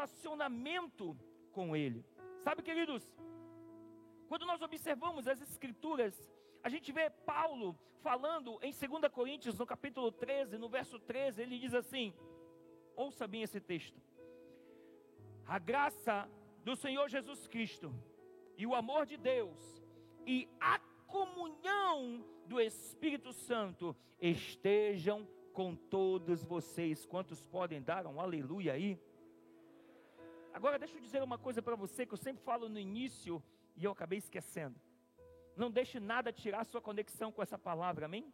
relacionamento 0.00 1.16
com 1.52 1.76
Ele. 1.76 2.04
Sabe, 2.42 2.62
queridos, 2.62 3.02
quando 4.28 4.46
nós 4.46 4.62
observamos 4.62 5.28
as 5.28 5.40
Escrituras, 5.42 6.14
a 6.62 6.68
gente 6.68 6.90
vê 6.92 7.10
Paulo 7.10 7.78
falando 8.00 8.58
em 8.62 8.72
2 8.72 9.12
Coríntios, 9.12 9.58
no 9.58 9.66
capítulo 9.66 10.10
13, 10.10 10.56
no 10.56 10.68
verso 10.68 10.98
13, 10.98 11.42
ele 11.42 11.58
diz 11.58 11.74
assim: 11.74 12.14
ouça 12.96 13.26
bem 13.26 13.42
esse 13.42 13.60
texto. 13.60 14.00
A 15.46 15.58
graça 15.58 16.28
do 16.64 16.74
Senhor 16.76 17.08
Jesus 17.08 17.46
Cristo 17.46 17.92
e 18.56 18.66
o 18.66 18.74
amor 18.74 19.04
de 19.04 19.16
Deus 19.16 19.82
e 20.26 20.48
a 20.60 20.78
comunhão 21.06 22.24
do 22.46 22.60
Espírito 22.60 23.32
Santo 23.32 23.96
estejam 24.20 25.26
com 25.52 25.74
todos 25.74 26.44
vocês. 26.44 27.04
Quantos 27.04 27.42
podem 27.42 27.82
dar 27.82 28.06
um 28.06 28.20
aleluia 28.20 28.74
aí? 28.74 28.98
Agora 30.52 30.78
deixa 30.78 30.96
eu 30.96 31.00
dizer 31.00 31.22
uma 31.22 31.38
coisa 31.38 31.62
para 31.62 31.76
você 31.76 32.04
que 32.04 32.14
eu 32.14 32.18
sempre 32.18 32.42
falo 32.42 32.68
no 32.68 32.78
início 32.78 33.42
e 33.76 33.84
eu 33.84 33.92
acabei 33.92 34.18
esquecendo. 34.18 34.78
Não 35.56 35.70
deixe 35.70 36.00
nada 36.00 36.32
tirar 36.32 36.64
sua 36.64 36.80
conexão 36.80 37.30
com 37.30 37.42
essa 37.42 37.58
palavra, 37.58 38.06
amém? 38.06 38.32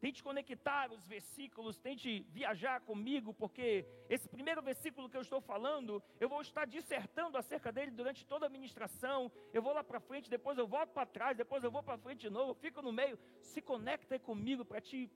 Tente 0.00 0.20
conectar 0.20 0.90
os 0.90 1.06
versículos, 1.06 1.78
tente 1.78 2.26
viajar 2.30 2.80
comigo, 2.80 3.32
porque 3.32 3.86
esse 4.08 4.28
primeiro 4.28 4.60
versículo 4.60 5.08
que 5.08 5.16
eu 5.16 5.20
estou 5.20 5.40
falando, 5.40 6.02
eu 6.18 6.28
vou 6.28 6.40
estar 6.40 6.66
dissertando 6.66 7.38
acerca 7.38 7.70
dele 7.70 7.92
durante 7.92 8.26
toda 8.26 8.46
a 8.46 8.48
ministração. 8.48 9.30
Eu 9.52 9.62
vou 9.62 9.72
lá 9.72 9.84
para 9.84 10.00
frente, 10.00 10.28
depois 10.28 10.58
eu 10.58 10.66
volto 10.66 10.90
para 10.90 11.06
trás, 11.06 11.36
depois 11.36 11.62
eu 11.62 11.70
vou 11.70 11.84
para 11.84 11.96
frente 11.96 12.22
de 12.22 12.30
novo, 12.30 12.52
fico 12.52 12.82
no 12.82 12.92
meio. 12.92 13.16
Se 13.40 13.62
conecta 13.62 14.18
comigo 14.18 14.64
para 14.64 14.80
te 14.80 15.08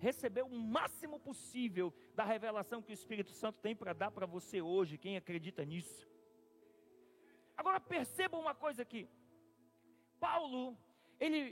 receber 0.00 0.42
o 0.42 0.58
máximo 0.76 1.20
possível 1.20 1.92
da 2.14 2.24
revelação 2.24 2.82
que 2.82 2.92
o 2.92 2.98
Espírito 3.00 3.32
Santo 3.32 3.58
tem 3.60 3.74
para 3.76 3.92
dar 3.92 4.10
para 4.10 4.26
você 4.26 4.60
hoje, 4.60 4.98
quem 4.98 5.16
acredita 5.16 5.64
nisso. 5.64 6.08
Agora 7.56 7.78
perceba 7.78 8.38
uma 8.38 8.54
coisa 8.54 8.82
aqui. 8.82 9.08
Paulo, 10.18 10.76
ele 11.18 11.42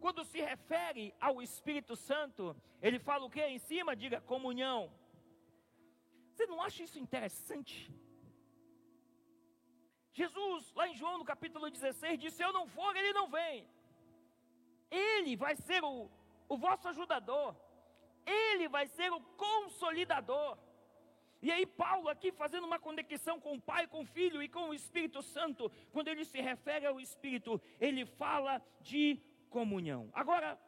quando 0.00 0.24
se 0.24 0.40
refere 0.40 1.04
ao 1.20 1.42
Espírito 1.42 1.94
Santo, 1.96 2.54
ele 2.80 2.98
fala 2.98 3.24
o 3.24 3.30
que 3.30 3.42
em 3.44 3.58
cima? 3.58 3.96
Diga 3.96 4.20
comunhão. 4.20 4.92
Você 6.30 6.46
não 6.46 6.60
acha 6.66 6.82
isso 6.82 6.98
interessante? 6.98 7.90
Jesus, 10.12 10.72
lá 10.74 10.86
em 10.88 10.94
João 10.94 11.18
no 11.18 11.24
capítulo 11.24 11.70
16, 11.70 12.20
disse: 12.20 12.36
Se 12.36 12.44
eu 12.44 12.52
não 12.52 12.66
for, 12.66 12.94
ele 12.94 13.12
não 13.12 13.26
vem. 13.28 13.68
Ele 14.90 15.34
vai 15.36 15.54
ser 15.56 15.82
o, 15.82 16.10
o 16.48 16.56
vosso 16.56 16.86
ajudador. 16.88 17.56
Ele 18.26 18.68
vai 18.68 18.86
ser 18.86 19.12
o 19.12 19.20
consolidador. 19.20 20.58
E 21.42 21.52
aí, 21.52 21.66
Paulo, 21.66 22.08
aqui 22.08 22.32
fazendo 22.32 22.64
uma 22.64 22.78
conexão 22.78 23.38
com 23.38 23.54
o 23.54 23.60
Pai, 23.60 23.86
com 23.86 24.00
o 24.00 24.06
Filho 24.06 24.42
e 24.42 24.48
com 24.48 24.70
o 24.70 24.74
Espírito 24.74 25.22
Santo, 25.22 25.70
quando 25.92 26.08
ele 26.08 26.24
se 26.24 26.40
refere 26.40 26.86
ao 26.86 26.98
Espírito, 27.00 27.60
ele 27.80 28.04
fala 28.04 28.60
de 28.80 29.20
comunhão. 29.50 30.10
Agora, 30.12 30.58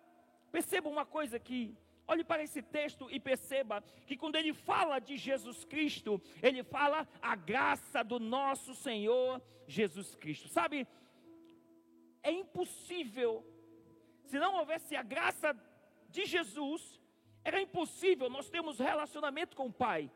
perceba 0.53 0.89
uma 0.89 1.05
coisa 1.05 1.37
aqui. 1.37 1.77
Olhe 2.07 2.25
para 2.25 2.43
esse 2.43 2.63
texto 2.63 3.09
e 3.11 3.21
perceba 3.21 3.83
que 4.07 4.17
quando 4.17 4.37
ele 4.37 4.55
fala 4.55 4.99
de 4.99 5.17
Jesus 5.17 5.65
Cristo, 5.65 6.21
ele 6.43 6.63
fala 6.63 7.07
a 7.21 7.35
graça 7.35 8.03
do 8.03 8.19
nosso 8.19 8.75
Senhor 8.75 9.43
Jesus 9.67 10.15
Cristo. 10.15 10.49
Sabe, 10.49 10.87
é 12.23 12.31
impossível, 12.31 13.45
se 14.25 14.39
não 14.39 14.55
houvesse 14.57 14.97
a 14.97 15.03
graça 15.03 15.55
de 16.09 16.25
Jesus, 16.25 16.98
era 17.49 17.61
impossível 17.61 18.29
nós 18.29 18.51
termos 18.51 18.79
relacionamento 18.79 19.57
com 19.57 19.67
o 19.67 19.73
Pai, 19.73 20.11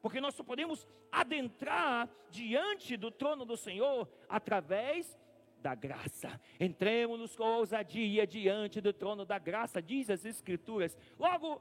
porque 0.00 0.20
nós 0.20 0.34
só 0.34 0.42
podemos 0.42 0.86
adentrar 1.12 2.08
diante 2.30 2.96
do 2.96 3.10
trono 3.10 3.44
do 3.44 3.56
Senhor 3.56 4.08
através 4.28 5.18
da 5.60 5.74
graça. 5.74 6.40
Entremos 6.58 7.36
com 7.36 7.44
ousadia 7.44 8.26
diante 8.26 8.80
do 8.80 8.92
trono 8.92 9.26
da 9.26 9.38
graça, 9.38 9.82
diz 9.82 10.08
as 10.08 10.24
Escrituras. 10.24 10.96
Logo, 11.18 11.60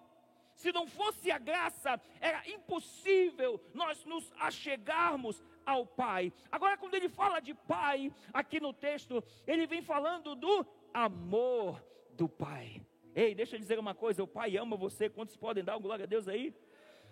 se 0.56 0.72
não 0.72 0.88
fosse 0.88 1.30
a 1.30 1.38
graça, 1.38 2.00
era 2.22 2.48
impossível 2.50 3.62
nós 3.74 4.06
nos 4.06 4.32
achegarmos 4.40 5.44
ao 5.66 5.86
Pai. 5.86 6.32
Agora, 6.50 6.78
quando 6.78 6.96
ele 6.96 7.10
fala 7.10 7.42
de 7.42 7.54
Pai, 7.54 8.14
aqui 8.34 8.62
no 8.62 8.72
texto, 8.72 9.22
ele 9.46 9.68
vem 9.68 9.82
falando 9.82 10.36
do 10.36 10.66
amor 10.94 11.84
do 12.14 12.30
Pai. 12.30 12.82
Ei, 13.22 13.34
deixa 13.34 13.56
eu 13.56 13.60
dizer 13.60 13.80
uma 13.80 13.96
coisa: 13.96 14.24
o 14.24 14.28
Pai 14.28 14.58
ama 14.58 14.78
você. 14.78 15.10
Quantos 15.10 15.36
podem 15.36 15.64
dar 15.64 15.80
glória 15.80 16.04
a 16.04 16.08
Deus 16.08 16.28
aí? 16.28 16.54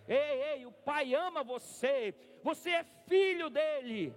Ei, 0.08 0.44
ei, 0.50 0.66
o 0.68 0.72
Pai 0.72 1.16
ama 1.16 1.44
você. 1.44 2.14
Você 2.44 2.70
é 2.70 2.84
filho 3.08 3.50
dele. 3.50 4.14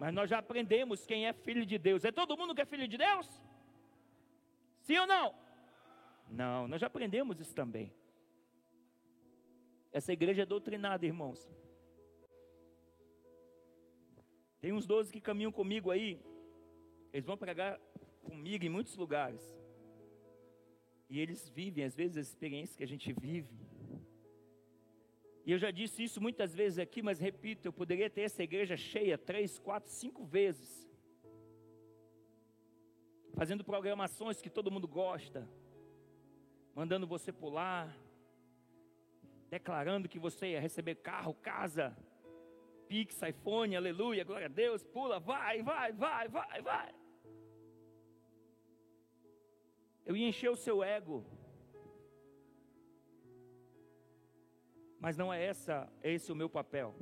Mas 0.00 0.14
nós 0.14 0.30
já 0.30 0.38
aprendemos 0.38 1.04
quem 1.04 1.26
é 1.26 1.34
filho 1.34 1.66
de 1.66 1.76
Deus. 1.76 2.06
É 2.06 2.10
todo 2.10 2.38
mundo 2.38 2.54
que 2.54 2.62
é 2.62 2.64
filho 2.64 2.88
de 2.88 2.96
Deus? 2.96 3.28
Sim 4.80 4.96
ou 4.96 5.06
não? 5.06 5.34
Não, 6.30 6.66
nós 6.68 6.80
já 6.80 6.86
aprendemos 6.86 7.38
isso 7.38 7.54
também. 7.54 7.92
Essa 9.92 10.14
igreja 10.14 10.42
é 10.42 10.46
doutrinada, 10.46 11.04
irmãos. 11.04 11.50
Tem 14.58 14.72
uns 14.72 14.86
doze 14.86 15.12
que 15.12 15.20
caminham 15.20 15.52
comigo 15.52 15.90
aí. 15.90 16.18
Eles 17.12 17.26
vão 17.26 17.36
pregar 17.36 17.78
comigo 18.22 18.64
em 18.64 18.70
muitos 18.70 18.96
lugares. 18.96 19.55
E 21.08 21.20
eles 21.20 21.48
vivem, 21.48 21.84
às 21.84 21.94
vezes, 21.94 22.16
as 22.16 22.28
experiências 22.28 22.76
que 22.76 22.84
a 22.84 22.86
gente 22.88 23.12
vive. 23.12 23.54
E 25.44 25.52
eu 25.52 25.58
já 25.58 25.70
disse 25.70 26.02
isso 26.02 26.20
muitas 26.20 26.54
vezes 26.54 26.78
aqui, 26.78 27.00
mas 27.00 27.20
repito, 27.20 27.68
eu 27.68 27.72
poderia 27.72 28.10
ter 28.10 28.22
essa 28.22 28.42
igreja 28.42 28.76
cheia 28.76 29.16
três, 29.16 29.58
quatro, 29.58 29.90
cinco 29.90 30.24
vezes. 30.24 30.88
Fazendo 33.34 33.62
programações 33.62 34.42
que 34.42 34.50
todo 34.50 34.70
mundo 34.70 34.88
gosta. 34.88 35.48
Mandando 36.74 37.06
você 37.06 37.32
pular. 37.32 37.96
Declarando 39.48 40.08
que 40.08 40.18
você 40.18 40.48
ia 40.48 40.60
receber 40.60 40.96
carro, 40.96 41.32
casa, 41.34 41.96
Pix, 42.88 43.20
iPhone, 43.22 43.76
aleluia, 43.76 44.24
glória 44.24 44.46
a 44.46 44.48
Deus, 44.48 44.82
pula, 44.82 45.18
vai, 45.18 45.62
vai, 45.62 45.92
vai, 45.92 46.28
vai, 46.28 46.62
vai. 46.62 46.94
Eu 50.06 50.16
ia 50.16 50.28
encher 50.28 50.48
o 50.48 50.56
seu 50.56 50.84
ego. 50.84 51.24
Mas 55.00 55.16
não 55.16 55.34
é 55.34 55.44
essa, 55.44 55.92
é 56.00 56.12
esse 56.12 56.30
o 56.30 56.36
meu 56.36 56.48
papel. 56.48 56.94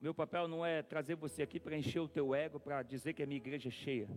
Meu 0.00 0.14
papel 0.14 0.48
não 0.48 0.64
é 0.64 0.82
trazer 0.82 1.16
você 1.16 1.42
aqui 1.42 1.60
para 1.60 1.76
encher 1.76 2.00
o 2.00 2.08
teu 2.08 2.34
ego, 2.34 2.58
para 2.58 2.82
dizer 2.82 3.12
que 3.12 3.22
a 3.22 3.26
minha 3.26 3.36
igreja 3.36 3.68
é 3.68 3.72
cheia. 3.72 4.08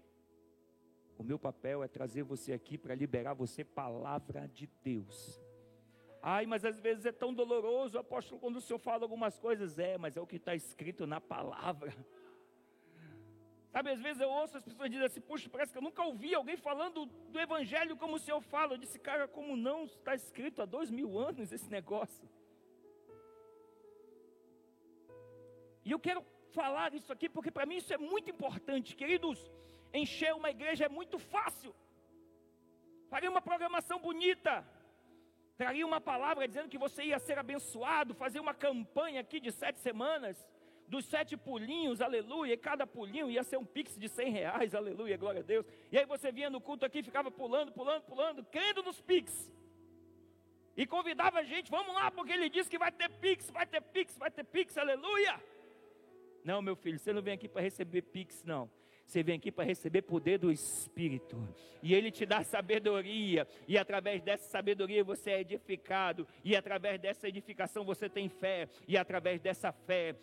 O 1.17 1.23
meu 1.23 1.37
papel 1.37 1.83
é 1.83 1.87
trazer 1.87 2.23
você 2.23 2.53
aqui 2.53 2.77
para 2.77 2.95
liberar 2.95 3.33
você 3.33 3.63
palavra 3.63 4.47
de 4.47 4.67
Deus. 4.83 5.41
Ai, 6.21 6.45
mas 6.45 6.63
às 6.63 6.79
vezes 6.79 7.05
é 7.05 7.11
tão 7.11 7.33
doloroso, 7.33 7.97
apóstolo, 7.97 8.39
quando 8.39 8.57
o 8.57 8.61
senhor 8.61 8.79
fala 8.79 9.03
algumas 9.03 9.37
coisas. 9.37 9.77
É, 9.77 9.97
mas 9.97 10.15
é 10.15 10.21
o 10.21 10.27
que 10.27 10.37
está 10.37 10.55
escrito 10.55 11.05
na 11.05 11.19
palavra. 11.19 11.93
Sabe, 13.73 13.89
às 13.89 14.01
vezes 14.01 14.21
eu 14.21 14.29
ouço 14.29 14.57
as 14.57 14.63
pessoas 14.63 14.89
dizendo 14.89 15.05
assim, 15.05 15.21
puxa, 15.21 15.49
parece 15.49 15.71
que 15.71 15.77
eu 15.77 15.81
nunca 15.81 16.03
ouvi 16.03 16.35
alguém 16.35 16.57
falando 16.57 17.05
do 17.05 17.39
evangelho 17.39 17.95
como 17.95 18.15
o 18.15 18.19
senhor 18.19 18.41
fala. 18.41 18.73
Eu 18.73 18.77
disse, 18.77 18.99
cara, 18.99 19.27
como 19.29 19.55
não 19.55 19.85
está 19.85 20.13
escrito 20.13 20.61
há 20.61 20.65
dois 20.65 20.91
mil 20.91 21.17
anos 21.17 21.53
esse 21.53 21.69
negócio? 21.69 22.27
E 25.85 25.91
eu 25.91 25.99
quero 25.99 26.21
falar 26.51 26.93
isso 26.93 27.11
aqui 27.13 27.29
porque 27.29 27.49
para 27.49 27.65
mim 27.65 27.77
isso 27.77 27.93
é 27.93 27.97
muito 27.97 28.29
importante, 28.29 28.95
queridos. 28.95 29.39
Encher 29.93 30.33
uma 30.35 30.49
igreja 30.49 30.85
é 30.85 30.89
muito 30.89 31.17
fácil. 31.17 31.73
Faria 33.09 33.29
uma 33.29 33.41
programação 33.41 33.99
bonita, 33.99 34.65
traria 35.57 35.85
uma 35.85 36.01
palavra 36.01 36.47
dizendo 36.47 36.69
que 36.69 36.77
você 36.77 37.03
ia 37.03 37.19
ser 37.19 37.37
abençoado, 37.37 38.13
fazer 38.13 38.39
uma 38.39 38.53
campanha 38.53 39.21
aqui 39.21 39.39
de 39.39 39.51
sete 39.51 39.79
semanas, 39.79 40.37
dos 40.91 41.05
sete 41.05 41.37
pulinhos, 41.37 42.01
aleluia, 42.01 42.53
e 42.53 42.57
cada 42.57 42.85
pulinho 42.85 43.31
ia 43.31 43.43
ser 43.43 43.57
um 43.57 43.63
pix 43.63 43.97
de 43.97 44.09
cem 44.09 44.29
reais, 44.29 44.75
aleluia, 44.75 45.15
glória 45.15 45.39
a 45.39 45.43
Deus. 45.43 45.65
E 45.89 45.97
aí 45.97 46.05
você 46.05 46.33
vinha 46.33 46.49
no 46.49 46.59
culto 46.59 46.85
aqui 46.85 47.01
ficava 47.01 47.31
pulando, 47.31 47.71
pulando, 47.71 48.03
pulando, 48.03 48.43
crendo 48.43 48.83
nos 48.83 48.99
pix. 48.99 49.49
E 50.75 50.85
convidava 50.85 51.39
a 51.39 51.43
gente, 51.43 51.71
vamos 51.71 51.95
lá, 51.95 52.11
porque 52.11 52.33
ele 52.33 52.49
disse 52.49 52.69
que 52.69 52.77
vai 52.77 52.91
ter 52.91 53.09
pix, 53.09 53.49
vai 53.49 53.65
ter 53.65 53.81
pix, 53.81 54.17
vai 54.17 54.29
ter 54.29 54.43
pix, 54.43 54.77
aleluia. 54.77 55.41
Não, 56.43 56.61
meu 56.61 56.75
filho, 56.75 56.99
você 56.99 57.13
não 57.13 57.21
vem 57.21 57.35
aqui 57.35 57.47
para 57.47 57.61
receber 57.61 58.01
pix, 58.01 58.43
não. 58.43 58.69
Você 59.05 59.23
vem 59.23 59.35
aqui 59.35 59.51
para 59.51 59.63
receber 59.63 60.01
poder 60.01 60.37
do 60.39 60.51
Espírito. 60.51 61.37
E 61.81 61.93
Ele 61.93 62.11
te 62.11 62.25
dá 62.25 62.43
sabedoria. 62.43 63.47
E 63.67 63.77
através 63.77 64.21
dessa 64.21 64.49
sabedoria 64.49 65.03
você 65.03 65.31
é 65.31 65.41
edificado. 65.41 66.25
E 66.43 66.55
através 66.55 66.99
dessa 66.99 67.27
edificação 67.27 67.83
você 67.83 68.07
tem 68.09 68.29
fé. 68.29 68.69
E 68.87 68.97
através 68.97 69.41
dessa 69.41 69.71
fé 69.73 70.15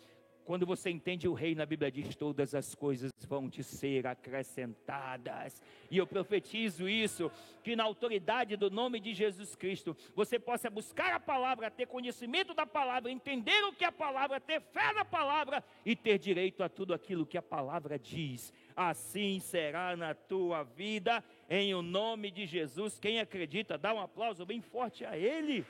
Quando 0.49 0.65
você 0.65 0.89
entende 0.89 1.27
o 1.27 1.33
reino, 1.35 1.61
a 1.61 1.65
Bíblia 1.67 1.91
diz: 1.91 2.15
todas 2.15 2.55
as 2.55 2.73
coisas 2.73 3.11
vão 3.27 3.47
te 3.47 3.61
ser 3.61 4.07
acrescentadas. 4.07 5.61
E 5.91 5.97
eu 5.99 6.07
profetizo 6.07 6.89
isso, 6.89 7.31
que 7.63 7.75
na 7.75 7.83
autoridade 7.83 8.55
do 8.55 8.67
nome 8.71 8.99
de 8.99 9.13
Jesus 9.13 9.55
Cristo, 9.55 9.95
você 10.15 10.39
possa 10.39 10.67
buscar 10.67 11.13
a 11.13 11.19
palavra, 11.19 11.69
ter 11.69 11.85
conhecimento 11.85 12.55
da 12.55 12.65
palavra, 12.65 13.11
entender 13.11 13.63
o 13.65 13.73
que 13.73 13.85
a 13.85 13.91
palavra, 13.91 14.39
ter 14.39 14.59
fé 14.59 14.91
na 14.91 15.05
palavra 15.05 15.63
e 15.85 15.95
ter 15.95 16.17
direito 16.17 16.63
a 16.63 16.67
tudo 16.67 16.95
aquilo 16.95 17.27
que 17.27 17.37
a 17.37 17.43
palavra 17.43 17.99
diz. 17.99 18.51
Assim 18.75 19.39
será 19.39 19.95
na 19.95 20.15
tua 20.15 20.63
vida, 20.63 21.23
em 21.47 21.75
o 21.75 21.83
nome 21.83 22.31
de 22.31 22.47
Jesus. 22.47 22.97
Quem 22.97 23.19
acredita, 23.19 23.77
dá 23.77 23.93
um 23.93 24.01
aplauso 24.01 24.47
bem 24.47 24.63
forte 24.63 25.05
a 25.05 25.15
Ele. 25.15 25.63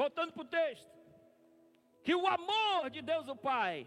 Voltando 0.00 0.32
para 0.32 0.42
o 0.42 0.46
texto. 0.46 0.90
Que 2.02 2.14
o 2.14 2.26
amor 2.26 2.88
de 2.88 3.02
Deus 3.02 3.28
o 3.28 3.36
Pai. 3.36 3.86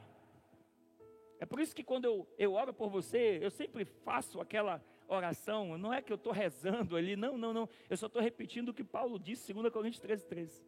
É 1.40 1.46
por 1.52 1.60
isso 1.60 1.76
que 1.76 1.84
quando 1.84 2.06
eu, 2.06 2.28
eu 2.38 2.54
oro 2.54 2.72
por 2.72 2.88
você, 2.88 3.40
eu 3.42 3.50
sempre 3.50 3.84
faço 3.84 4.40
aquela 4.40 4.80
oração. 5.08 5.76
Não 5.76 5.92
é 5.92 6.04
que 6.04 6.12
eu 6.14 6.16
estou 6.16 6.32
rezando 6.32 6.96
ali, 6.96 7.16
não, 7.16 7.36
não, 7.36 7.52
não. 7.52 7.68
Eu 7.90 7.98
só 7.98 8.06
estou 8.06 8.22
repetindo 8.22 8.70
o 8.70 8.74
que 8.76 8.84
Paulo 8.84 9.18
disse, 9.18 9.52
2 9.52 9.74
Coríntios 9.74 10.02
13, 10.02 10.28
13. 10.28 10.64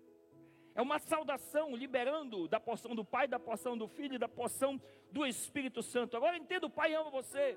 É 0.73 0.81
uma 0.81 0.97
saudação, 0.97 1.75
liberando 1.75 2.47
da 2.47 2.59
porção 2.59 2.95
do 2.95 3.05
Pai, 3.05 3.27
da 3.27 3.37
porção 3.37 3.77
do 3.77 3.87
Filho 3.87 4.15
e 4.15 4.17
da 4.17 4.27
porção 4.27 4.81
do 5.11 5.27
Espírito 5.27 5.83
Santo. 5.83 6.17
Agora 6.17 6.35
entenda: 6.35 6.65
o 6.65 6.71
Pai 6.71 6.95
ama 6.95 7.11
você. 7.11 7.55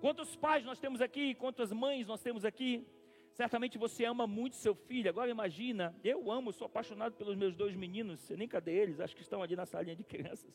Quantos 0.00 0.34
pais 0.34 0.64
nós 0.64 0.80
temos 0.80 1.00
aqui, 1.00 1.36
quantas 1.36 1.70
mães 1.70 2.08
nós 2.08 2.20
temos 2.20 2.44
aqui? 2.44 2.84
Certamente 3.32 3.78
você 3.78 4.04
ama 4.04 4.26
muito 4.26 4.56
seu 4.56 4.74
filho. 4.74 5.08
Agora 5.08 5.30
imagina, 5.30 5.94
eu 6.02 6.30
amo, 6.30 6.52
sou 6.52 6.66
apaixonado 6.66 7.14
pelos 7.14 7.36
meus 7.36 7.54
dois 7.54 7.74
meninos, 7.74 8.20
sei 8.20 8.36
nem 8.36 8.48
cadê 8.48 8.72
eles, 8.72 9.00
acho 9.00 9.14
que 9.14 9.22
estão 9.22 9.42
ali 9.42 9.56
na 9.56 9.66
salinha 9.66 9.96
de 9.96 10.04
crianças. 10.04 10.52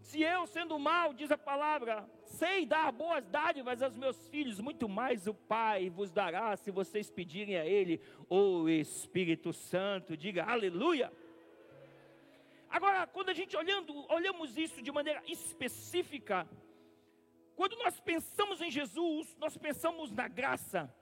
Se 0.00 0.20
eu, 0.20 0.46
sendo 0.46 0.78
mal, 0.78 1.14
diz 1.14 1.30
a 1.30 1.38
palavra, 1.38 2.06
sei 2.24 2.66
dar 2.66 2.92
boas 2.92 3.24
dádivas 3.24 3.80
aos 3.80 3.96
meus 3.96 4.28
filhos, 4.28 4.60
muito 4.60 4.86
mais 4.86 5.26
o 5.26 5.32
Pai 5.32 5.88
vos 5.88 6.10
dará 6.12 6.54
se 6.56 6.70
vocês 6.70 7.10
pedirem 7.10 7.56
a 7.56 7.64
Ele 7.64 8.00
o 8.28 8.68
Espírito 8.68 9.50
Santo. 9.52 10.14
Diga 10.14 10.44
aleluia. 10.44 11.10
Agora, 12.68 13.06
quando 13.06 13.30
a 13.30 13.32
gente 13.32 13.56
olhando, 13.56 14.04
olhamos 14.12 14.58
isso 14.58 14.82
de 14.82 14.92
maneira 14.92 15.22
específica, 15.26 16.46
quando 17.56 17.76
nós 17.76 17.98
pensamos 17.98 18.60
em 18.60 18.70
Jesus, 18.70 19.34
nós 19.38 19.56
pensamos 19.56 20.10
na 20.10 20.28
graça. 20.28 20.92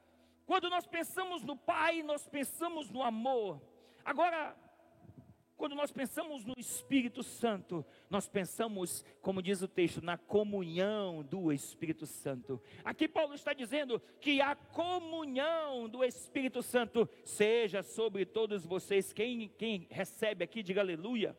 Quando 0.53 0.69
nós 0.69 0.87
pensamos 0.87 1.43
no 1.43 1.57
Pai, 1.57 2.03
nós 2.03 2.29
pensamos 2.29 2.91
no 2.91 3.03
amor. 3.03 3.59
Agora, 4.05 4.55
quando 5.57 5.75
nós 5.75 5.91
pensamos 5.91 6.45
no 6.45 6.53
Espírito 6.59 7.23
Santo, 7.23 7.83
nós 8.11 8.29
pensamos, 8.29 9.03
como 9.23 9.41
diz 9.41 9.63
o 9.63 9.67
texto, 9.67 10.05
na 10.05 10.19
comunhão 10.19 11.23
do 11.23 11.51
Espírito 11.51 12.05
Santo. 12.05 12.61
Aqui 12.85 13.09
Paulo 13.09 13.33
está 13.33 13.55
dizendo 13.55 13.99
que 14.21 14.43
a 14.43 14.55
comunhão 14.55 15.89
do 15.89 16.05
Espírito 16.05 16.63
Santo 16.63 17.09
seja 17.25 17.83
sobre 17.83 18.27
todos 18.27 18.67
vocês. 18.67 19.11
Quem, 19.11 19.49
quem 19.57 19.87
recebe 19.91 20.45
aqui, 20.45 20.63
diga 20.63 20.83
aleluia. 20.83 21.35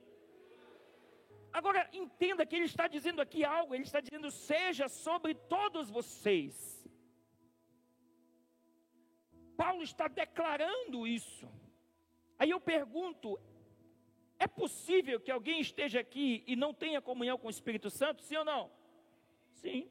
Agora, 1.52 1.88
entenda 1.94 2.48
que 2.48 2.56
ele 2.56 2.66
está 2.66 2.88
dizendo 2.88 3.22
aqui 3.22 3.46
algo, 3.46 3.76
ele 3.76 3.84
está 3.84 4.00
dizendo, 4.00 4.32
seja 4.32 4.90
sobre 4.90 5.36
todos 5.36 5.88
vocês. 5.92 6.73
Paulo 9.64 9.82
está 9.82 10.10
declarando 10.10 11.08
isso. 11.08 11.48
Aí 12.38 12.50
eu 12.50 12.60
pergunto: 12.60 13.40
é 14.38 14.46
possível 14.46 15.22
que 15.22 15.32
alguém 15.32 15.62
esteja 15.62 16.02
aqui 16.02 16.44
e 16.46 16.54
não 16.64 16.74
tenha 16.74 17.02
comunhão 17.10 17.38
com 17.38 17.48
o 17.48 17.56
Espírito 17.58 17.90
Santo? 17.90 18.22
Sim 18.24 18.38
ou 18.42 18.46
não? 18.54 18.70
Sim. 19.62 19.90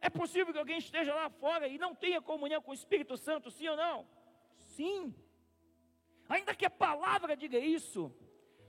É 0.00 0.10
possível 0.10 0.52
que 0.52 0.58
alguém 0.58 0.78
esteja 0.78 1.14
lá 1.14 1.30
fora 1.30 1.68
e 1.68 1.78
não 1.78 1.94
tenha 1.94 2.20
comunhão 2.20 2.60
com 2.60 2.72
o 2.72 2.74
Espírito 2.74 3.16
Santo? 3.16 3.48
Sim 3.48 3.68
ou 3.68 3.76
não? 3.76 4.08
Sim. 4.74 5.14
Ainda 6.28 6.52
que 6.52 6.66
a 6.66 6.70
palavra 6.86 7.36
diga 7.36 7.60
isso, 7.60 8.12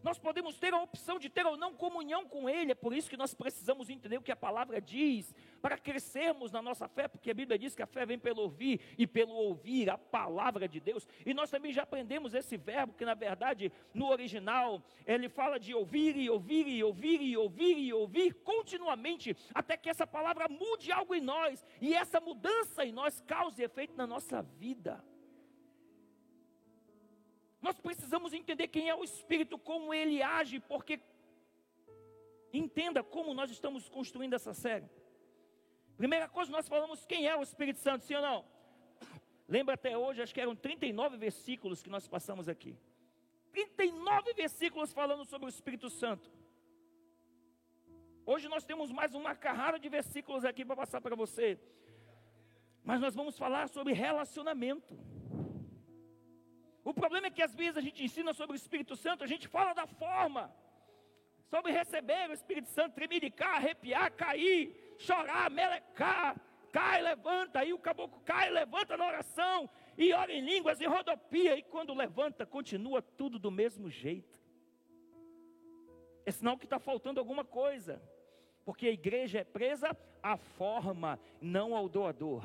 nós 0.03 0.19
podemos 0.19 0.59
ter 0.59 0.71
a 0.73 0.81
opção 0.81 1.18
de 1.18 1.29
ter 1.29 1.47
ou 1.47 1.57
não 1.57 1.73
comunhão 1.73 2.27
com 2.27 2.47
Ele, 2.47 2.73
é 2.73 2.75
por 2.75 2.94
isso 2.94 3.09
que 3.09 3.18
nós 3.18 3.33
precisamos 3.33 3.89
entender 3.89 4.18
o 4.18 4.21
que 4.21 4.31
a 4.31 4.35
palavra 4.35 4.79
diz, 4.79 5.33
para 5.62 5.78
crescermos 5.78 6.52
na 6.52 6.62
nossa 6.62 6.88
fé, 6.88 7.08
porque 7.08 7.31
a 7.31 7.34
Bíblia 7.34 7.58
diz 7.58 7.75
que 7.75 7.84
a 7.84 7.88
fé 7.88 8.06
vem 8.06 8.18
pelo 8.18 8.42
ouvir 8.42 8.81
e 8.98 9.06
pelo 9.06 9.34
ouvir 9.34 9.90
a 9.90 9.98
palavra 9.98 10.68
de 10.68 10.80
Deus, 10.80 11.08
e 11.25 11.34
nós 11.34 11.50
também 11.50 11.72
já 11.72 11.84
aprendemos 11.84 12.34
esse 12.34 12.58
verbo, 12.58 12.94
que 12.94 13.06
na 13.06 13.13
verdade 13.13 13.72
no 13.94 14.08
original 14.10 14.84
ele 15.06 15.30
fala 15.30 15.60
de 15.60 15.74
ouvir 15.74 16.16
e 16.16 16.30
ouvir 16.30 16.68
e 16.68 16.84
ouvir 16.84 17.22
e 17.22 17.38
ouvir 17.38 17.78
e 17.78 17.94
ouvir 17.94 18.34
continuamente, 18.34 19.36
até 19.54 19.78
que 19.78 19.90
essa 19.90 20.08
palavra 20.08 20.48
mude 20.50 20.92
algo 20.92 21.13
em 21.13 21.22
nós, 21.22 21.64
e 21.80 21.94
essa 21.94 22.19
mudança 22.19 22.84
em 22.86 22.92
nós 22.92 23.22
cause 23.22 23.62
efeito 23.62 23.96
na 23.96 24.07
nossa 24.07 24.42
vida. 24.42 25.04
Nós 27.62 27.80
precisamos 27.80 28.34
entender 28.34 28.68
quem 28.69 28.90
é 28.90 28.96
o 28.96 29.04
Espírito, 29.04 29.57
como 29.60 29.94
ele 29.94 30.24
age, 30.24 30.60
porque 30.60 31.00
entenda 32.52 33.04
como 33.04 33.34
nós 33.34 33.52
estamos 33.52 33.88
construindo 33.88 34.34
essa 34.34 34.54
série. 34.54 34.90
Primeira 36.01 36.27
coisa, 36.27 36.51
nós 36.51 36.68
falamos 36.68 37.06
quem 37.06 37.27
é 37.27 37.36
o 37.36 37.44
Espírito 37.44 37.77
Santo, 37.77 38.03
sim 38.03 38.15
ou 38.15 38.24
não? 38.24 38.44
Lembra 39.48 39.75
até 39.75 39.95
hoje, 39.95 40.19
acho 40.19 40.33
que 40.33 40.42
eram 40.42 40.56
39 40.56 41.15
versículos 41.15 41.83
que 41.83 41.92
nós 41.92 42.07
passamos 42.07 42.50
aqui. 42.50 42.75
39 43.51 44.33
versículos 44.33 44.92
falando 44.92 45.24
sobre 45.25 45.45
o 45.45 45.53
Espírito 45.56 45.92
Santo. 45.92 46.27
Hoje 48.25 48.48
nós 48.50 48.65
temos 48.65 48.92
mais 48.92 49.13
uma 49.13 49.36
carrada 49.36 49.77
de 49.77 49.88
versículos 49.89 50.44
aqui 50.44 50.65
para 50.65 50.75
passar 50.75 51.00
para 51.01 51.15
você. 51.15 51.59
Mas 52.83 53.00
nós 53.00 53.13
vamos 53.13 53.38
falar 53.38 53.69
sobre 53.69 53.94
relacionamento. 53.94 54.97
O 56.83 56.95
problema 56.95 57.27
é 57.27 57.30
que 57.30 57.44
às 57.44 57.54
vezes 57.54 57.77
a 57.77 57.81
gente 57.81 58.04
ensina 58.04 58.33
sobre 58.33 58.56
o 58.56 58.62
Espírito 58.63 58.95
Santo, 58.95 59.24
a 59.24 59.27
gente 59.27 59.47
fala 59.47 59.75
da 59.75 59.86
forma, 59.86 60.51
sobre 61.45 61.71
receber 61.71 62.27
o 62.31 62.33
Espírito 62.33 62.69
Santo, 62.69 62.95
tremiricar, 62.95 63.57
arrepiar, 63.57 64.12
cair, 64.13 64.89
chorar, 65.01 65.50
melecar, 65.50 66.36
cai, 66.71 67.01
levanta, 67.01 67.59
aí 67.59 67.74
o 67.74 67.80
caboclo 67.80 68.21
cai, 68.25 68.50
levanta 68.50 68.95
na 68.95 69.07
oração, 69.07 69.69
e 69.98 70.13
ora 70.13 70.31
em 70.31 70.42
línguas, 70.42 70.80
e 70.80 70.86
rodopia, 70.86 71.57
e 71.57 71.63
quando 71.63 71.94
levanta, 71.94 72.45
continua 72.45 73.01
tudo 73.01 73.38
do 73.38 73.51
mesmo 73.51 73.89
jeito. 73.89 74.39
É 76.25 76.31
sinal 76.31 76.57
que 76.57 76.65
está 76.65 76.80
faltando 76.80 77.19
alguma 77.19 77.44
coisa, 77.44 78.01
porque 78.63 78.88
a 78.88 78.92
igreja 78.92 79.39
é 79.39 79.44
presa 79.44 79.95
à 80.21 80.38
forma, 80.38 81.19
não 81.42 81.75
ao 81.75 81.89
doador. 81.89 82.44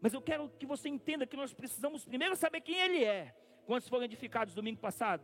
Mas 0.00 0.12
eu 0.12 0.22
quero 0.22 0.48
que 0.58 0.66
você 0.66 0.88
entenda 0.88 1.26
que 1.26 1.36
nós 1.36 1.52
precisamos 1.52 2.04
primeiro 2.04 2.34
saber 2.34 2.60
quem 2.60 2.76
Ele 2.76 3.04
é. 3.04 3.34
Quantos 3.66 3.88
foram 3.88 4.04
edificados 4.04 4.54
domingo 4.54 4.80
passado? 4.80 5.22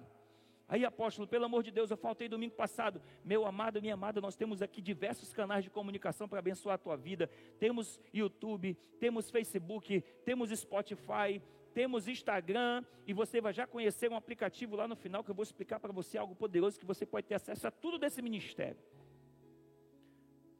Aí, 0.68 0.84
apóstolo, 0.84 1.28
pelo 1.28 1.44
amor 1.44 1.62
de 1.62 1.70
Deus, 1.70 1.90
eu 1.90 1.96
faltei 1.96 2.28
domingo 2.28 2.54
passado. 2.54 3.00
Meu 3.24 3.46
amado, 3.46 3.80
minha 3.80 3.94
amada, 3.94 4.20
nós 4.20 4.34
temos 4.34 4.60
aqui 4.62 4.82
diversos 4.82 5.32
canais 5.32 5.62
de 5.62 5.70
comunicação 5.70 6.28
para 6.28 6.40
abençoar 6.40 6.74
a 6.74 6.78
tua 6.78 6.96
vida. 6.96 7.30
Temos 7.58 8.00
YouTube, 8.12 8.76
temos 8.98 9.30
Facebook, 9.30 10.00
temos 10.24 10.50
Spotify, 10.50 11.40
temos 11.72 12.08
Instagram. 12.08 12.84
E 13.06 13.12
você 13.12 13.40
vai 13.40 13.52
já 13.52 13.64
conhecer 13.64 14.10
um 14.10 14.16
aplicativo 14.16 14.74
lá 14.74 14.88
no 14.88 14.96
final 14.96 15.22
que 15.22 15.30
eu 15.30 15.34
vou 15.36 15.44
explicar 15.44 15.78
para 15.78 15.92
você 15.92 16.18
algo 16.18 16.34
poderoso 16.34 16.80
que 16.80 16.86
você 16.86 17.06
pode 17.06 17.28
ter 17.28 17.36
acesso 17.36 17.68
a 17.68 17.70
tudo 17.70 17.96
desse 17.96 18.20
ministério. 18.20 18.78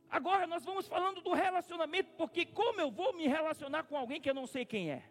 Agora 0.09 0.47
nós 0.47 0.65
vamos 0.65 0.87
falando 0.87 1.21
do 1.21 1.33
relacionamento, 1.33 2.11
porque 2.17 2.47
como 2.47 2.81
eu 2.81 2.93
vou 2.93 3.13
me 3.13 3.27
relacionar 3.27 3.83
com 3.83 3.97
alguém 3.97 4.21
que 4.21 4.31
eu 4.31 4.35
não 4.35 4.47
sei 4.47 4.65
quem 4.65 4.93
é? 4.93 5.03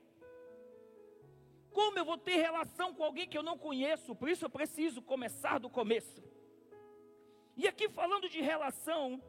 Como 1.75 1.99
eu 1.99 2.05
vou 2.05 2.17
ter 2.17 2.37
relação 2.37 2.93
com 2.93 3.03
alguém 3.03 3.27
que 3.27 3.37
eu 3.37 3.43
não 3.43 3.57
conheço? 3.57 4.15
Por 4.15 4.29
isso 4.29 4.45
eu 4.45 4.49
preciso 4.49 5.01
começar 5.01 5.59
do 5.59 5.69
começo. 5.69 6.23
E 7.57 7.67
aqui 7.67 7.89
falando 7.89 8.29
de 8.29 8.39
relação, 8.39 9.21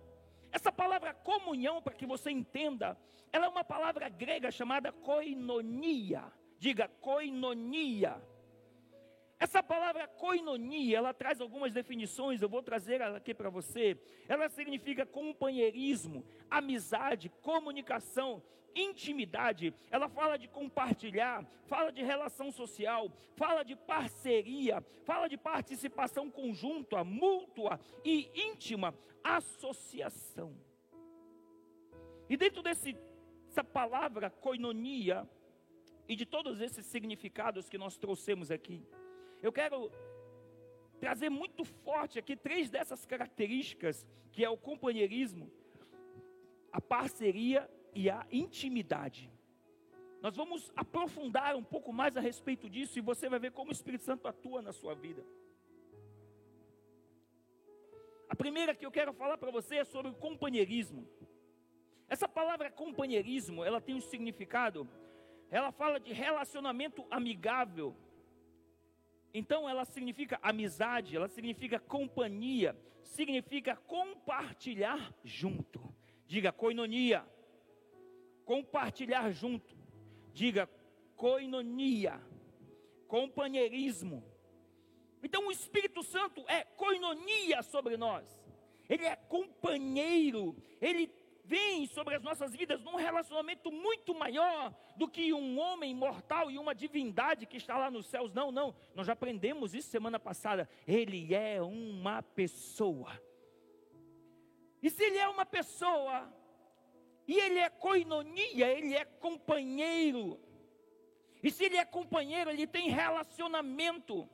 essa 0.52 0.70
palavra 0.70 1.12
comunhão, 1.12 1.82
para 1.82 1.92
que 1.92 2.06
você 2.06 2.30
entenda, 2.30 2.96
ela 3.32 3.46
é 3.46 3.48
uma 3.48 3.64
palavra 3.64 4.08
grega 4.08 4.52
chamada 4.52 4.92
koinonia. 4.92 6.22
Diga 6.56 6.86
koinonia. 6.86 8.22
Essa 9.38 9.62
palavra 9.62 10.08
koinonia, 10.08 10.96
ela 10.96 11.12
traz 11.12 11.40
algumas 11.40 11.72
definições, 11.72 12.40
eu 12.40 12.48
vou 12.48 12.62
trazer 12.62 13.00
ela 13.00 13.18
aqui 13.18 13.34
para 13.34 13.50
você. 13.50 13.98
Ela 14.26 14.48
significa 14.48 15.04
companheirismo, 15.04 16.24
amizade, 16.50 17.28
comunicação, 17.42 18.42
intimidade. 18.74 19.74
Ela 19.90 20.08
fala 20.08 20.38
de 20.38 20.48
compartilhar, 20.48 21.44
fala 21.66 21.92
de 21.92 22.02
relação 22.02 22.50
social, 22.50 23.12
fala 23.36 23.62
de 23.62 23.76
parceria, 23.76 24.82
fala 25.04 25.28
de 25.28 25.36
participação 25.36 26.30
conjunta, 26.30 27.04
mútua 27.04 27.78
e 28.02 28.30
íntima, 28.34 28.94
associação. 29.22 30.56
E 32.28 32.38
dentro 32.38 32.62
desse, 32.62 32.96
dessa 33.46 33.62
palavra 33.62 34.30
koinonia, 34.30 35.28
e 36.08 36.14
de 36.14 36.24
todos 36.24 36.60
esses 36.60 36.86
significados 36.86 37.68
que 37.68 37.76
nós 37.76 37.96
trouxemos 37.96 38.50
aqui, 38.50 38.82
eu 39.46 39.52
quero 39.52 39.92
trazer 40.98 41.30
muito 41.30 41.64
forte 41.64 42.18
aqui 42.18 42.36
três 42.36 42.68
dessas 42.68 43.06
características, 43.06 44.06
que 44.32 44.44
é 44.44 44.50
o 44.50 44.56
companheirismo, 44.56 45.50
a 46.72 46.80
parceria 46.80 47.70
e 47.94 48.10
a 48.10 48.26
intimidade. 48.30 49.30
Nós 50.20 50.34
vamos 50.36 50.72
aprofundar 50.74 51.54
um 51.54 51.62
pouco 51.62 51.92
mais 51.92 52.16
a 52.16 52.20
respeito 52.20 52.68
disso 52.68 52.98
e 52.98 53.02
você 53.02 53.28
vai 53.28 53.38
ver 53.38 53.52
como 53.52 53.70
o 53.70 53.72
Espírito 53.72 54.02
Santo 54.02 54.26
atua 54.26 54.60
na 54.60 54.72
sua 54.72 54.94
vida. 54.94 55.24
A 58.28 58.34
primeira 58.34 58.74
que 58.74 58.84
eu 58.84 58.90
quero 58.90 59.12
falar 59.12 59.38
para 59.38 59.52
você 59.52 59.76
é 59.76 59.84
sobre 59.84 60.10
o 60.10 60.14
companheirismo. 60.14 61.06
Essa 62.08 62.28
palavra 62.28 62.70
companheirismo, 62.70 63.64
ela 63.64 63.80
tem 63.80 63.94
um 63.94 64.00
significado, 64.00 64.88
ela 65.50 65.70
fala 65.70 66.00
de 66.00 66.12
relacionamento 66.12 67.06
amigável. 67.10 67.96
Então 69.38 69.68
ela 69.68 69.84
significa 69.84 70.38
amizade, 70.40 71.14
ela 71.14 71.28
significa 71.28 71.78
companhia, 71.78 72.74
significa 73.02 73.76
compartilhar 73.76 75.14
junto. 75.22 75.94
Diga 76.26 76.50
coinonia. 76.50 77.22
Compartilhar 78.46 79.30
junto. 79.32 79.76
Diga 80.32 80.66
coinonia. 81.16 82.18
Companheirismo. 83.06 84.24
Então 85.22 85.48
o 85.48 85.52
Espírito 85.52 86.02
Santo 86.02 86.42
é 86.48 86.64
coinonia 86.64 87.62
sobre 87.62 87.98
nós. 87.98 88.26
Ele 88.88 89.04
é 89.04 89.16
companheiro, 89.16 90.56
ele 90.80 91.08
vem 91.46 91.86
sobre 91.86 92.16
as 92.16 92.22
nossas 92.22 92.54
vidas 92.54 92.82
num 92.82 92.96
relacionamento 92.96 93.70
muito 93.70 94.14
maior 94.14 94.74
do 94.96 95.08
que 95.08 95.32
um 95.32 95.58
homem 95.58 95.94
mortal 95.94 96.50
e 96.50 96.58
uma 96.58 96.74
divindade 96.74 97.46
que 97.46 97.56
está 97.56 97.78
lá 97.78 97.90
nos 97.90 98.06
céus. 98.06 98.32
Não, 98.32 98.50
não, 98.50 98.74
nós 98.94 99.06
já 99.06 99.12
aprendemos 99.12 99.74
isso 99.74 99.88
semana 99.88 100.18
passada. 100.18 100.68
Ele 100.86 101.32
é 101.32 101.62
uma 101.62 102.22
pessoa. 102.22 103.20
E 104.82 104.90
se 104.90 105.02
ele 105.02 105.18
é 105.18 105.28
uma 105.28 105.46
pessoa, 105.46 106.32
e 107.26 107.38
ele 107.38 107.58
é 107.58 107.70
coinonia, 107.70 108.68
ele 108.68 108.94
é 108.94 109.04
companheiro. 109.04 110.40
E 111.42 111.50
se 111.50 111.64
ele 111.64 111.76
é 111.76 111.84
companheiro, 111.84 112.50
ele 112.50 112.66
tem 112.66 112.90
relacionamento. 112.90 114.28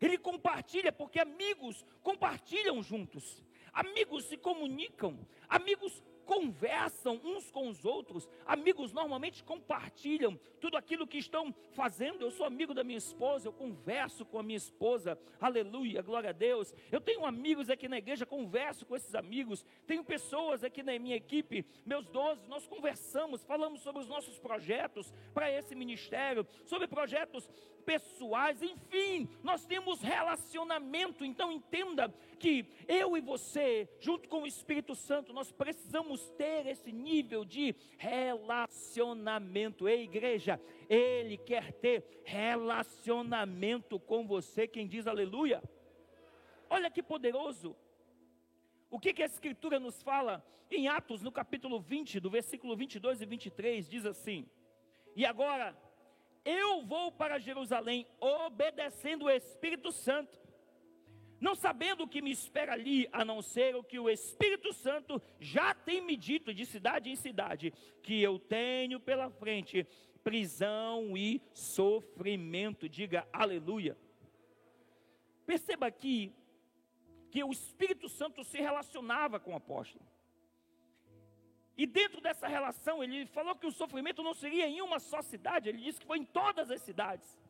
Ele 0.00 0.18
compartilha, 0.18 0.92
porque 0.92 1.18
amigos 1.18 1.84
compartilham 2.02 2.82
juntos. 2.82 3.42
Amigos 3.72 4.24
se 4.24 4.36
comunicam, 4.36 5.26
amigos 5.48 6.02
conversam 6.30 7.20
uns 7.24 7.50
com 7.50 7.66
os 7.66 7.84
outros. 7.84 8.28
Amigos 8.46 8.92
normalmente 8.92 9.42
compartilham 9.42 10.38
tudo 10.60 10.76
aquilo 10.76 11.04
que 11.04 11.18
estão 11.18 11.52
fazendo. 11.72 12.22
Eu 12.22 12.30
sou 12.30 12.46
amigo 12.46 12.72
da 12.72 12.84
minha 12.84 12.98
esposa, 12.98 13.48
eu 13.48 13.52
converso 13.52 14.24
com 14.24 14.38
a 14.38 14.42
minha 14.42 14.56
esposa. 14.56 15.18
Aleluia, 15.40 16.00
glória 16.02 16.30
a 16.30 16.32
Deus. 16.32 16.72
Eu 16.92 17.00
tenho 17.00 17.26
amigos 17.26 17.68
aqui 17.68 17.88
na 17.88 17.98
igreja, 17.98 18.24
converso 18.24 18.86
com 18.86 18.94
esses 18.94 19.12
amigos. 19.16 19.64
Tenho 19.88 20.04
pessoas 20.04 20.62
aqui 20.62 20.84
na 20.84 20.96
minha 21.00 21.16
equipe, 21.16 21.66
meus 21.84 22.06
doze, 22.06 22.46
nós 22.46 22.64
conversamos, 22.64 23.42
falamos 23.42 23.80
sobre 23.80 24.00
os 24.00 24.06
nossos 24.06 24.38
projetos 24.38 25.12
para 25.34 25.50
esse 25.50 25.74
ministério, 25.74 26.46
sobre 26.64 26.86
projetos 26.86 27.50
pessoais, 27.90 28.62
enfim, 28.62 29.28
nós 29.42 29.66
temos 29.66 30.00
relacionamento. 30.00 31.24
Então 31.24 31.50
entenda 31.50 32.08
que 32.38 32.64
eu 32.86 33.16
e 33.16 33.20
você, 33.20 33.88
junto 33.98 34.28
com 34.28 34.42
o 34.42 34.46
Espírito 34.46 34.94
Santo, 34.94 35.32
nós 35.32 35.50
precisamos 35.50 36.30
ter 36.30 36.68
esse 36.68 36.92
nível 36.92 37.44
de 37.44 37.74
relacionamento. 37.98 39.88
Ei, 39.88 40.04
igreja, 40.04 40.60
ele 40.88 41.36
quer 41.36 41.72
ter 41.72 42.22
relacionamento 42.22 43.98
com 43.98 44.24
você. 44.24 44.68
Quem 44.68 44.86
diz 44.86 45.08
aleluia? 45.08 45.60
Olha 46.68 46.92
que 46.92 47.02
poderoso. 47.02 47.74
O 48.88 49.00
que, 49.00 49.12
que 49.12 49.24
a 49.24 49.26
Escritura 49.26 49.80
nos 49.80 50.00
fala 50.00 50.46
em 50.70 50.86
Atos, 50.86 51.22
no 51.22 51.32
capítulo 51.32 51.80
20, 51.80 52.20
do 52.20 52.30
versículo 52.30 52.76
22 52.76 53.20
e 53.20 53.26
23, 53.26 53.88
diz 53.88 54.06
assim: 54.06 54.48
E 55.16 55.26
agora 55.26 55.76
eu 56.44 56.84
vou 56.84 57.12
para 57.12 57.38
Jerusalém 57.38 58.06
obedecendo 58.20 59.24
o 59.24 59.30
Espírito 59.30 59.92
Santo, 59.92 60.38
não 61.40 61.54
sabendo 61.54 62.04
o 62.04 62.08
que 62.08 62.20
me 62.20 62.30
espera 62.30 62.72
ali, 62.72 63.08
a 63.12 63.24
não 63.24 63.40
ser 63.40 63.74
o 63.74 63.82
que 63.82 63.98
o 63.98 64.10
Espírito 64.10 64.72
Santo 64.72 65.20
já 65.38 65.74
tem 65.74 66.00
me 66.00 66.16
dito 66.16 66.52
de 66.52 66.66
cidade 66.66 67.10
em 67.10 67.16
cidade, 67.16 67.72
que 68.02 68.20
eu 68.22 68.38
tenho 68.38 69.00
pela 69.00 69.30
frente 69.30 69.86
prisão 70.22 71.16
e 71.16 71.42
sofrimento. 71.52 72.88
Diga 72.88 73.26
aleluia. 73.32 73.96
Perceba 75.46 75.86
aqui 75.86 76.32
que 77.30 77.42
o 77.42 77.52
Espírito 77.52 78.08
Santo 78.08 78.44
se 78.44 78.58
relacionava 78.58 79.40
com 79.40 79.52
o 79.52 79.56
apóstolo. 79.56 80.04
E 81.80 81.86
dentro 81.86 82.20
dessa 82.20 82.46
relação, 82.46 83.02
ele 83.02 83.24
falou 83.24 83.54
que 83.56 83.66
o 83.66 83.72
sofrimento 83.72 84.22
não 84.22 84.34
seria 84.34 84.66
em 84.68 84.82
uma 84.82 84.98
só 84.98 85.22
cidade, 85.22 85.70
ele 85.70 85.78
disse 85.78 85.98
que 85.98 86.06
foi 86.06 86.18
em 86.18 86.26
todas 86.26 86.70
as 86.70 86.82
cidades. 86.82 87.40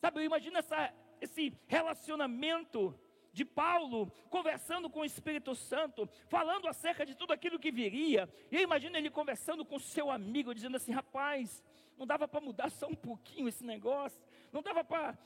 Sabe, 0.00 0.18
eu 0.18 0.24
imagino 0.24 0.58
essa, 0.58 0.92
esse 1.20 1.56
relacionamento 1.68 2.98
de 3.32 3.44
Paulo 3.44 4.10
conversando 4.28 4.90
com 4.90 5.00
o 5.02 5.04
Espírito 5.04 5.54
Santo, 5.54 6.08
falando 6.26 6.66
acerca 6.66 7.06
de 7.06 7.14
tudo 7.14 7.32
aquilo 7.32 7.60
que 7.60 7.70
viria. 7.70 8.28
E 8.50 8.56
eu 8.56 8.62
imagino 8.62 8.96
ele 8.96 9.08
conversando 9.08 9.64
com 9.64 9.78
seu 9.78 10.10
amigo, 10.10 10.52
dizendo 10.52 10.76
assim: 10.76 10.90
rapaz, 10.90 11.62
não 11.96 12.08
dava 12.08 12.26
para 12.26 12.40
mudar 12.40 12.70
só 12.70 12.88
um 12.88 12.96
pouquinho 12.96 13.46
esse 13.46 13.62
negócio, 13.64 14.20
não 14.52 14.62
dava 14.62 14.82
para 14.82 15.16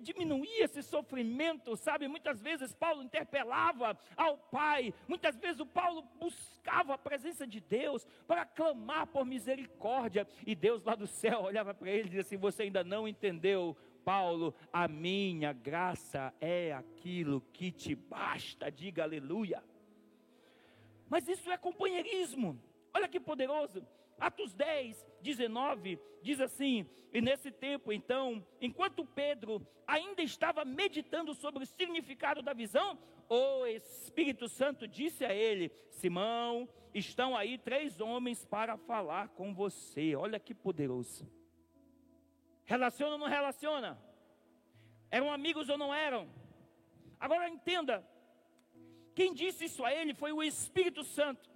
diminuir 0.00 0.60
esse 0.60 0.82
sofrimento, 0.82 1.76
sabe? 1.76 2.08
Muitas 2.08 2.40
vezes 2.40 2.74
Paulo 2.74 3.02
interpelava 3.02 3.98
ao 4.16 4.36
Pai, 4.36 4.92
muitas 5.06 5.36
vezes 5.36 5.60
o 5.60 5.66
Paulo 5.66 6.02
buscava 6.18 6.94
a 6.94 6.98
presença 6.98 7.46
de 7.46 7.60
Deus 7.60 8.06
para 8.26 8.44
clamar 8.44 9.06
por 9.06 9.24
misericórdia, 9.24 10.26
e 10.46 10.54
Deus 10.54 10.82
lá 10.82 10.94
do 10.94 11.06
céu 11.06 11.42
olhava 11.42 11.74
para 11.74 11.90
ele 11.90 12.02
e 12.02 12.04
dizia 12.04 12.20
assim: 12.22 12.36
Você 12.36 12.64
ainda 12.64 12.82
não 12.82 13.06
entendeu, 13.06 13.76
Paulo, 14.04 14.54
a 14.72 14.88
minha 14.88 15.52
graça 15.52 16.32
é 16.40 16.72
aquilo 16.72 17.40
que 17.52 17.70
te 17.70 17.94
basta, 17.94 18.70
diga 18.70 19.02
aleluia. 19.02 19.62
Mas 21.08 21.26
isso 21.26 21.50
é 21.50 21.56
companheirismo, 21.56 22.60
olha 22.92 23.08
que 23.08 23.20
poderoso. 23.20 23.86
Atos 24.18 24.52
10, 24.54 25.06
19 25.20 25.98
diz 26.22 26.40
assim: 26.40 26.86
E 27.12 27.20
nesse 27.20 27.50
tempo, 27.50 27.92
então, 27.92 28.44
enquanto 28.60 29.04
Pedro 29.04 29.66
ainda 29.86 30.22
estava 30.22 30.64
meditando 30.64 31.34
sobre 31.34 31.62
o 31.62 31.66
significado 31.66 32.42
da 32.42 32.52
visão, 32.52 32.98
o 33.28 33.66
Espírito 33.66 34.48
Santo 34.48 34.86
disse 34.86 35.24
a 35.24 35.34
ele: 35.34 35.70
Simão, 35.90 36.68
estão 36.94 37.36
aí 37.36 37.58
três 37.58 38.00
homens 38.00 38.44
para 38.44 38.76
falar 38.76 39.28
com 39.28 39.54
você. 39.54 40.14
Olha 40.14 40.40
que 40.40 40.54
poderoso. 40.54 41.30
Relaciona 42.64 43.12
ou 43.12 43.18
não 43.18 43.26
relaciona? 43.26 43.98
Eram 45.10 45.32
amigos 45.32 45.68
ou 45.68 45.78
não 45.78 45.94
eram? 45.94 46.28
Agora 47.18 47.48
entenda: 47.48 48.06
quem 49.14 49.32
disse 49.32 49.64
isso 49.64 49.84
a 49.84 49.92
ele 49.92 50.14
foi 50.14 50.32
o 50.32 50.42
Espírito 50.42 51.02
Santo. 51.02 51.48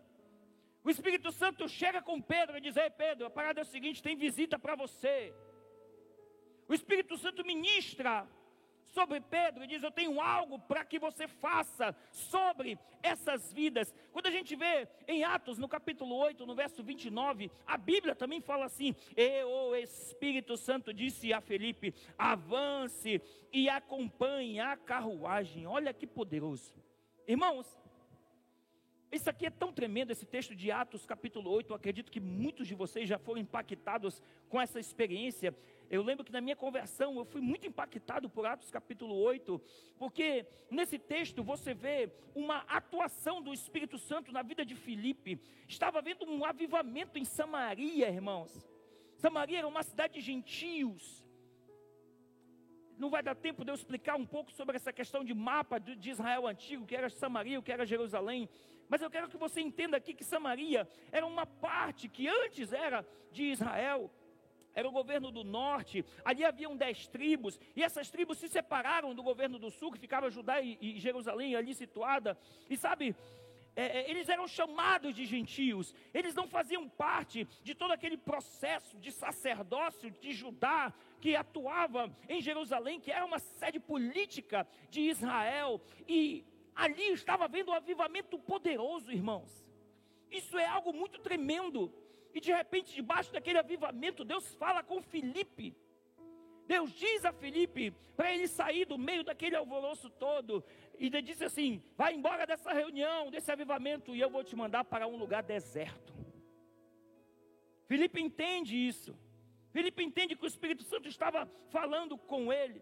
O 0.84 0.90
Espírito 0.90 1.30
Santo 1.30 1.68
chega 1.68 2.02
com 2.02 2.20
Pedro 2.20 2.56
e 2.56 2.60
diz: 2.60 2.76
Ei, 2.76 2.90
Pedro, 2.90 3.26
a 3.26 3.30
parada 3.30 3.60
é 3.60 3.62
o 3.62 3.66
seguinte: 3.66 4.02
tem 4.02 4.16
visita 4.16 4.58
para 4.58 4.74
você. 4.74 5.32
O 6.68 6.74
Espírito 6.74 7.16
Santo 7.16 7.44
ministra 7.44 8.26
sobre 8.86 9.20
Pedro 9.20 9.64
e 9.64 9.66
diz: 9.66 9.82
Eu 9.82 9.90
tenho 9.90 10.20
algo 10.20 10.58
para 10.58 10.84
que 10.84 10.98
você 10.98 11.26
faça 11.28 11.94
sobre 12.10 12.78
essas 13.02 13.52
vidas. 13.52 13.94
Quando 14.12 14.26
a 14.26 14.30
gente 14.30 14.54
vê 14.56 14.88
em 15.06 15.24
Atos, 15.24 15.58
no 15.58 15.68
capítulo 15.68 16.14
8, 16.16 16.44
no 16.46 16.54
verso 16.54 16.82
29, 16.82 17.50
a 17.66 17.76
Bíblia 17.76 18.14
também 18.14 18.40
fala 18.40 18.66
assim: 18.66 18.94
E 19.16 19.44
o 19.44 19.74
Espírito 19.74 20.56
Santo 20.56 20.92
disse 20.92 21.32
a 21.32 21.40
Felipe: 21.40 21.94
Avance 22.18 23.20
e 23.52 23.68
acompanhe 23.68 24.60
a 24.60 24.76
carruagem. 24.76 25.66
Olha 25.66 25.94
que 25.94 26.06
poderoso. 26.06 26.74
Irmãos, 27.26 27.81
isso 29.12 29.28
aqui 29.28 29.44
é 29.44 29.50
tão 29.50 29.70
tremendo, 29.70 30.10
esse 30.10 30.24
texto 30.24 30.54
de 30.54 30.70
Atos, 30.70 31.04
capítulo 31.04 31.50
8. 31.50 31.70
Eu 31.70 31.76
acredito 31.76 32.10
que 32.10 32.18
muitos 32.18 32.66
de 32.66 32.74
vocês 32.74 33.06
já 33.06 33.18
foram 33.18 33.42
impactados 33.42 34.22
com 34.48 34.58
essa 34.58 34.80
experiência. 34.80 35.54
Eu 35.90 36.02
lembro 36.02 36.24
que 36.24 36.32
na 36.32 36.40
minha 36.40 36.56
conversão 36.56 37.18
eu 37.18 37.24
fui 37.26 37.42
muito 37.42 37.66
impactado 37.66 38.30
por 38.30 38.46
Atos, 38.46 38.70
capítulo 38.70 39.14
8, 39.14 39.60
porque 39.98 40.46
nesse 40.70 40.98
texto 40.98 41.42
você 41.42 41.74
vê 41.74 42.10
uma 42.34 42.60
atuação 42.60 43.42
do 43.42 43.52
Espírito 43.52 43.98
Santo 43.98 44.32
na 44.32 44.40
vida 44.40 44.64
de 44.64 44.74
Filipe. 44.74 45.38
Estava 45.68 45.98
havendo 45.98 46.24
um 46.24 46.42
avivamento 46.42 47.18
em 47.18 47.24
Samaria, 47.26 48.08
irmãos. 48.08 48.66
Samaria 49.18 49.58
era 49.58 49.68
uma 49.68 49.82
cidade 49.82 50.14
de 50.14 50.20
gentios. 50.22 51.22
Não 52.96 53.10
vai 53.10 53.22
dar 53.22 53.34
tempo 53.34 53.62
de 53.62 53.70
eu 53.70 53.74
explicar 53.74 54.16
um 54.16 54.24
pouco 54.24 54.50
sobre 54.52 54.76
essa 54.76 54.92
questão 54.92 55.22
de 55.22 55.34
mapa 55.34 55.78
de 55.78 56.08
Israel 56.08 56.46
antigo, 56.46 56.86
que 56.86 56.96
era 56.96 57.10
Samaria, 57.10 57.58
o 57.58 57.62
que 57.62 57.72
era 57.72 57.84
Jerusalém. 57.84 58.48
Mas 58.92 59.00
eu 59.00 59.08
quero 59.08 59.26
que 59.26 59.38
você 59.38 59.58
entenda 59.62 59.96
aqui 59.96 60.12
que 60.12 60.22
Samaria 60.22 60.86
era 61.10 61.24
uma 61.24 61.46
parte 61.46 62.10
que 62.10 62.28
antes 62.28 62.74
era 62.74 63.02
de 63.30 63.44
Israel. 63.44 64.10
era 64.74 64.86
o 64.86 64.92
governo 64.92 65.30
do 65.30 65.42
norte, 65.42 66.04
ali 66.22 66.44
haviam 66.44 66.76
dez 66.76 67.06
tribos, 67.06 67.58
e 67.74 67.82
essas 67.82 68.10
tribos 68.10 68.36
se 68.36 68.48
separaram 68.48 69.14
do 69.14 69.22
governo 69.22 69.58
do 69.58 69.70
sul, 69.70 69.92
que 69.92 69.98
ficava 69.98 70.30
Judá 70.30 70.60
e, 70.60 70.78
e 70.80 70.98
Jerusalém 70.98 71.54
ali 71.54 71.74
situada, 71.74 72.38
e 72.68 72.76
sabe, 72.76 73.14
é, 73.74 74.00
é, 74.00 74.10
eles 74.10 74.28
eram 74.28 74.46
chamados 74.46 75.14
de 75.14 75.24
gentios, 75.24 75.94
eles 76.12 76.34
não 76.34 76.46
faziam 76.46 76.86
parte 76.88 77.46
de 77.62 77.74
todo 77.74 77.92
aquele 77.92 78.18
processo 78.18 78.98
de 78.98 79.10
sacerdócio 79.10 80.10
de 80.10 80.32
Judá 80.32 80.92
que 81.20 81.34
atuava 81.34 82.14
em 82.28 82.40
Jerusalém, 82.42 83.00
que 83.00 83.10
era 83.10 83.24
uma 83.24 83.38
sede 83.38 83.80
política 83.80 84.66
de 84.90 85.00
Israel, 85.00 85.80
e 86.06 86.44
ali 86.74 87.12
estava 87.12 87.44
havendo 87.44 87.70
um 87.70 87.74
avivamento 87.74 88.38
poderoso, 88.38 89.10
irmãos. 89.10 89.50
Isso 90.30 90.58
é 90.58 90.66
algo 90.66 90.92
muito 90.92 91.20
tremendo. 91.20 91.92
E 92.34 92.40
de 92.40 92.52
repente, 92.52 92.94
debaixo 92.94 93.32
daquele 93.32 93.58
avivamento, 93.58 94.24
Deus 94.24 94.54
fala 94.54 94.82
com 94.82 95.02
Filipe. 95.02 95.76
Deus 96.66 96.90
diz 96.92 97.24
a 97.24 97.32
Filipe 97.32 97.94
para 98.16 98.32
ele 98.32 98.48
sair 98.48 98.84
do 98.86 98.96
meio 98.96 99.24
daquele 99.24 99.56
alvoroço 99.56 100.08
todo. 100.08 100.64
E 100.98 101.06
ele 101.06 101.22
disse 101.22 101.44
assim: 101.44 101.82
vai 101.96 102.14
embora 102.14 102.46
dessa 102.46 102.72
reunião, 102.72 103.30
desse 103.30 103.50
avivamento, 103.50 104.14
e 104.14 104.20
eu 104.20 104.30
vou 104.30 104.42
te 104.42 104.56
mandar 104.56 104.84
para 104.84 105.06
um 105.06 105.16
lugar 105.16 105.42
deserto. 105.42 106.14
Filipe 107.86 108.20
entende 108.20 108.76
isso. 108.76 109.14
Filipe 109.70 110.02
entende 110.02 110.36
que 110.36 110.44
o 110.44 110.46
Espírito 110.46 110.82
Santo 110.82 111.08
estava 111.08 111.46
falando 111.70 112.16
com 112.16 112.52
ele. 112.52 112.80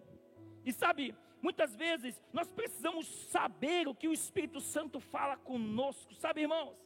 E 0.64 0.72
sabe, 0.72 1.14
muitas 1.42 1.74
vezes 1.74 2.20
nós 2.32 2.50
precisamos 2.50 3.06
saber 3.06 3.88
o 3.88 3.94
que 3.94 4.08
o 4.08 4.12
Espírito 4.12 4.60
Santo 4.60 5.00
fala 5.00 5.36
conosco, 5.36 6.14
sabe, 6.14 6.42
irmãos? 6.42 6.76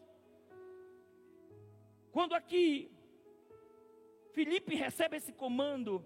Quando 2.13 2.35
aqui 2.35 2.91
Filipe 4.33 4.75
recebe 4.75 5.17
esse 5.17 5.33
comando, 5.33 6.05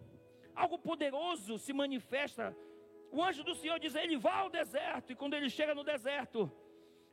algo 0.54 0.78
poderoso 0.78 1.58
se 1.58 1.72
manifesta 1.72 2.56
o 3.10 3.22
anjo 3.22 3.42
do 3.42 3.54
Senhor 3.54 3.78
diz: 3.78 3.94
ele 3.94 4.16
vai 4.16 4.40
ao 4.40 4.50
deserto, 4.50 5.12
e 5.12 5.16
quando 5.16 5.34
ele 5.34 5.48
chega 5.48 5.74
no 5.74 5.84
deserto, 5.84 6.50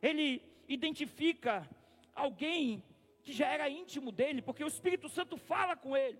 ele 0.02 0.42
identifica 0.68 1.68
alguém 2.14 2.82
que 3.22 3.32
já 3.32 3.48
era 3.48 3.68
íntimo 3.68 4.12
dele, 4.12 4.42
porque 4.42 4.62
o 4.62 4.68
Espírito 4.68 5.08
Santo 5.08 5.36
fala 5.36 5.76
com 5.76 5.96
ele. 5.96 6.18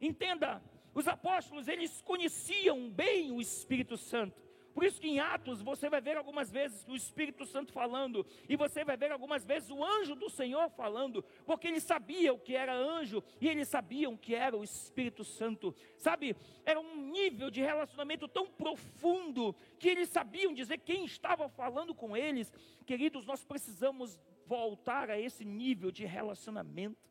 Entenda, 0.00 0.62
os 0.94 1.06
apóstolos, 1.06 1.68
eles 1.68 2.00
conheciam 2.02 2.90
bem 2.90 3.32
o 3.32 3.40
Espírito 3.40 3.96
Santo. 3.96 4.50
Por 4.72 4.84
isso 4.84 5.00
que 5.00 5.08
em 5.08 5.18
Atos 5.18 5.60
você 5.62 5.88
vai 5.88 6.00
ver 6.00 6.16
algumas 6.16 6.50
vezes 6.50 6.86
o 6.86 6.94
Espírito 6.94 7.44
Santo 7.44 7.72
falando, 7.72 8.24
e 8.48 8.56
você 8.56 8.84
vai 8.84 8.96
ver 8.96 9.10
algumas 9.10 9.44
vezes 9.44 9.68
o 9.70 9.84
anjo 9.84 10.14
do 10.14 10.30
Senhor 10.30 10.70
falando, 10.70 11.24
porque 11.44 11.66
eles 11.68 11.82
sabiam 11.82 12.38
que 12.38 12.54
era 12.54 12.74
anjo 12.74 13.22
e 13.40 13.48
eles 13.48 13.68
sabiam 13.68 14.16
que 14.16 14.34
era 14.34 14.56
o 14.56 14.62
Espírito 14.62 15.24
Santo. 15.24 15.74
Sabe, 15.96 16.36
era 16.64 16.78
um 16.78 17.10
nível 17.10 17.50
de 17.50 17.60
relacionamento 17.60 18.28
tão 18.28 18.46
profundo 18.46 19.54
que 19.78 19.88
eles 19.88 20.08
sabiam 20.08 20.54
dizer 20.54 20.78
quem 20.78 21.04
estava 21.04 21.48
falando 21.48 21.94
com 21.94 22.16
eles. 22.16 22.52
Queridos, 22.86 23.26
nós 23.26 23.44
precisamos 23.44 24.18
voltar 24.46 25.10
a 25.10 25.18
esse 25.18 25.44
nível 25.44 25.90
de 25.90 26.04
relacionamento. 26.04 27.09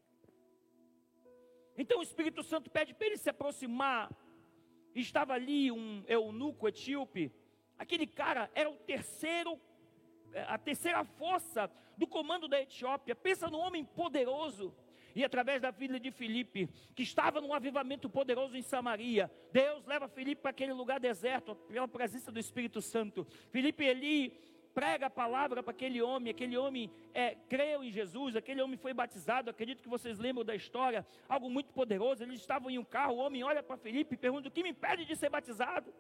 Então 1.81 1.99
o 1.99 2.03
Espírito 2.03 2.43
Santo 2.43 2.69
pede 2.69 2.93
para 2.93 3.07
ele 3.07 3.17
se 3.17 3.29
aproximar. 3.29 4.11
Estava 4.93 5.33
ali 5.33 5.71
um 5.71 6.03
eunuco 6.07 6.67
etíope 6.67 7.31
Aquele 7.79 8.05
cara 8.05 8.51
era 8.53 8.69
o 8.69 8.75
terceiro, 8.75 9.57
é, 10.33 10.41
a 10.41 10.57
terceira 10.57 11.01
força 11.05 11.71
do 11.97 12.05
comando 12.05 12.45
da 12.45 12.61
Etiópia. 12.61 13.15
Pensa 13.15 13.49
no 13.49 13.57
homem 13.57 13.85
poderoso. 13.85 14.75
E 15.15 15.23
através 15.23 15.61
da 15.61 15.71
filha 15.71 15.99
de 15.99 16.11
Filipe, 16.11 16.69
que 16.93 17.01
estava 17.01 17.41
num 17.41 17.53
avivamento 17.53 18.09
poderoso 18.09 18.55
em 18.55 18.61
Samaria, 18.61 19.31
Deus 19.51 19.85
leva 19.85 20.07
Filipe 20.07 20.41
para 20.41 20.51
aquele 20.51 20.73
lugar 20.73 20.99
deserto, 20.99 21.55
pela 21.55 21.87
presença 21.87 22.31
do 22.31 22.39
Espírito 22.39 22.81
Santo. 22.81 23.25
Filipe 23.49 23.83
ele 23.83 24.37
prega 24.79 25.07
a 25.07 25.09
palavra 25.09 25.61
para 25.61 25.71
aquele 25.71 26.01
homem, 26.01 26.31
aquele 26.31 26.57
homem 26.57 26.89
é, 27.13 27.35
creu 27.49 27.83
em 27.83 27.91
Jesus, 27.91 28.37
aquele 28.37 28.61
homem 28.61 28.77
foi 28.77 28.93
batizado, 28.93 29.49
acredito 29.49 29.83
que 29.83 29.89
vocês 29.89 30.17
lembram 30.17 30.45
da 30.45 30.55
história, 30.55 31.05
algo 31.27 31.49
muito 31.49 31.73
poderoso, 31.73 32.23
eles 32.23 32.39
estavam 32.39 32.69
em 32.71 32.79
um 32.79 32.85
carro, 32.85 33.15
o 33.15 33.17
homem 33.17 33.43
olha 33.43 33.61
para 33.61 33.75
Filipe 33.75 34.15
e 34.15 34.17
pergunta, 34.17 34.47
o 34.47 34.51
que 34.51 34.63
me 34.63 34.69
impede 34.69 35.03
de 35.03 35.17
ser 35.17 35.29
batizado? 35.29 35.93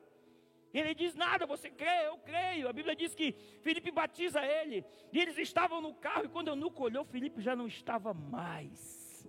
Ele 0.73 0.95
diz 0.95 1.13
nada, 1.13 1.45
você 1.45 1.69
crê, 1.69 2.07
eu 2.07 2.17
creio. 2.19 2.69
A 2.69 2.73
Bíblia 2.73 2.95
diz 2.95 3.15
que 3.15 3.33
Felipe 3.63 3.89
batiza 3.89 4.39
ele. 4.45 4.85
E 5.11 5.19
eles 5.19 5.35
estavam 5.39 5.81
no 5.81 5.95
carro, 5.95 6.25
e 6.25 6.29
quando 6.29 6.49
eu 6.49 6.55
nunca 6.55 6.83
olhou, 6.83 7.03
Felipe 7.03 7.41
já 7.41 7.55
não 7.55 7.65
estava 7.65 8.13
mais. 8.13 9.27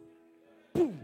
Pum. 0.75 0.95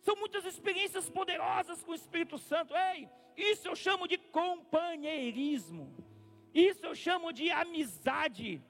São 0.00 0.16
muitas 0.16 0.46
experiências 0.46 1.10
poderosas 1.10 1.84
com 1.84 1.92
o 1.92 1.94
Espírito 1.94 2.38
Santo. 2.38 2.74
Ei, 2.74 3.06
isso 3.36 3.68
eu 3.68 3.76
chamo 3.76 4.08
de 4.08 4.16
companheirismo. 4.16 6.07
Isso 6.54 6.84
eu 6.84 6.94
chamo 6.94 7.32
de 7.32 7.50
amizade. 7.50 8.62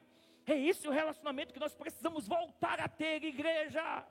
É 0.47 0.59
esse 0.59 0.88
o 0.88 0.91
relacionamento 0.91 1.53
que 1.53 1.61
nós 1.61 1.75
precisamos 1.75 2.27
voltar 2.27 2.81
a 2.81 2.88
ter, 2.88 3.23
igreja. 3.23 4.07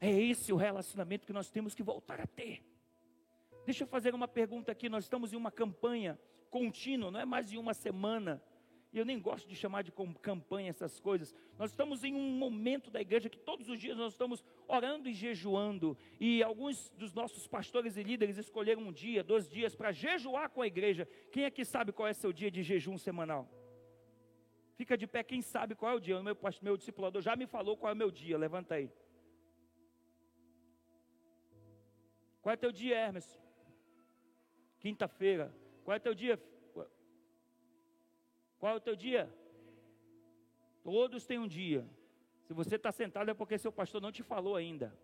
É 0.00 0.10
esse 0.10 0.52
o 0.52 0.56
relacionamento 0.56 1.26
que 1.26 1.32
nós 1.32 1.50
temos 1.50 1.74
que 1.74 1.82
voltar 1.82 2.20
a 2.20 2.26
ter. 2.26 2.64
Deixa 3.64 3.84
eu 3.84 3.88
fazer 3.88 4.14
uma 4.14 4.28
pergunta 4.28 4.72
aqui. 4.72 4.88
Nós 4.88 5.04
estamos 5.04 5.32
em 5.32 5.36
uma 5.36 5.50
campanha 5.50 6.18
contínua, 6.50 7.10
não 7.10 7.20
é 7.20 7.24
mais 7.24 7.50
de 7.50 7.58
uma 7.58 7.74
semana. 7.74 8.42
E 8.92 8.98
eu 8.98 9.04
nem 9.04 9.20
gosto 9.20 9.48
de 9.48 9.54
chamar 9.54 9.82
de 9.82 9.92
campanha 10.22 10.70
essas 10.70 10.98
coisas. 10.98 11.34
Nós 11.58 11.70
estamos 11.70 12.02
em 12.04 12.14
um 12.14 12.30
momento 12.30 12.90
da 12.90 13.00
igreja 13.00 13.28
que 13.28 13.38
todos 13.38 13.68
os 13.68 13.78
dias 13.78 13.96
nós 13.96 14.12
estamos 14.12 14.42
orando 14.66 15.08
e 15.08 15.12
jejuando. 15.12 15.96
E 16.18 16.42
alguns 16.42 16.90
dos 16.90 17.12
nossos 17.12 17.46
pastores 17.46 17.96
e 17.96 18.02
líderes 18.02 18.38
escolheram 18.38 18.82
um 18.82 18.92
dia, 18.92 19.22
dois 19.22 19.48
dias 19.48 19.74
para 19.74 19.92
jejuar 19.92 20.50
com 20.50 20.62
a 20.62 20.66
igreja. 20.66 21.06
Quem 21.30 21.44
aqui 21.44 21.64
sabe 21.64 21.92
qual 21.92 22.08
é 22.08 22.12
seu 22.12 22.32
dia 22.32 22.50
de 22.50 22.62
jejum 22.62 22.96
semanal? 22.96 23.48
Fica 24.76 24.96
de 24.96 25.06
pé, 25.06 25.22
quem 25.22 25.40
sabe 25.40 25.74
qual 25.74 25.92
é 25.92 25.94
o 25.94 26.00
dia? 26.00 26.18
O 26.18 26.22
meu, 26.22 26.36
meu 26.62 26.76
discipulador 26.76 27.22
já 27.22 27.34
me 27.34 27.46
falou 27.46 27.76
qual 27.76 27.90
é 27.90 27.94
o 27.94 27.96
meu 27.96 28.10
dia. 28.10 28.36
Levanta 28.38 28.74
aí. 28.74 28.90
Qual 32.42 32.52
é 32.52 32.56
teu 32.56 32.70
dia, 32.70 32.96
Hermes? 32.96 33.26
Quinta-feira. 34.78 35.52
Qual 35.82 35.94
é 35.96 35.98
teu 35.98 36.14
dia? 36.14 36.40
Qual 38.58 38.72
é 38.72 38.76
o 38.76 38.80
teu 38.80 38.96
dia? 38.96 39.32
Todos 40.82 41.26
têm 41.26 41.38
um 41.38 41.48
dia. 41.48 41.88
Se 42.44 42.52
você 42.52 42.76
está 42.76 42.92
sentado 42.92 43.30
é 43.30 43.34
porque 43.34 43.58
seu 43.58 43.72
pastor 43.72 44.00
não 44.00 44.12
te 44.12 44.22
falou 44.22 44.56
ainda. 44.56 44.96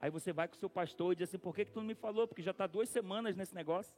Aí 0.00 0.10
você 0.10 0.32
vai 0.32 0.46
com 0.46 0.54
o 0.54 0.58
seu 0.58 0.70
pastor 0.70 1.12
e 1.12 1.16
diz 1.16 1.28
assim: 1.28 1.38
por 1.38 1.54
que, 1.54 1.64
que 1.64 1.72
tu 1.72 1.80
não 1.80 1.86
me 1.86 1.94
falou? 1.94 2.28
Porque 2.28 2.42
já 2.42 2.52
está 2.52 2.66
duas 2.66 2.88
semanas 2.88 3.34
nesse 3.34 3.54
negócio. 3.54 3.94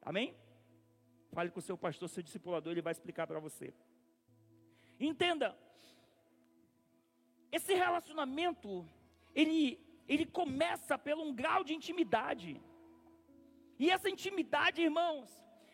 Amém? 0.00 0.34
Fale 1.32 1.50
com 1.50 1.60
o 1.60 1.62
seu 1.62 1.78
pastor, 1.78 2.08
seu 2.08 2.22
discipulador, 2.22 2.72
ele 2.72 2.82
vai 2.82 2.92
explicar 2.92 3.26
para 3.26 3.38
você. 3.38 3.72
Entenda, 4.98 5.56
esse 7.50 7.74
relacionamento, 7.74 8.86
ele, 9.34 9.80
ele 10.08 10.26
começa 10.26 10.98
pelo 10.98 11.22
um 11.22 11.34
grau 11.34 11.62
de 11.62 11.74
intimidade. 11.74 12.60
E 13.78 13.90
essa 13.90 14.08
intimidade, 14.08 14.82
irmãos, 14.82 15.30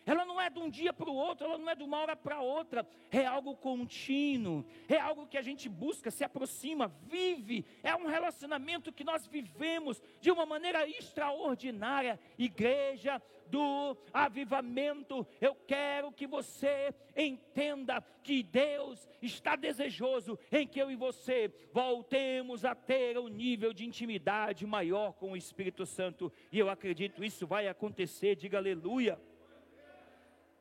ela 0.09 0.25
não 0.25 0.41
é 0.41 0.49
de 0.49 0.57
um 0.57 0.67
dia 0.67 0.91
para 0.91 1.07
o 1.07 1.13
outro, 1.13 1.45
ela 1.45 1.57
não 1.59 1.69
é 1.69 1.75
de 1.75 1.83
uma 1.83 1.99
hora 1.99 2.15
para 2.15 2.41
outra, 2.41 2.87
é 3.11 3.27
algo 3.27 3.55
contínuo, 3.55 4.65
é 4.87 4.97
algo 4.97 5.27
que 5.27 5.37
a 5.37 5.41
gente 5.43 5.69
busca, 5.69 6.09
se 6.09 6.23
aproxima, 6.23 6.87
vive, 7.03 7.63
é 7.83 7.95
um 7.95 8.07
relacionamento 8.07 8.91
que 8.91 9.03
nós 9.03 9.27
vivemos 9.27 10.01
de 10.19 10.31
uma 10.31 10.47
maneira 10.47 10.89
extraordinária. 10.89 12.19
Igreja 12.39 13.21
do 13.45 13.95
avivamento, 14.11 15.27
eu 15.39 15.55
quero 15.67 16.11
que 16.11 16.25
você 16.25 16.91
entenda 17.15 18.01
que 18.23 18.41
Deus 18.41 19.07
está 19.21 19.55
desejoso 19.55 20.39
em 20.51 20.67
que 20.67 20.79
eu 20.79 20.89
e 20.89 20.95
você 20.95 21.53
voltemos 21.71 22.65
a 22.65 22.73
ter 22.73 23.17
um 23.17 23.27
nível 23.27 23.73
de 23.73 23.85
intimidade 23.85 24.65
maior 24.65 25.13
com 25.13 25.33
o 25.33 25.37
Espírito 25.37 25.85
Santo, 25.85 26.31
e 26.51 26.57
eu 26.57 26.69
acredito 26.69 27.23
isso 27.23 27.45
vai 27.45 27.67
acontecer, 27.67 28.35
diga 28.35 28.57
aleluia. 28.57 29.19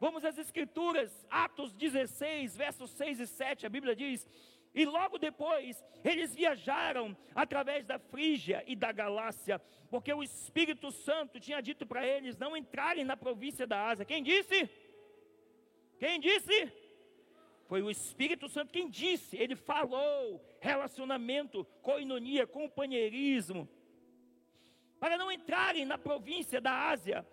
Vamos 0.01 0.25
às 0.25 0.39
Escrituras, 0.39 1.27
Atos 1.29 1.73
16, 1.73 2.57
versos 2.57 2.91
6 2.93 3.21
e 3.21 3.27
7, 3.27 3.67
a 3.67 3.69
Bíblia 3.69 3.97
diz: 3.97 4.27
E 4.73 4.85
logo 4.85 5.19
depois 5.19 5.85
eles 6.05 6.35
viajaram 6.35 7.17
através 7.35 7.85
da 7.85 7.99
Frígia 7.99 8.63
e 8.67 8.77
da 8.77 8.93
Galácia, 8.93 9.61
porque 9.91 10.13
o 10.13 10.23
Espírito 10.23 10.93
Santo 10.93 11.41
tinha 11.41 11.61
dito 11.61 11.85
para 11.85 12.07
eles 12.07 12.37
não 12.37 12.57
entrarem 12.57 13.05
na 13.05 13.17
província 13.17 13.67
da 13.67 13.89
Ásia. 13.89 14.05
Quem 14.05 14.23
disse? 14.23 14.71
Quem 15.99 16.21
disse? 16.21 16.73
Foi 17.67 17.83
o 17.83 17.91
Espírito 17.91 18.49
Santo 18.49 18.73
quem 18.73 18.89
disse, 18.89 19.37
ele 19.37 19.55
falou, 19.55 20.43
relacionamento, 20.61 21.67
coinonia, 21.83 22.47
companheirismo, 22.47 23.69
para 24.99 25.19
não 25.19 25.31
entrarem 25.31 25.85
na 25.85 25.99
província 25.99 26.61
da 26.61 26.89
Ásia 26.89 27.27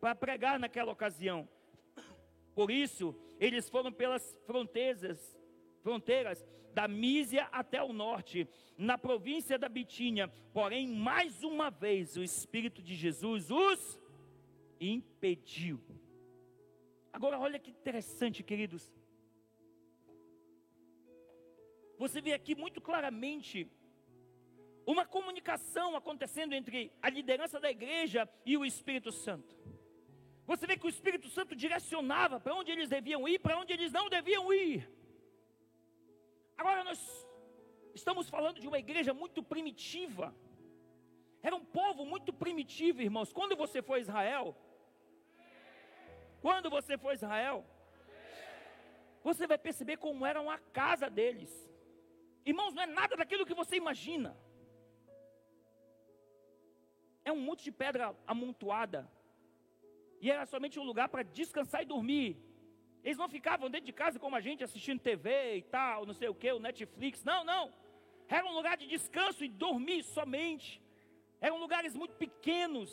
para 0.00 0.14
pregar 0.14 0.58
naquela 0.58 0.92
ocasião. 0.92 1.48
Por 2.54 2.70
isso, 2.70 3.14
eles 3.38 3.68
foram 3.68 3.92
pelas 3.92 4.36
fronteiras, 4.46 5.38
fronteiras 5.82 6.44
da 6.72 6.88
Mísia 6.88 7.44
até 7.52 7.82
o 7.82 7.92
norte, 7.92 8.48
na 8.76 8.96
província 8.96 9.58
da 9.58 9.68
Bitínia. 9.68 10.28
Porém, 10.52 10.88
mais 10.88 11.42
uma 11.42 11.70
vez, 11.70 12.16
o 12.16 12.22
Espírito 12.22 12.82
de 12.82 12.94
Jesus 12.94 13.50
os 13.50 14.00
impediu. 14.80 15.80
Agora, 17.12 17.38
olha 17.38 17.58
que 17.58 17.70
interessante, 17.70 18.42
queridos. 18.42 18.90
Você 21.98 22.20
vê 22.20 22.32
aqui 22.32 22.54
muito 22.54 22.80
claramente 22.80 23.70
uma 24.86 25.06
comunicação 25.06 25.94
acontecendo 25.94 26.52
entre 26.54 26.92
a 27.00 27.08
liderança 27.08 27.60
da 27.60 27.70
igreja 27.70 28.28
e 28.44 28.56
o 28.56 28.64
Espírito 28.64 29.12
Santo. 29.12 29.56
Você 30.52 30.66
vê 30.70 30.74
que 30.80 30.88
o 30.88 30.94
Espírito 30.96 31.28
Santo 31.36 31.52
direcionava 31.64 32.36
para 32.38 32.54
onde 32.58 32.70
eles 32.74 32.88
deviam 32.96 33.22
ir, 33.32 33.38
para 33.44 33.58
onde 33.60 33.72
eles 33.72 33.90
não 33.98 34.06
deviam 34.16 34.44
ir. 34.52 34.78
Agora 36.60 36.80
nós 36.88 37.00
estamos 38.00 38.28
falando 38.34 38.60
de 38.60 38.68
uma 38.70 38.80
igreja 38.84 39.12
muito 39.22 39.40
primitiva. 39.52 40.26
Era 41.42 41.56
um 41.60 41.64
povo 41.78 42.04
muito 42.04 42.32
primitivo, 42.42 43.00
irmãos. 43.00 43.32
Quando 43.38 43.56
você 43.62 43.80
foi 43.88 43.96
a 44.00 44.02
Israel, 44.06 44.46
quando 46.42 46.68
você 46.76 46.98
for 46.98 47.10
a 47.12 47.18
Israel, 47.20 47.64
você 49.28 49.46
vai 49.46 49.58
perceber 49.66 49.96
como 50.04 50.26
era 50.26 50.40
a 50.56 50.58
casa 50.82 51.08
deles. 51.18 51.50
Irmãos, 52.44 52.74
não 52.74 52.82
é 52.82 52.90
nada 53.00 53.16
daquilo 53.16 53.46
que 53.48 53.60
você 53.62 53.76
imagina. 53.76 54.36
É 57.24 57.32
um 57.32 57.42
monte 57.48 57.64
de 57.64 57.72
pedra 57.72 58.14
amontoada. 58.26 59.02
E 60.22 60.30
era 60.30 60.46
somente 60.46 60.78
um 60.78 60.84
lugar 60.84 61.08
para 61.08 61.22
descansar 61.22 61.82
e 61.82 61.84
dormir. 61.84 62.30
Eles 63.04 63.18
não 63.18 63.28
ficavam 63.28 63.68
dentro 63.68 63.86
de 63.86 63.92
casa 63.92 64.18
como 64.18 64.36
a 64.36 64.40
gente 64.40 64.62
assistindo 64.62 65.00
TV 65.00 65.56
e 65.56 65.62
tal, 65.62 66.06
não 66.06 66.14
sei 66.14 66.28
o 66.28 66.34
que, 66.34 66.50
o 66.52 66.60
Netflix. 66.60 67.24
Não, 67.24 67.40
não. 67.44 67.64
Era 68.28 68.46
um 68.46 68.54
lugar 68.54 68.76
de 68.76 68.86
descanso 68.86 69.44
e 69.44 69.48
dormir 69.48 70.02
somente. 70.04 70.80
Eram 71.40 71.58
lugares 71.58 71.94
muito 71.94 72.14
pequenos 72.14 72.90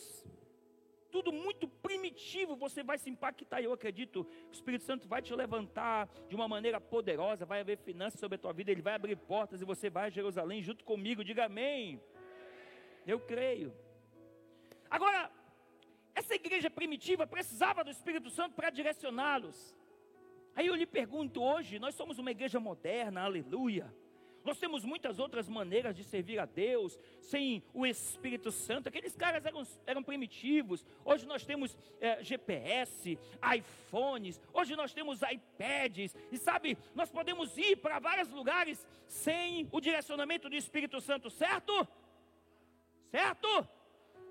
tudo 1.11 1.31
muito 1.31 1.67
primitivo, 1.67 2.55
você 2.55 2.83
vai 2.83 2.97
se 2.97 3.09
impactar. 3.09 3.61
Eu 3.61 3.73
acredito 3.73 4.25
que 4.25 4.51
o 4.51 4.53
Espírito 4.53 4.83
Santo 4.83 5.07
vai 5.07 5.21
te 5.21 5.33
levantar 5.33 6.07
de 6.27 6.35
uma 6.35 6.47
maneira 6.47 6.79
poderosa, 6.79 7.45
vai 7.45 7.61
haver 7.61 7.77
finanças 7.77 8.19
sobre 8.19 8.35
a 8.35 8.39
tua 8.39 8.53
vida, 8.53 8.71
ele 8.71 8.81
vai 8.81 8.93
abrir 8.93 9.15
portas 9.15 9.61
e 9.61 9.65
você 9.65 9.89
vai 9.89 10.05
a 10.05 10.09
Jerusalém 10.09 10.61
junto 10.61 10.83
comigo. 10.85 11.23
Diga 11.23 11.45
amém. 11.45 11.99
Eu 13.05 13.19
creio. 13.19 13.73
Agora, 14.89 15.31
essa 16.19 16.35
igreja 16.35 16.69
primitiva 16.69 17.25
precisava 17.25 17.83
do 17.83 17.89
Espírito 17.89 18.29
Santo 18.29 18.53
para 18.53 18.69
direcioná-los. 18.69 19.57
Aí 20.55 20.67
eu 20.67 20.75
lhe 20.75 20.85
pergunto 20.85 21.41
hoje, 21.41 21.79
nós 21.79 21.95
somos 21.95 22.19
uma 22.19 22.31
igreja 22.31 22.59
moderna, 22.59 23.21
aleluia. 23.21 23.93
Nós 24.43 24.59
temos 24.59 24.83
muitas 24.83 25.19
outras 25.19 25.47
maneiras 25.47 25.95
de 25.95 26.03
servir 26.03 26.39
a 26.39 26.45
Deus 26.45 26.97
sem 27.21 27.63
o 27.73 27.85
Espírito 27.85 28.51
Santo. 28.51 28.87
Aqueles 28.87 29.15
caras 29.15 29.45
eram, 29.45 29.63
eram 29.85 30.03
primitivos. 30.03 30.85
Hoje 31.05 31.25
nós 31.25 31.45
temos 31.45 31.77
é, 32.01 32.23
GPS, 32.23 33.17
iPhones, 33.57 34.41
hoje 34.53 34.75
nós 34.75 34.93
temos 34.93 35.21
iPads. 35.21 36.15
E 36.31 36.37
sabe, 36.37 36.77
nós 36.95 37.09
podemos 37.09 37.57
ir 37.57 37.77
para 37.77 37.99
vários 37.99 38.29
lugares 38.29 38.85
sem 39.07 39.69
o 39.71 39.79
direcionamento 39.79 40.49
do 40.49 40.55
Espírito 40.55 40.99
Santo, 40.99 41.29
certo? 41.29 41.87
Certo? 43.11 43.67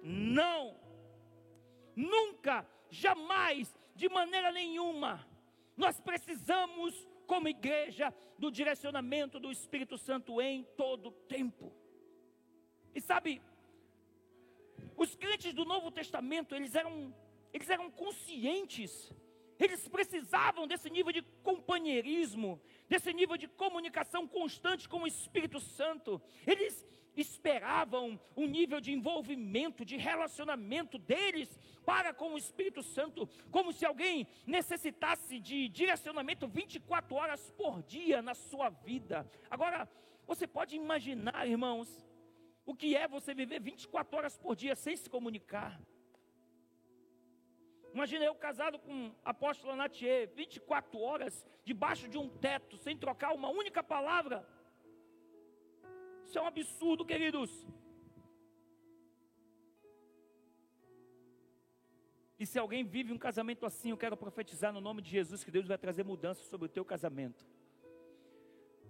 Não. 0.02 0.87
Nunca, 1.98 2.64
jamais, 2.88 3.74
de 3.96 4.08
maneira 4.08 4.52
nenhuma. 4.52 5.26
Nós 5.76 6.00
precisamos 6.00 6.94
como 7.26 7.48
igreja, 7.48 8.14
do 8.38 8.52
direcionamento 8.52 9.40
do 9.40 9.50
Espírito 9.50 9.98
Santo 9.98 10.40
em 10.40 10.62
todo 10.76 11.10
tempo. 11.10 11.72
E 12.94 13.00
sabe, 13.00 13.42
os 14.96 15.16
crentes 15.16 15.52
do 15.52 15.64
Novo 15.64 15.90
Testamento, 15.90 16.54
eles 16.54 16.74
eram, 16.76 17.12
eles 17.52 17.68
eram 17.68 17.90
conscientes, 17.90 19.12
eles 19.58 19.88
precisavam 19.88 20.68
desse 20.68 20.88
nível 20.88 21.12
de 21.12 21.22
companheirismo, 21.42 22.60
desse 22.88 23.12
nível 23.12 23.36
de 23.36 23.48
comunicação 23.48 24.26
constante 24.26 24.88
com 24.88 25.02
o 25.02 25.06
Espírito 25.06 25.58
Santo. 25.58 26.22
Eles 26.46 26.86
esperavam 27.20 28.18
um 28.36 28.46
nível 28.46 28.80
de 28.80 28.92
envolvimento, 28.92 29.84
de 29.84 29.96
relacionamento 29.96 30.98
deles 30.98 31.58
para 31.84 32.12
com 32.12 32.34
o 32.34 32.38
Espírito 32.38 32.82
Santo, 32.82 33.28
como 33.50 33.72
se 33.72 33.84
alguém 33.84 34.26
necessitasse 34.46 35.40
de 35.40 35.68
direcionamento 35.68 36.46
24 36.46 37.14
horas 37.14 37.50
por 37.52 37.82
dia 37.82 38.20
na 38.20 38.34
sua 38.34 38.68
vida. 38.68 39.26
Agora, 39.50 39.88
você 40.26 40.46
pode 40.46 40.76
imaginar, 40.76 41.48
irmãos, 41.48 41.88
o 42.66 42.74
que 42.74 42.94
é 42.94 43.08
você 43.08 43.32
viver 43.32 43.60
24 43.60 44.16
horas 44.16 44.36
por 44.36 44.54
dia 44.54 44.76
sem 44.76 44.94
se 44.94 45.08
comunicar. 45.08 45.80
Imagina 47.94 48.24
eu 48.24 48.34
casado 48.34 48.78
com 48.78 49.10
a 49.24 49.30
apóstola 49.30 49.74
Natier, 49.74 50.30
24 50.34 51.00
horas 51.00 51.46
debaixo 51.64 52.06
de 52.08 52.18
um 52.18 52.28
teto, 52.28 52.76
sem 52.76 52.96
trocar 52.96 53.32
uma 53.32 53.48
única 53.48 53.82
palavra. 53.82 54.46
Isso 56.28 56.38
é 56.38 56.42
um 56.42 56.46
absurdo, 56.46 57.06
queridos. 57.06 57.66
E 62.38 62.44
se 62.44 62.58
alguém 62.58 62.84
vive 62.84 63.14
um 63.14 63.18
casamento 63.18 63.64
assim, 63.64 63.90
eu 63.90 63.96
quero 63.96 64.14
profetizar 64.14 64.70
no 64.70 64.78
nome 64.78 65.00
de 65.00 65.08
Jesus 65.08 65.42
que 65.42 65.50
Deus 65.50 65.66
vai 65.66 65.78
trazer 65.78 66.04
mudança 66.04 66.42
sobre 66.42 66.66
o 66.66 66.68
teu 66.68 66.84
casamento. 66.84 67.46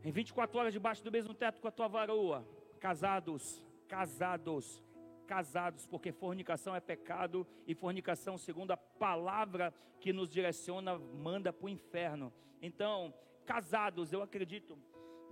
Em 0.02 0.10
24 0.10 0.58
horas 0.58 0.72
debaixo 0.72 1.04
do 1.04 1.12
mesmo 1.12 1.32
teto 1.32 1.60
com 1.60 1.68
a 1.68 1.70
tua 1.70 1.86
varoa, 1.86 2.44
casados, 2.80 3.64
casados, 3.86 4.82
casados, 5.24 5.86
porque 5.86 6.10
fornicação 6.10 6.74
é 6.74 6.80
pecado 6.80 7.46
e 7.68 7.72
fornicação, 7.72 8.36
segundo 8.36 8.72
a 8.72 8.76
palavra 8.76 9.72
que 10.00 10.12
nos 10.12 10.28
direciona, 10.28 10.98
manda 10.98 11.52
para 11.52 11.66
o 11.66 11.68
inferno. 11.68 12.32
Então, 12.60 13.14
casados, 13.46 14.12
eu 14.12 14.22
acredito 14.22 14.76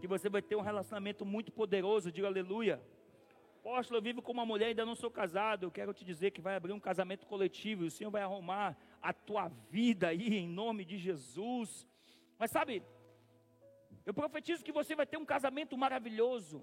que 0.00 0.06
você 0.06 0.28
vai 0.28 0.42
ter 0.42 0.56
um 0.56 0.60
relacionamento 0.60 1.24
muito 1.24 1.50
poderoso, 1.52 2.12
diga 2.12 2.26
aleluia. 2.26 2.80
Apóstolo, 3.60 3.98
eu 3.98 4.02
vivo 4.02 4.22
com 4.22 4.30
uma 4.30 4.46
mulher 4.46 4.66
e 4.66 4.68
ainda 4.68 4.86
não 4.86 4.94
sou 4.94 5.10
casado. 5.10 5.64
Eu 5.64 5.70
quero 5.72 5.92
te 5.92 6.04
dizer 6.04 6.30
que 6.30 6.40
vai 6.40 6.54
abrir 6.54 6.72
um 6.72 6.78
casamento 6.78 7.26
coletivo 7.26 7.82
e 7.82 7.88
o 7.88 7.90
Senhor 7.90 8.10
vai 8.10 8.22
arrumar 8.22 8.76
a 9.02 9.12
tua 9.12 9.48
vida 9.70 10.08
aí 10.08 10.36
em 10.36 10.48
nome 10.48 10.84
de 10.84 10.96
Jesus. 10.98 11.86
Mas 12.38 12.50
sabe, 12.50 12.82
eu 14.04 14.14
profetizo 14.14 14.64
que 14.64 14.70
você 14.70 14.94
vai 14.94 15.04
ter 15.04 15.16
um 15.16 15.24
casamento 15.24 15.76
maravilhoso, 15.76 16.62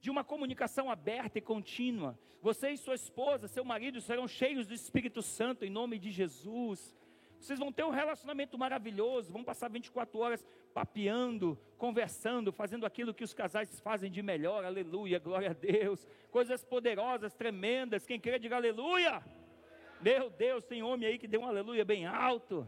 de 0.00 0.10
uma 0.10 0.24
comunicação 0.24 0.90
aberta 0.90 1.38
e 1.38 1.40
contínua. 1.40 2.18
Você 2.42 2.70
e 2.70 2.76
sua 2.76 2.96
esposa, 2.96 3.46
seu 3.46 3.64
marido 3.64 4.00
serão 4.00 4.26
cheios 4.26 4.66
do 4.66 4.74
Espírito 4.74 5.22
Santo 5.22 5.64
em 5.64 5.70
nome 5.70 6.00
de 6.00 6.10
Jesus. 6.10 6.94
Vocês 7.38 7.58
vão 7.58 7.70
ter 7.70 7.84
um 7.84 7.90
relacionamento 7.90 8.58
maravilhoso, 8.58 9.32
vão 9.32 9.44
passar 9.44 9.70
24 9.70 10.18
horas 10.18 10.44
papeando, 10.74 11.56
conversando, 11.78 12.52
fazendo 12.52 12.84
aquilo 12.84 13.14
que 13.14 13.22
os 13.22 13.32
casais 13.32 13.80
fazem 13.80 14.10
de 14.10 14.20
melhor, 14.20 14.64
aleluia, 14.64 15.20
glória 15.20 15.50
a 15.50 15.54
Deus. 15.54 16.06
Coisas 16.32 16.64
poderosas, 16.64 17.32
tremendas. 17.32 18.04
Quem 18.04 18.18
crê, 18.18 18.38
diga 18.40 18.56
aleluia. 18.56 19.22
Meu 20.00 20.28
Deus, 20.28 20.64
tem 20.64 20.82
homem 20.82 21.08
aí 21.08 21.16
que 21.16 21.28
deu 21.28 21.42
um 21.42 21.46
aleluia 21.46 21.84
bem 21.84 22.04
alto. 22.04 22.66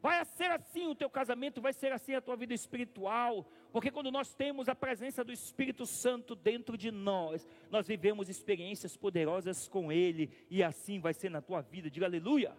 Vai 0.00 0.24
ser 0.24 0.50
assim 0.50 0.88
o 0.88 0.94
teu 0.96 1.08
casamento, 1.08 1.60
vai 1.60 1.72
ser 1.72 1.92
assim 1.92 2.14
a 2.14 2.20
tua 2.20 2.34
vida 2.34 2.52
espiritual, 2.52 3.46
porque 3.70 3.88
quando 3.88 4.10
nós 4.10 4.34
temos 4.34 4.68
a 4.68 4.74
presença 4.74 5.22
do 5.22 5.30
Espírito 5.30 5.86
Santo 5.86 6.34
dentro 6.34 6.76
de 6.76 6.90
nós, 6.90 7.46
nós 7.70 7.86
vivemos 7.86 8.28
experiências 8.28 8.96
poderosas 8.96 9.68
com 9.68 9.92
Ele, 9.92 10.28
e 10.50 10.60
assim 10.60 10.98
vai 10.98 11.14
ser 11.14 11.30
na 11.30 11.40
tua 11.40 11.60
vida, 11.60 11.88
diga 11.88 12.06
aleluia. 12.06 12.52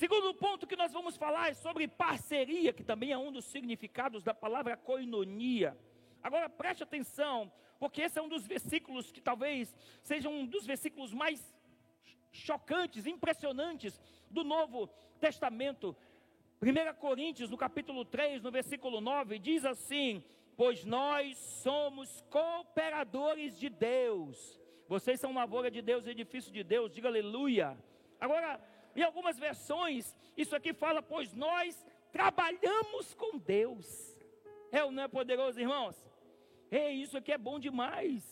Segundo 0.00 0.32
ponto 0.32 0.66
que 0.66 0.76
nós 0.76 0.94
vamos 0.94 1.14
falar 1.18 1.50
é 1.50 1.52
sobre 1.52 1.86
parceria, 1.86 2.72
que 2.72 2.82
também 2.82 3.12
é 3.12 3.18
um 3.18 3.30
dos 3.30 3.44
significados 3.44 4.22
da 4.22 4.32
palavra 4.32 4.74
koinonia. 4.74 5.76
Agora 6.22 6.48
preste 6.48 6.82
atenção, 6.82 7.52
porque 7.78 8.00
esse 8.00 8.18
é 8.18 8.22
um 8.22 8.28
dos 8.30 8.46
versículos 8.46 9.12
que 9.12 9.20
talvez 9.20 9.76
seja 10.02 10.30
um 10.30 10.46
dos 10.46 10.64
versículos 10.64 11.12
mais 11.12 11.54
chocantes, 12.32 13.04
impressionantes 13.04 14.00
do 14.30 14.42
Novo 14.42 14.86
Testamento. 15.20 15.94
1 16.62 16.94
Coríntios, 16.98 17.50
no 17.50 17.58
capítulo 17.58 18.02
3, 18.02 18.40
no 18.40 18.50
versículo 18.50 19.02
9, 19.02 19.38
diz 19.38 19.66
assim: 19.66 20.24
Pois 20.56 20.82
nós 20.82 21.36
somos 21.36 22.24
cooperadores 22.30 23.58
de 23.58 23.68
Deus. 23.68 24.58
Vocês 24.88 25.20
são 25.20 25.34
lavoura 25.34 25.70
de 25.70 25.82
Deus, 25.82 26.06
edifício 26.06 26.50
de 26.50 26.64
Deus, 26.64 26.90
diga 26.90 27.08
aleluia. 27.08 27.76
Agora, 28.18 28.58
em 28.94 29.02
algumas 29.02 29.38
versões, 29.38 30.14
isso 30.36 30.54
aqui 30.54 30.72
fala, 30.72 31.02
pois 31.02 31.32
nós 31.34 31.86
trabalhamos 32.12 33.14
com 33.14 33.38
Deus. 33.38 34.18
É 34.72 34.82
ou 34.84 34.90
não 34.90 35.02
é 35.02 35.08
poderoso, 35.08 35.60
irmãos? 35.60 35.96
Ei, 36.70 37.02
isso 37.02 37.16
aqui 37.16 37.32
é 37.32 37.38
bom 37.38 37.58
demais. 37.58 38.22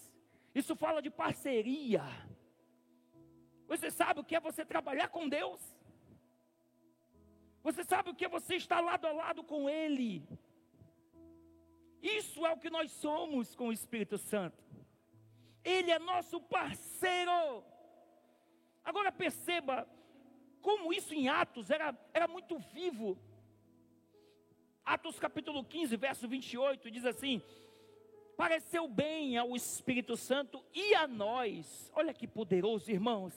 Isso 0.55 0.75
fala 0.77 1.03
de 1.03 1.11
parceria. 1.11 2.03
Você 3.67 3.91
sabe 3.91 4.21
o 4.21 4.25
que 4.25 4.37
é 4.37 4.41
você 4.41 4.65
trabalhar 4.65 5.09
com 5.09 5.29
Deus? 5.29 5.61
Você 7.63 7.85
sabe 7.85 8.11
o 8.11 8.15
que 8.15 8.25
é 8.25 8.29
você 8.29 8.55
estar 8.55 8.81
lado 8.81 9.07
a 9.07 9.13
lado 9.13 9.43
com 9.45 9.69
Ele? 9.69 10.27
Isso 12.03 12.47
é 12.47 12.53
o 12.53 12.59
que 12.59 12.71
nós 12.71 12.91
somos 12.93 13.55
com 13.55 13.69
o 13.69 13.73
Espírito 13.73 14.17
Santo. 14.17 14.63
Ele 15.65 15.91
é 15.91 15.99
nosso 15.99 16.41
parceiro. 16.41 17.65
Agora 18.85 19.11
perceba 19.13 19.87
como 20.63 20.93
isso 20.93 21.15
em 21.15 21.29
Atos 21.29 21.71
era, 21.71 21.97
era 22.13 22.29
muito 22.29 22.59
vivo. 22.59 23.19
Atos 24.85 25.19
capítulo 25.19 25.65
15, 25.65 25.97
verso 25.97 26.27
28 26.27 26.91
diz 26.91 27.05
assim: 27.05 27.43
Pareceu 28.37 28.87
bem 28.89 29.37
ao 29.37 29.55
Espírito 29.57 30.17
Santo 30.17 30.65
e 30.73 30.95
a 30.95 31.07
nós. 31.07 31.91
Olha 31.95 32.15
que 32.15 32.27
poderoso, 32.27 32.91
irmãos. 32.91 33.35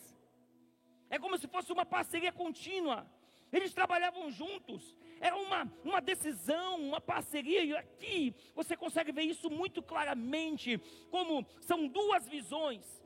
É 1.10 1.20
como 1.20 1.38
se 1.38 1.48
fosse 1.48 1.72
uma 1.74 1.86
parceria 1.86 2.32
contínua. 2.32 3.06
Eles 3.52 3.74
trabalhavam 3.74 4.32
juntos. 4.32 4.96
Era 5.20 5.36
uma, 5.36 5.70
uma 5.84 6.00
decisão, 6.00 6.80
uma 6.80 7.02
parceria. 7.02 7.64
E 7.64 7.76
aqui 7.76 8.34
você 8.56 8.78
consegue 8.78 9.12
ver 9.12 9.24
isso 9.24 9.50
muito 9.50 9.82
claramente. 9.82 10.78
Como 11.10 11.46
são 11.60 11.88
duas 11.88 12.30
visões 12.30 13.01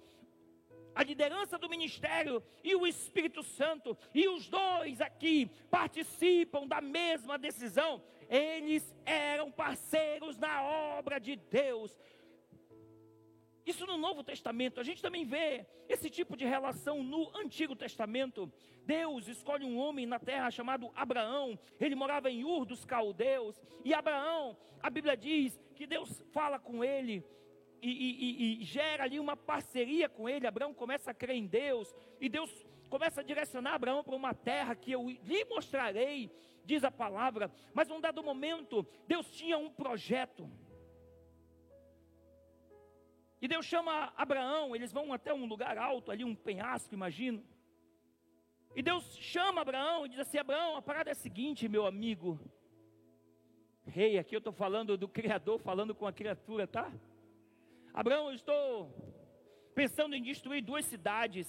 a 0.95 1.03
liderança 1.03 1.57
do 1.57 1.69
ministério 1.69 2.41
e 2.63 2.73
o 2.73 2.87
Espírito 2.87 3.43
Santo, 3.43 3.97
e 4.13 4.27
os 4.29 4.47
dois 4.47 5.01
aqui 5.01 5.51
participam 5.69 6.65
da 6.65 6.79
mesma 6.79 7.37
decisão, 7.37 8.01
eles 8.29 8.95
eram 9.05 9.51
parceiros 9.51 10.37
na 10.37 10.63
obra 10.63 11.19
de 11.19 11.35
Deus. 11.35 11.95
Isso 13.65 13.85
no 13.85 13.97
Novo 13.97 14.23
Testamento, 14.23 14.79
a 14.79 14.83
gente 14.83 15.01
também 15.01 15.25
vê 15.25 15.65
esse 15.89 16.09
tipo 16.09 16.37
de 16.37 16.45
relação 16.45 17.03
no 17.03 17.35
Antigo 17.35 17.75
Testamento. 17.75 18.51
Deus 18.85 19.27
escolhe 19.27 19.65
um 19.65 19.77
homem 19.77 20.05
na 20.05 20.19
terra 20.19 20.51
chamado 20.51 20.91
Abraão, 20.95 21.59
ele 21.79 21.95
morava 21.95 22.29
em 22.29 22.43
Ur 22.43 22.63
dos 22.63 22.85
Caldeus, 22.85 23.59
e 23.83 23.93
Abraão, 23.93 24.55
a 24.81 24.89
Bíblia 24.89 25.17
diz 25.17 25.59
que 25.75 25.87
Deus 25.87 26.21
fala 26.31 26.59
com 26.59 26.83
ele, 26.83 27.25
e, 27.89 28.59
e, 28.59 28.61
e, 28.61 28.63
gera 28.63 29.03
ali 29.03 29.19
uma 29.19 29.35
parceria 29.35 30.09
com 30.09 30.27
ele. 30.27 30.47
Abraão 30.47 30.73
começa 30.73 31.11
a 31.11 31.13
crer 31.13 31.35
em 31.35 31.45
Deus, 31.45 31.93
e 32.19 32.27
Deus 32.29 32.51
começa 32.89 33.21
a 33.21 33.23
direcionar 33.23 33.75
Abraão 33.75 34.03
para 34.03 34.15
uma 34.15 34.33
terra 34.33 34.75
que 34.75 34.91
eu 34.91 35.09
lhe 35.09 35.45
mostrarei, 35.45 36.31
diz 36.63 36.83
a 36.83 36.91
palavra. 36.91 37.51
Mas 37.73 37.87
num 37.87 38.01
dado 38.01 38.23
momento, 38.23 38.85
Deus 39.07 39.29
tinha 39.31 39.57
um 39.57 39.69
projeto. 39.69 40.49
E 43.41 43.47
Deus 43.47 43.65
chama 43.65 44.13
Abraão, 44.17 44.75
eles 44.75 44.91
vão 44.91 45.13
até 45.13 45.33
um 45.33 45.45
lugar 45.45 45.77
alto, 45.77 46.11
ali 46.11 46.23
um 46.23 46.35
penhasco, 46.35 46.93
imagino. 46.93 47.43
E 48.75 48.81
Deus 48.81 49.03
chama 49.17 49.61
Abraão 49.61 50.05
e 50.05 50.09
diz 50.09 50.19
assim: 50.19 50.37
Abraão, 50.37 50.75
a 50.75 50.81
parada 50.81 51.09
é 51.09 51.13
a 51.13 51.15
seguinte, 51.15 51.69
meu 51.69 51.85
amigo. 51.85 52.39
Rei, 53.85 54.13
hey, 54.13 54.17
aqui 54.17 54.35
eu 54.35 54.39
estou 54.39 54.51
falando 54.51 54.97
do 54.97 55.07
Criador, 55.07 55.59
falando 55.59 55.93
com 55.93 56.07
a 56.07 56.13
criatura, 56.13 56.65
tá? 56.65 56.91
Abraão, 58.01 58.25
eu 58.27 58.35
estou 58.35 58.69
pensando 59.73 60.13
em 60.15 60.21
destruir 60.21 60.61
duas 60.61 60.85
cidades. 60.85 61.47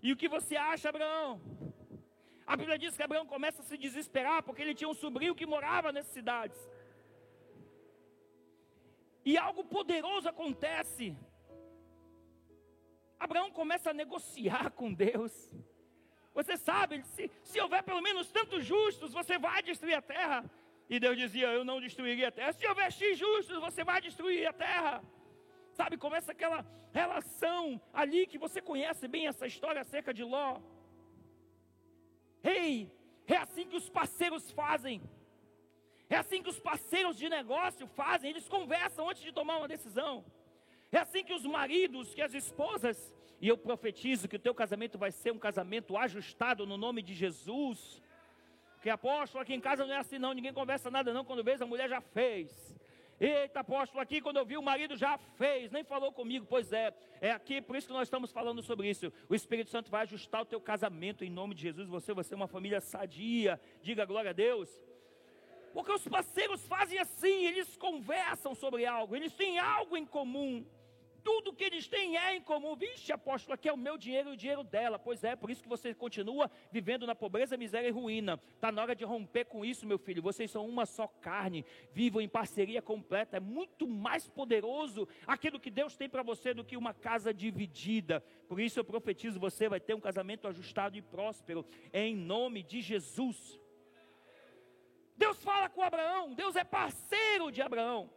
E 0.00 0.12
o 0.12 0.16
que 0.16 0.28
você 0.28 0.54
acha, 0.54 0.88
Abraão? 0.88 1.40
A 2.46 2.56
Bíblia 2.56 2.78
diz 2.78 2.96
que 2.96 3.02
Abraão 3.02 3.26
começa 3.26 3.60
a 3.60 3.64
se 3.64 3.76
desesperar 3.76 4.44
porque 4.44 4.62
ele 4.62 4.76
tinha 4.78 4.88
um 4.88 5.00
sobrinho 5.04 5.34
que 5.34 5.52
morava 5.54 5.90
nessas 5.90 6.12
cidades. 6.12 6.60
E 9.24 9.36
algo 9.36 9.64
poderoso 9.64 10.28
acontece. 10.28 11.06
Abraão 13.18 13.50
começa 13.50 13.90
a 13.90 13.98
negociar 14.02 14.70
com 14.70 14.94
Deus. 14.94 15.50
Você 16.32 16.56
sabe, 16.56 17.02
se, 17.14 17.28
se 17.42 17.60
houver 17.60 17.82
pelo 17.82 18.00
menos 18.00 18.30
tantos 18.30 18.64
justos, 18.64 19.12
você 19.12 19.38
vai 19.38 19.60
destruir 19.60 19.94
a 19.94 20.02
terra. 20.02 20.38
E 20.88 21.00
Deus 21.00 21.16
dizia: 21.16 21.48
Eu 21.48 21.64
não 21.64 21.80
destruiria 21.80 22.28
a 22.28 22.36
terra. 22.38 22.52
Se 22.52 22.64
houver 22.64 22.92
X 22.92 23.18
justos, 23.18 23.58
você 23.58 23.82
vai 23.82 24.00
destruir 24.00 24.46
a 24.46 24.52
terra. 24.52 25.02
Sabe, 25.78 25.96
começa 25.96 26.30
aquela 26.32 26.60
relação 26.92 27.80
ali 27.92 28.20
que 28.30 28.38
você 28.44 28.60
conhece 28.70 29.08
bem 29.14 29.26
essa 29.26 29.46
história 29.52 29.80
acerca 29.80 30.14
de 30.18 30.22
Ló. 30.22 30.60
Ei, 32.42 32.72
é 33.26 33.36
assim 33.44 33.66
que 33.66 33.76
os 33.76 33.88
parceiros 33.88 34.44
fazem. 34.52 35.02
É 36.08 36.16
assim 36.16 36.40
que 36.44 36.52
os 36.54 36.60
parceiros 36.60 37.16
de 37.16 37.28
negócio 37.28 37.86
fazem, 37.88 38.30
eles 38.30 38.48
conversam 38.48 39.08
antes 39.08 39.22
de 39.22 39.32
tomar 39.32 39.56
uma 39.56 39.66
decisão. 39.66 40.24
É 40.92 40.98
assim 40.98 41.24
que 41.24 41.34
os 41.38 41.44
maridos, 41.44 42.14
que 42.14 42.22
as 42.22 42.34
esposas, 42.34 43.12
e 43.40 43.48
eu 43.48 43.58
profetizo 43.58 44.28
que 44.28 44.36
o 44.36 44.44
teu 44.46 44.54
casamento 44.54 44.96
vai 44.96 45.10
ser 45.10 45.32
um 45.32 45.38
casamento 45.38 45.96
ajustado 45.96 46.64
no 46.64 46.76
nome 46.76 47.02
de 47.02 47.14
Jesus. 47.14 48.00
Que 48.80 48.90
apóstolo 48.90 49.42
aqui 49.42 49.54
em 49.54 49.60
casa 49.60 49.84
não 49.84 49.94
é 49.94 49.98
assim 49.98 50.20
não, 50.20 50.32
ninguém 50.32 50.52
conversa 50.52 50.88
nada 50.88 51.12
não, 51.12 51.24
quando 51.24 51.42
vê 51.42 51.54
a 51.54 51.66
mulher 51.66 51.88
já 51.88 52.00
fez. 52.00 52.76
Eita, 53.26 53.60
apóstolo, 53.60 54.02
aqui 54.02 54.20
quando 54.20 54.36
eu 54.36 54.44
vi 54.44 54.58
o 54.58 54.62
marido 54.62 54.98
já 54.98 55.16
fez, 55.16 55.70
nem 55.70 55.82
falou 55.82 56.12
comigo. 56.12 56.44
Pois 56.46 56.74
é, 56.74 56.92
é 57.22 57.30
aqui, 57.30 57.62
por 57.62 57.74
isso 57.74 57.86
que 57.86 57.92
nós 57.94 58.06
estamos 58.06 58.30
falando 58.30 58.62
sobre 58.62 58.90
isso. 58.90 59.10
O 59.30 59.34
Espírito 59.34 59.70
Santo 59.70 59.90
vai 59.90 60.02
ajustar 60.02 60.42
o 60.42 60.44
teu 60.44 60.60
casamento 60.60 61.24
em 61.24 61.30
nome 61.30 61.54
de 61.54 61.62
Jesus. 61.62 61.88
Você 61.88 62.12
vai 62.12 62.22
ser 62.22 62.34
uma 62.34 62.46
família 62.46 62.82
sadia. 62.82 63.58
Diga 63.80 64.04
glória 64.04 64.28
a 64.28 64.34
Deus. 64.34 64.68
Porque 65.72 65.90
os 65.90 66.06
parceiros 66.06 66.66
fazem 66.66 66.98
assim, 66.98 67.46
eles 67.46 67.78
conversam 67.78 68.54
sobre 68.54 68.84
algo, 68.84 69.16
eles 69.16 69.32
têm 69.32 69.58
algo 69.58 69.96
em 69.96 70.04
comum 70.04 70.64
tudo 71.24 71.54
que 71.54 71.64
eles 71.64 71.88
têm 71.88 72.18
é 72.18 72.36
em 72.36 72.42
comum. 72.42 72.76
Vixe, 72.76 73.10
apóstolo, 73.10 73.54
aqui 73.54 73.68
é 73.68 73.72
o 73.72 73.76
meu 73.76 73.96
dinheiro 73.96 74.30
e 74.30 74.32
o 74.34 74.36
dinheiro 74.36 74.62
dela. 74.62 74.98
Pois 74.98 75.24
é, 75.24 75.34
por 75.34 75.50
isso 75.50 75.62
que 75.62 75.68
você 75.68 75.94
continua 75.94 76.50
vivendo 76.70 77.06
na 77.06 77.14
pobreza, 77.14 77.56
miséria 77.56 77.88
e 77.88 77.90
ruína. 77.90 78.38
Está 78.54 78.70
na 78.70 78.82
hora 78.82 78.94
de 78.94 79.04
romper 79.04 79.46
com 79.46 79.64
isso, 79.64 79.86
meu 79.86 79.98
filho. 79.98 80.22
Vocês 80.22 80.50
são 80.50 80.68
uma 80.68 80.84
só 80.84 81.06
carne, 81.06 81.64
vivam 81.92 82.20
em 82.20 82.28
parceria 82.28 82.82
completa. 82.82 83.38
É 83.38 83.40
muito 83.40 83.88
mais 83.88 84.28
poderoso 84.28 85.08
aquilo 85.26 85.58
que 85.58 85.70
Deus 85.70 85.96
tem 85.96 86.08
para 86.08 86.22
você 86.22 86.52
do 86.52 86.64
que 86.64 86.76
uma 86.76 86.92
casa 86.92 87.32
dividida. 87.32 88.20
Por 88.46 88.60
isso 88.60 88.78
eu 88.78 88.84
profetizo: 88.84 89.40
você 89.40 89.68
vai 89.68 89.80
ter 89.80 89.94
um 89.94 90.00
casamento 90.00 90.46
ajustado 90.46 90.96
e 90.98 91.02
próspero, 91.02 91.64
em 91.92 92.14
nome 92.14 92.62
de 92.62 92.82
Jesus. 92.82 93.58
Deus 95.16 95.42
fala 95.42 95.68
com 95.70 95.80
Abraão, 95.80 96.34
Deus 96.34 96.54
é 96.54 96.64
parceiro 96.64 97.50
de 97.50 97.62
Abraão. 97.62 98.10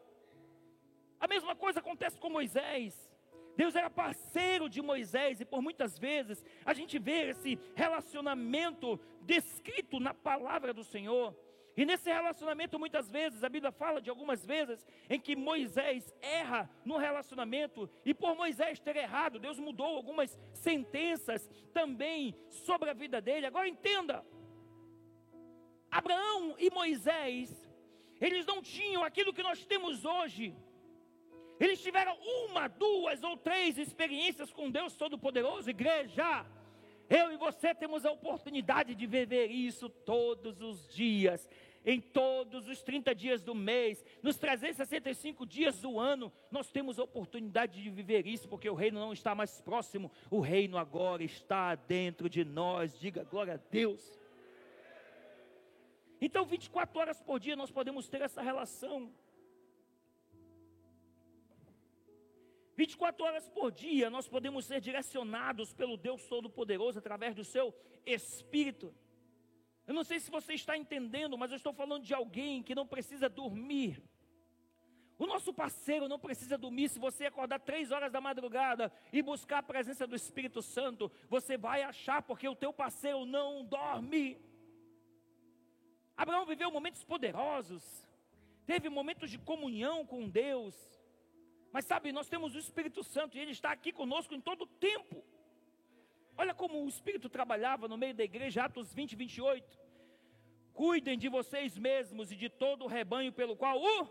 A 1.20 1.28
mesma 1.28 1.56
coisa 1.56 1.80
acontece 1.80 2.20
com 2.20 2.30
Moisés. 2.30 3.08
Deus 3.56 3.76
era 3.76 3.90
parceiro 3.90 4.70
de 4.70 4.82
Moisés, 4.84 5.42
e 5.42 5.46
por 5.46 5.64
muitas 5.64 5.98
vezes 5.98 6.46
a 6.64 6.74
gente 6.76 7.00
vê 7.00 7.30
esse 7.32 7.58
relacionamento 7.76 9.00
descrito 9.24 10.00
na 10.00 10.14
palavra 10.14 10.72
do 10.74 10.84
Senhor. 10.84 11.36
E 11.76 11.86
nesse 11.86 12.12
relacionamento, 12.12 12.80
muitas 12.80 13.10
vezes, 13.10 13.44
a 13.44 13.50
Bíblia 13.50 13.72
fala 13.72 14.02
de 14.02 14.10
algumas 14.10 14.44
vezes 14.44 14.86
em 15.08 15.20
que 15.20 15.36
Moisés 15.36 16.12
erra 16.22 16.70
no 16.84 16.98
relacionamento, 16.98 17.90
e 18.04 18.16
por 18.16 18.36
Moisés 18.36 18.80
ter 18.80 18.96
errado, 18.96 19.40
Deus 19.40 19.60
mudou 19.60 19.96
algumas 19.96 20.38
sentenças 20.54 21.48
também 21.74 22.36
sobre 22.50 22.90
a 22.90 22.94
vida 22.94 23.22
dele. 23.22 23.46
Agora 23.46 23.68
entenda: 23.68 24.26
Abraão 25.92 26.56
e 26.58 26.72
Moisés, 26.72 27.70
eles 28.20 28.46
não 28.46 28.62
tinham 28.62 29.04
aquilo 29.04 29.34
que 29.34 29.44
nós 29.44 29.64
temos 29.64 30.04
hoje 30.04 30.56
eles 31.60 31.82
tiveram 31.82 32.18
uma, 32.46 32.68
duas 32.68 33.24
ou 33.24 33.36
três 33.36 33.78
experiências 33.78 34.52
com 34.52 34.70
Deus 34.70 34.96
Todo-Poderoso, 34.96 35.70
igreja. 35.70 36.46
Eu 37.10 37.32
e 37.32 37.38
você 37.38 37.74
temos 37.74 38.06
a 38.06 38.12
oportunidade 38.12 38.94
de 38.94 39.08
viver 39.08 39.50
isso 39.50 39.90
todos 39.90 40.62
os 40.62 40.88
dias, 40.94 41.50
em 41.86 42.02
todos 42.02 42.68
os 42.68 42.84
30 42.84 43.16
dias 43.16 43.42
do 43.42 43.56
mês, 43.56 44.04
nos 44.22 44.38
365 44.38 45.46
dias 45.46 45.80
do 45.80 45.98
ano, 45.98 46.32
nós 46.52 46.70
temos 46.70 47.00
a 47.00 47.04
oportunidade 47.04 47.82
de 47.82 47.90
viver 47.90 48.28
isso, 48.28 48.50
porque 48.50 48.70
o 48.70 48.76
reino 48.76 49.00
não 49.00 49.14
está 49.14 49.34
mais 49.34 49.62
próximo, 49.62 50.12
o 50.30 50.42
reino 50.42 50.78
agora 50.78 51.24
está 51.24 51.76
dentro 51.76 52.30
de 52.30 52.44
nós. 52.44 53.00
Diga 53.00 53.24
glória 53.24 53.54
a 53.54 53.72
Deus. 53.72 54.20
Então, 56.20 56.46
24 56.46 57.00
horas 57.00 57.22
por 57.22 57.40
dia 57.40 57.56
nós 57.56 57.72
podemos 57.72 58.10
ter 58.10 58.22
essa 58.22 58.42
relação. 58.42 59.10
24 62.78 63.26
horas 63.26 63.50
por 63.50 63.72
dia 63.72 64.08
nós 64.08 64.28
podemos 64.28 64.66
ser 64.66 64.80
direcionados 64.80 65.74
pelo 65.74 65.98
Deus 65.98 66.28
Todo-Poderoso 66.28 67.00
através 67.00 67.34
do 67.34 67.44
seu 67.44 67.74
Espírito. 68.06 68.94
Eu 69.88 69.96
não 69.96 70.04
sei 70.04 70.20
se 70.20 70.30
você 70.30 70.54
está 70.54 70.78
entendendo, 70.78 71.38
mas 71.38 71.50
eu 71.50 71.58
estou 71.58 71.74
falando 71.74 72.04
de 72.04 72.14
alguém 72.14 72.62
que 72.62 72.76
não 72.76 72.86
precisa 72.86 73.28
dormir. 73.28 74.04
O 75.18 75.26
nosso 75.26 75.52
parceiro 75.52 76.08
não 76.08 76.20
precisa 76.20 76.56
dormir. 76.56 76.90
Se 76.90 77.00
você 77.00 77.26
acordar 77.26 77.60
três 77.60 77.92
horas 77.92 78.12
da 78.12 78.22
madrugada 78.22 78.94
e 79.12 79.24
buscar 79.24 79.60
a 79.60 79.64
presença 79.64 80.06
do 80.06 80.16
Espírito 80.16 80.62
Santo, 80.62 81.12
você 81.28 81.58
vai 81.58 81.82
achar, 81.82 82.22
porque 82.22 82.48
o 82.48 82.56
teu 82.56 82.72
parceiro 82.72 83.26
não 83.26 83.66
dorme. 83.66 84.40
Abraão 86.16 86.46
viveu 86.46 86.70
momentos 86.70 87.04
poderosos, 87.04 87.84
teve 88.66 88.90
momentos 88.90 89.32
de 89.32 89.40
comunhão 89.40 90.06
com 90.06 90.30
Deus, 90.30 90.97
mas 91.78 91.86
sabe, 91.86 92.12
nós 92.12 92.28
temos 92.28 92.56
o 92.56 92.58
Espírito 92.58 93.04
Santo 93.04 93.38
e 93.38 93.40
ele 93.40 93.52
está 93.52 93.72
aqui 93.72 93.92
conosco 93.94 94.34
em 94.34 94.42
todo 94.42 94.64
o 94.64 94.66
tempo. 94.66 95.24
Olha 96.36 96.52
como 96.52 96.84
o 96.84 96.90
Espírito 96.90 97.30
trabalhava 97.30 97.88
no 97.88 97.96
meio 97.96 98.16
da 98.16 98.24
igreja, 98.24 98.64
Atos 98.64 98.92
20, 98.96 99.16
28. 99.16 99.78
Cuidem 100.74 101.20
de 101.20 101.30
vocês 101.30 101.78
mesmos 101.78 102.32
e 102.32 102.36
de 102.36 102.50
todo 102.50 102.86
o 102.86 102.88
rebanho 102.88 103.32
pelo 103.32 103.56
qual 103.56 103.80
o 103.80 104.08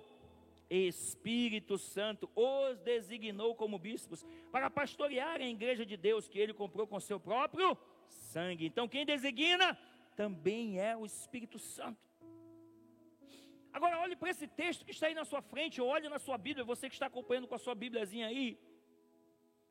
Espírito 0.71 1.77
Santo 1.77 2.31
os 2.37 2.79
designou 2.83 3.57
como 3.57 3.81
bispos 3.81 4.25
para 4.53 4.71
pastorearem 4.71 5.49
a 5.49 5.51
igreja 5.51 5.85
de 5.85 5.97
Deus 5.97 6.29
que 6.29 6.39
ele 6.39 6.55
comprou 6.55 6.87
com 6.87 7.01
seu 7.01 7.19
próprio 7.19 7.77
sangue. 8.09 8.65
Então, 8.65 8.87
quem 8.87 9.05
designa 9.05 9.77
também 10.15 10.79
é 10.79 10.97
o 10.97 11.05
Espírito 11.05 11.59
Santo. 11.59 12.06
Agora, 13.77 13.99
olhe 14.05 14.17
para 14.17 14.31
esse 14.31 14.47
texto 14.61 14.87
que 14.87 14.93
está 14.93 15.07
aí 15.07 15.15
na 15.15 15.27
sua 15.31 15.43
frente, 15.43 15.83
olhe 15.83 16.09
na 16.09 16.19
sua 16.19 16.39
Bíblia, 16.39 16.65
você 16.65 16.89
que 16.89 16.95
está 16.95 17.09
acompanhando 17.09 17.47
com 17.47 17.55
a 17.55 17.59
sua 17.59 17.75
Bíbliazinha 17.75 18.27
aí. 18.29 18.59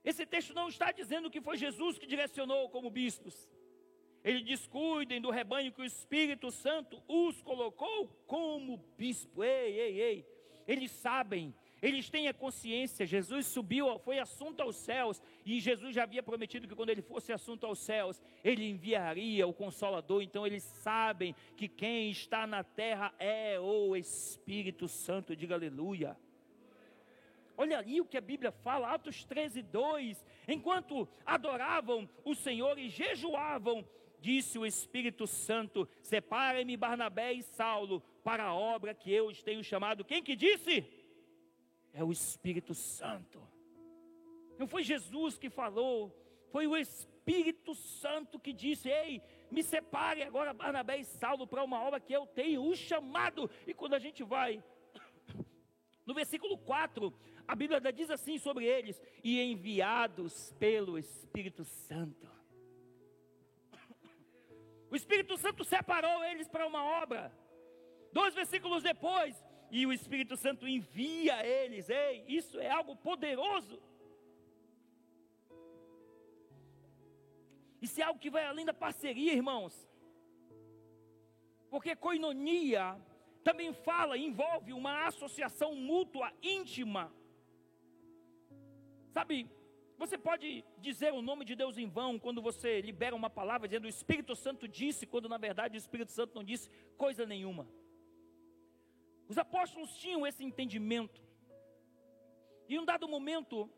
Esse 0.03 0.27
texto 0.27 0.53
não 0.53 0.67
está 0.69 0.91
dizendo 0.91 1.31
que 1.31 1.41
foi 1.41 1.57
Jesus 1.57 1.97
que 1.97 2.05
direcionou 2.05 2.69
como 2.69 2.91
bispos. 2.91 3.35
Ele 4.23 4.41
diz: 4.43 4.67
cuidem 4.67 5.19
do 5.19 5.31
rebanho 5.31 5.71
que 5.71 5.81
o 5.81 5.91
Espírito 5.93 6.51
Santo 6.51 7.01
os 7.07 7.41
colocou 7.41 8.07
como 8.27 8.77
bispo. 8.95 9.43
Ei, 9.43 9.79
ei, 9.85 10.01
ei. 10.07 10.17
Eles 10.67 10.91
sabem, 10.91 11.51
eles 11.85 12.09
têm 12.09 12.27
a 12.27 12.33
consciência. 12.33 13.05
Jesus 13.05 13.45
subiu, 13.45 13.99
foi 13.99 14.17
assunto 14.17 14.59
aos 14.59 14.75
céus. 14.75 15.21
E 15.45 15.59
Jesus 15.59 15.93
já 15.93 16.01
havia 16.01 16.23
prometido 16.23 16.67
que 16.67 16.73
quando 16.73 16.89
ele 16.89 17.03
fosse 17.03 17.31
assunto 17.31 17.63
aos 17.63 17.77
céus, 17.77 18.19
ele 18.43 18.67
enviaria 18.67 19.45
o 19.45 19.53
Consolador. 19.53 20.23
Então 20.23 20.47
eles 20.47 20.63
sabem 20.63 21.35
que 21.55 21.67
quem 21.67 22.09
está 22.09 22.47
na 22.47 22.63
terra 22.63 23.13
é 23.19 23.59
o 23.59 23.95
Espírito 23.95 24.87
Santo. 24.87 25.35
Diga 25.35 25.53
aleluia. 25.53 26.17
Olha 27.55 27.77
ali 27.77 28.01
o 28.01 28.05
que 28.05 28.17
a 28.17 28.21
Bíblia 28.21 28.51
fala, 28.51 28.91
Atos 28.91 29.23
13, 29.23 29.61
2. 29.61 30.25
Enquanto 30.47 31.07
adoravam 31.23 32.09
o 32.23 32.33
Senhor 32.33 32.79
e 32.79 32.89
jejuavam, 32.89 33.87
disse 34.19 34.57
o 34.57 34.65
Espírito 34.65 35.27
Santo: 35.27 35.87
Separem-me 36.01 36.75
Barnabé 36.75 37.31
e 37.33 37.43
Saulo 37.43 38.01
para 38.23 38.45
a 38.45 38.55
obra 38.55 38.95
que 38.95 39.13
eu 39.13 39.27
os 39.27 39.43
tenho 39.43 39.63
chamado. 39.63 40.03
Quem 40.03 40.23
que 40.23 40.35
disse? 40.35 40.83
É 41.95 42.03
o 42.03 42.11
Espírito 42.11 42.75
Santo. 42.75 43.41
Não 44.59 44.67
foi 44.67 44.83
Jesus 44.83 45.37
que 45.37 45.49
falou, 45.49 46.13
foi 46.51 46.67
o 46.67 46.75
Espírito 46.77 47.73
Santo 47.73 48.37
que 48.37 48.53
disse: 48.53 48.89
Ei, 48.89 49.21
me 49.49 49.63
separe 49.63 50.21
agora 50.21 50.53
Barnabé 50.53 50.97
e 50.99 51.05
Saulo 51.05 51.47
para 51.47 51.63
uma 51.63 51.81
obra 51.81 51.99
que 51.99 52.13
eu 52.13 52.27
tenho 52.27 52.61
o 52.63 52.75
chamado. 52.75 53.49
E 53.65 53.73
quando 53.73 53.93
a 53.93 53.99
gente 53.99 54.23
vai 54.23 54.61
no 56.05 56.13
versículo 56.13 56.57
4, 56.57 57.11
a 57.47 57.55
Bíblia 57.55 57.79
diz 57.91 58.09
assim 58.11 58.37
sobre 58.37 58.65
eles: 58.65 59.01
e 59.23 59.41
enviados 59.41 60.53
pelo 60.59 60.97
Espírito 60.97 61.63
Santo. 61.63 62.29
O 64.91 64.95
Espírito 64.95 65.35
Santo 65.37 65.63
separou 65.63 66.23
eles 66.25 66.47
para 66.47 66.67
uma 66.67 66.83
obra. 67.01 67.33
Dois 68.13 68.33
versículos 68.33 68.83
depois, 68.83 69.35
e 69.71 69.85
o 69.85 69.93
Espírito 69.93 70.35
Santo 70.37 70.67
envia 70.67 71.45
eles. 71.45 71.89
Ei, 71.89 72.23
isso 72.27 72.59
é 72.59 72.69
algo 72.69 72.95
poderoso. 72.95 73.81
Isso 77.81 77.99
é 78.01 78.03
algo 78.03 78.19
que 78.19 78.29
vai 78.29 78.45
além 78.45 78.65
da 78.65 78.73
parceria, 78.73 79.33
irmãos. 79.33 79.73
Porque 81.69 81.95
coinonia 81.95 82.99
também 83.43 83.73
fala, 83.73 84.17
envolve 84.17 84.73
uma 84.73 85.05
associação 85.05 85.75
mútua 85.75 86.31
íntima. 86.41 87.13
Sabe, 89.13 89.49
você 89.97 90.17
pode 90.17 90.65
dizer 90.79 91.13
o 91.13 91.21
nome 91.21 91.45
de 91.45 91.55
Deus 91.55 91.77
em 91.77 91.87
vão 91.87 92.17
quando 92.17 92.41
você 92.41 92.81
libera 92.81 93.15
uma 93.15 93.29
palavra 93.29 93.67
dizendo 93.67 93.85
o 93.85 93.89
Espírito 93.89 94.35
Santo 94.35 94.67
disse, 94.67 95.05
quando 95.05 95.29
na 95.29 95.37
verdade 95.37 95.77
o 95.77 95.83
Espírito 95.85 96.11
Santo 96.11 96.35
não 96.35 96.43
disse 96.43 96.69
coisa 96.97 97.25
nenhuma. 97.25 97.67
Os 99.27 99.37
apóstolos 99.37 99.95
tinham 99.97 100.25
esse 100.25 100.43
entendimento. 100.43 101.21
E 102.67 102.75
em 102.75 102.79
um 102.79 102.85
dado 102.85 103.07
momento, 103.07 103.69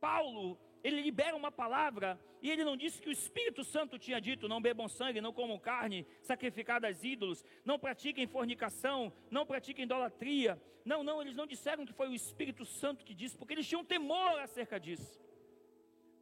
Paulo, 0.00 0.58
ele 0.82 1.00
libera 1.02 1.36
uma 1.36 1.52
palavra 1.52 2.18
e 2.42 2.50
ele 2.50 2.64
não 2.64 2.76
disse 2.76 3.00
que 3.00 3.08
o 3.08 3.12
Espírito 3.12 3.62
Santo 3.64 3.98
tinha 3.98 4.20
dito: 4.20 4.48
não 4.48 4.60
bebam 4.60 4.88
sangue, 4.88 5.20
não 5.20 5.32
comam 5.32 5.58
carne 5.58 6.06
sacrificada 6.22 6.86
a 6.86 6.90
ídolos, 6.90 7.44
não 7.64 7.78
pratiquem 7.78 8.26
fornicação, 8.26 9.12
não 9.30 9.44
pratiquem 9.44 9.84
idolatria. 9.84 10.60
Não, 10.84 11.02
não, 11.04 11.20
eles 11.20 11.36
não 11.36 11.46
disseram 11.46 11.84
que 11.84 11.92
foi 11.92 12.08
o 12.08 12.14
Espírito 12.14 12.64
Santo 12.64 13.04
que 13.04 13.14
disse, 13.14 13.36
porque 13.36 13.52
eles 13.52 13.68
tinham 13.68 13.84
temor 13.84 14.38
acerca 14.40 14.80
disso. 14.80 15.20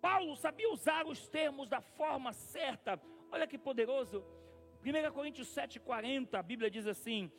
Paulo 0.00 0.36
sabia 0.36 0.70
usar 0.72 1.06
os 1.06 1.28
termos 1.28 1.68
da 1.68 1.80
forma 1.80 2.32
certa. 2.32 3.00
Olha 3.30 3.46
que 3.46 3.58
poderoso. 3.58 4.24
1 4.84 5.12
Coríntios 5.12 5.48
7,40, 5.54 6.34
a 6.34 6.42
Bíblia 6.42 6.70
diz 6.70 6.86
assim: 6.86 7.30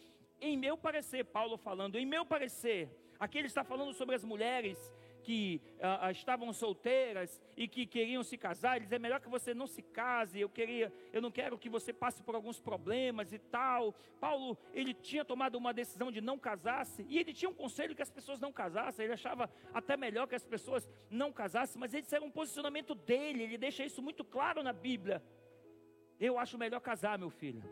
Em 0.41 0.57
meu 0.57 0.77
parecer, 0.77 1.25
Paulo 1.25 1.57
falando, 1.57 1.97
em 1.97 2.05
meu 2.05 2.25
parecer, 2.25 2.89
aqui 3.19 3.37
ele 3.37 3.47
está 3.47 3.63
falando 3.63 3.93
sobre 3.93 4.15
as 4.15 4.23
mulheres 4.23 4.77
que 5.21 5.61
ah, 5.81 6.07
ah, 6.07 6.11
estavam 6.11 6.51
solteiras 6.53 7.41
e 7.55 7.67
que 7.67 7.85
queriam 7.85 8.23
se 8.23 8.37
casar, 8.37 8.77
ele 8.77 8.85
diz, 8.85 8.93
é 8.93 8.99
melhor 8.99 9.19
que 9.19 9.29
você 9.29 9.53
não 9.53 9.67
se 9.67 9.81
case, 9.81 10.39
eu 10.39 10.49
queria, 10.49 10.91
eu 11.11 11.21
não 11.21 11.29
quero 11.29 11.57
que 11.57 11.69
você 11.69 11.91
passe 11.91 12.23
por 12.23 12.35
alguns 12.35 12.59
problemas 12.59 13.33
e 13.33 13.39
tal. 13.39 13.93
Paulo, 14.19 14.57
ele 14.73 14.93
tinha 14.93 15.25
tomado 15.25 15.55
uma 15.55 15.73
decisão 15.73 16.11
de 16.11 16.21
não 16.21 16.39
casar-se, 16.39 17.05
e 17.07 17.19
ele 17.19 17.33
tinha 17.33 17.49
um 17.49 17.53
conselho 17.53 17.95
que 17.95 18.01
as 18.01 18.09
pessoas 18.09 18.39
não 18.39 18.51
casassem, 18.51 19.05
ele 19.05 19.13
achava 19.13 19.49
até 19.73 19.97
melhor 19.97 20.27
que 20.27 20.35
as 20.35 20.45
pessoas 20.45 20.89
não 21.09 21.31
casassem, 21.31 21.79
mas 21.79 21.93
esse 21.93 22.15
era 22.15 22.23
um 22.23 22.31
posicionamento 22.31 22.95
dele, 22.95 23.43
ele 23.43 23.57
deixa 23.57 23.83
isso 23.83 24.01
muito 24.01 24.23
claro 24.23 24.63
na 24.63 24.73
Bíblia. 24.73 25.21
Eu 26.19 26.37
acho 26.37 26.57
melhor 26.57 26.81
casar, 26.81 27.17
meu 27.17 27.29
filho. 27.29 27.63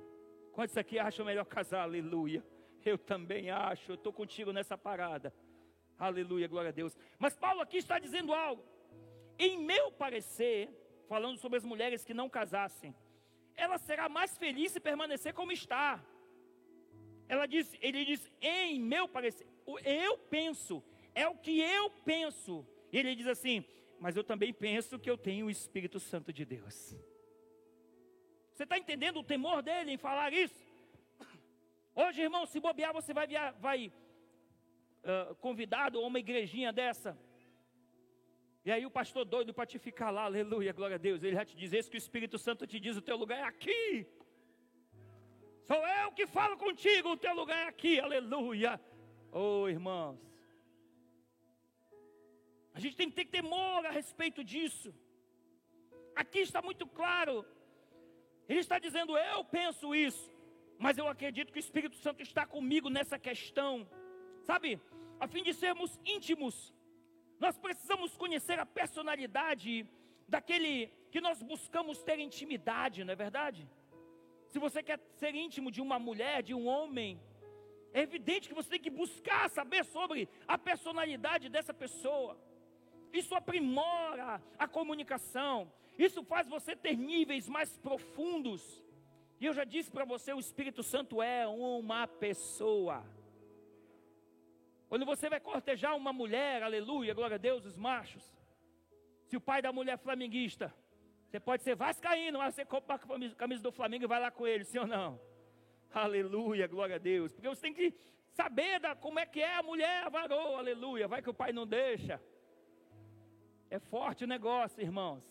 Quantos 0.53 0.77
aqui 0.77 0.97
acham 0.97 1.25
melhor 1.25 1.45
casar? 1.45 1.81
Aleluia. 1.81 2.43
Eu 2.89 2.97
também 2.97 3.49
acho, 3.49 3.91
eu 3.91 3.95
estou 3.95 4.13
contigo 4.13 4.53
nessa 4.53 4.77
parada. 4.77 5.33
Aleluia, 5.99 6.47
glória 6.47 6.69
a 6.69 6.71
Deus. 6.71 6.97
Mas 7.19 7.35
Paulo 7.35 7.61
aqui 7.61 7.77
está 7.77 7.99
dizendo 7.99 8.33
algo. 8.33 8.63
Em 9.37 9.57
meu 9.57 9.91
parecer, 9.91 10.69
falando 11.07 11.37
sobre 11.37 11.57
as 11.57 11.65
mulheres 11.65 12.05
que 12.05 12.13
não 12.13 12.29
casassem, 12.29 12.95
ela 13.55 13.77
será 13.77 14.07
mais 14.07 14.37
feliz 14.37 14.71
se 14.71 14.79
permanecer 14.79 15.33
como 15.33 15.51
está. 15.51 16.03
Ela 17.27 17.45
diz, 17.45 17.75
ele 17.81 18.05
diz, 18.05 18.31
em 18.41 18.79
meu 18.79 19.07
parecer, 19.07 19.45
eu 19.83 20.17
penso, 20.17 20.81
é 21.13 21.27
o 21.27 21.35
que 21.35 21.59
eu 21.59 21.89
penso. 22.05 22.65
E 22.91 22.97
ele 22.97 23.15
diz 23.15 23.27
assim, 23.27 23.65
mas 23.99 24.15
eu 24.15 24.23
também 24.23 24.53
penso 24.53 24.97
que 24.97 25.09
eu 25.09 25.17
tenho 25.17 25.47
o 25.47 25.51
Espírito 25.51 25.99
Santo 25.99 26.31
de 26.31 26.45
Deus. 26.45 26.95
Você 28.53 28.63
está 28.63 28.77
entendendo 28.77 29.19
o 29.19 29.23
temor 29.23 29.61
dele 29.61 29.91
em 29.91 29.97
falar 29.97 30.31
isso? 30.31 30.66
Hoje, 32.03 32.21
irmão, 32.21 32.45
se 32.45 32.59
bobear, 32.59 32.93
você 32.93 33.11
vai, 33.11 33.25
via, 33.25 33.45
vai 33.67 33.79
uh, 35.11 35.33
convidado 35.45 35.97
a 35.97 36.05
uma 36.09 36.19
igrejinha 36.19 36.71
dessa. 36.71 37.17
E 38.63 38.71
aí 38.71 38.85
o 38.85 38.91
pastor 38.91 39.25
doido 39.25 39.51
para 39.51 39.65
te 39.65 39.79
ficar 39.79 40.11
lá, 40.11 40.25
aleluia, 40.25 40.71
glória 40.79 40.97
a 40.99 41.03
Deus. 41.07 41.23
Ele 41.23 41.35
já 41.35 41.43
te 41.43 41.55
diz 41.61 41.73
isso 41.73 41.89
que 41.89 41.97
o 41.97 42.05
Espírito 42.05 42.37
Santo 42.37 42.67
te 42.67 42.79
diz: 42.79 42.95
o 42.95 43.01
teu 43.01 43.17
lugar 43.17 43.39
é 43.39 43.47
aqui. 43.53 44.05
Sou 45.69 45.81
eu 46.01 46.11
que 46.11 46.27
falo 46.27 46.55
contigo, 46.65 47.13
o 47.13 47.17
teu 47.17 47.33
lugar 47.33 47.57
é 47.65 47.67
aqui, 47.73 47.99
aleluia. 47.99 48.79
Oh, 49.31 49.67
irmãos. 49.67 50.19
A 52.75 52.79
gente 52.79 52.95
tem 52.95 53.09
que 53.09 53.15
ter 53.15 53.25
temor 53.25 53.87
a 53.87 53.89
respeito 53.89 54.43
disso. 54.43 54.93
Aqui 56.15 56.41
está 56.41 56.61
muito 56.61 56.85
claro. 56.85 57.43
Ele 58.47 58.59
está 58.59 58.77
dizendo: 58.77 59.17
Eu 59.17 59.43
penso 59.45 59.95
isso, 59.95 60.31
mas 60.79 60.97
eu 60.97 61.07
acredito 61.07 61.51
que 61.51 61.59
o 61.59 61.65
Espírito 61.67 61.95
Santo 61.97 62.21
está 62.21 62.45
comigo 62.45 62.89
nessa 62.89 63.17
questão. 63.17 63.87
Sabe, 64.43 64.79
a 65.19 65.27
fim 65.27 65.43
de 65.43 65.53
sermos 65.53 65.99
íntimos, 66.05 66.73
nós 67.39 67.57
precisamos 67.57 68.15
conhecer 68.15 68.59
a 68.59 68.65
personalidade 68.65 69.87
daquele 70.27 70.91
que 71.11 71.21
nós 71.21 71.41
buscamos 71.41 72.03
ter 72.03 72.19
intimidade, 72.19 73.03
não 73.03 73.13
é 73.13 73.15
verdade? 73.15 73.67
Se 74.47 74.59
você 74.59 74.81
quer 74.83 74.99
ser 75.15 75.33
íntimo 75.35 75.71
de 75.71 75.81
uma 75.81 75.99
mulher, 75.99 76.43
de 76.43 76.53
um 76.53 76.67
homem, 76.67 77.19
é 77.93 78.01
evidente 78.01 78.47
que 78.47 78.53
você 78.53 78.69
tem 78.69 78.79
que 78.79 78.89
buscar 78.89 79.49
saber 79.49 79.83
sobre 79.85 80.29
a 80.47 80.57
personalidade 80.57 81.49
dessa 81.49 81.73
pessoa. 81.73 82.37
Isso 83.11 83.33
aprimora 83.35 84.41
a 84.57 84.67
comunicação, 84.67 85.71
isso 85.97 86.23
faz 86.23 86.47
você 86.47 86.75
ter 86.75 86.95
níveis 86.95 87.47
mais 87.47 87.75
profundos. 87.77 88.83
E 89.39 89.45
eu 89.45 89.53
já 89.53 89.63
disse 89.63 89.91
para 89.91 90.05
você: 90.05 90.33
o 90.33 90.39
Espírito 90.39 90.83
Santo 90.83 91.21
é 91.21 91.47
uma 91.47 92.07
pessoa. 92.07 93.03
Quando 94.89 95.05
você 95.05 95.29
vai 95.29 95.39
cortejar 95.39 95.95
uma 95.95 96.13
mulher, 96.13 96.63
aleluia, 96.63 97.13
glória 97.13 97.35
a 97.35 97.37
Deus, 97.37 97.65
os 97.65 97.77
machos. 97.77 98.23
Se 99.25 99.35
o 99.35 99.41
pai 99.41 99.61
da 99.61 99.73
mulher 99.73 99.93
é 99.93 99.97
flamenguista, 99.97 100.73
você 101.27 101.39
pode 101.39 101.61
ser 101.63 101.75
vascaíno, 101.75 102.39
mas 102.39 102.55
você 102.55 102.63
compra 102.63 102.95
a 102.95 103.35
camisa 103.35 103.61
do 103.61 103.71
Flamengo 103.71 104.05
e 104.05 104.07
vai 104.07 104.19
lá 104.19 104.31
com 104.31 104.47
ele, 104.47 104.63
sim 104.63 104.79
ou 104.79 104.87
não? 104.87 105.19
Aleluia, 105.93 106.67
glória 106.67 106.95
a 106.95 106.99
Deus. 106.99 107.33
Porque 107.33 107.49
você 107.49 107.61
tem 107.61 107.73
que 107.73 107.93
saber 108.31 108.79
da, 108.79 108.95
como 108.95 109.19
é 109.19 109.25
que 109.25 109.41
é 109.41 109.55
a 109.55 109.63
mulher, 109.63 110.05
a 110.05 110.09
varoa, 110.09 110.59
aleluia. 110.59 111.07
Vai 111.07 111.21
que 111.21 111.29
o 111.29 111.33
pai 111.33 111.51
não 111.51 111.67
deixa. 111.67 112.21
É 113.69 113.77
forte 113.77 114.23
o 114.23 114.27
negócio, 114.27 114.81
irmãos. 114.81 115.29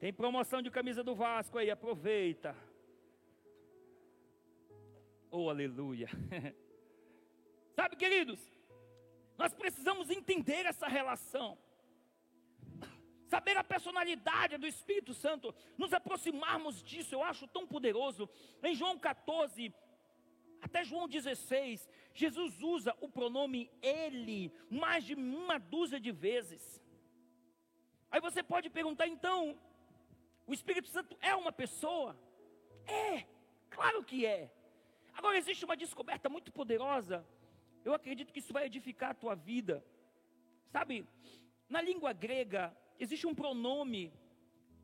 Tem 0.00 0.12
promoção 0.12 0.60
de 0.60 0.70
camisa 0.70 1.04
do 1.04 1.14
Vasco 1.14 1.56
aí, 1.56 1.70
aproveita. 1.70 2.56
Oh, 5.30 5.50
aleluia. 5.50 6.08
Sabe, 7.74 7.96
queridos, 7.96 8.40
Nós 9.36 9.52
precisamos 9.52 10.08
entender 10.08 10.64
essa 10.64 10.88
relação. 10.88 11.58
Saber 13.28 13.56
a 13.56 13.64
personalidade 13.64 14.56
do 14.56 14.66
Espírito 14.66 15.12
Santo, 15.12 15.54
nos 15.76 15.92
aproximarmos 15.92 16.82
disso, 16.82 17.14
eu 17.14 17.22
acho 17.22 17.46
tão 17.48 17.66
poderoso. 17.66 18.30
Em 18.62 18.74
João 18.74 18.98
14, 18.98 19.74
até 20.62 20.84
João 20.84 21.06
16, 21.06 21.88
Jesus 22.14 22.62
usa 22.62 22.96
o 23.00 23.08
pronome 23.08 23.70
ele 23.82 24.52
mais 24.70 25.04
de 25.04 25.14
uma 25.14 25.58
dúzia 25.58 26.00
de 26.00 26.12
vezes. 26.12 26.80
Aí 28.10 28.20
você 28.20 28.42
pode 28.42 28.70
perguntar, 28.70 29.06
então, 29.06 29.58
o 30.46 30.54
Espírito 30.54 30.88
Santo 30.88 31.16
é 31.20 31.34
uma 31.34 31.52
pessoa? 31.52 32.16
É, 32.86 33.26
claro 33.68 34.02
que 34.04 34.24
é. 34.24 34.50
Agora 35.16 35.38
existe 35.38 35.64
uma 35.64 35.76
descoberta 35.76 36.28
muito 36.28 36.52
poderosa. 36.52 37.26
Eu 37.84 37.94
acredito 37.94 38.32
que 38.32 38.40
isso 38.40 38.52
vai 38.52 38.66
edificar 38.66 39.10
a 39.10 39.14
tua 39.14 39.34
vida. 39.34 39.84
Sabe, 40.68 41.06
na 41.68 41.80
língua 41.80 42.12
grega, 42.12 42.76
existe 42.98 43.26
um 43.26 43.34
pronome 43.34 44.12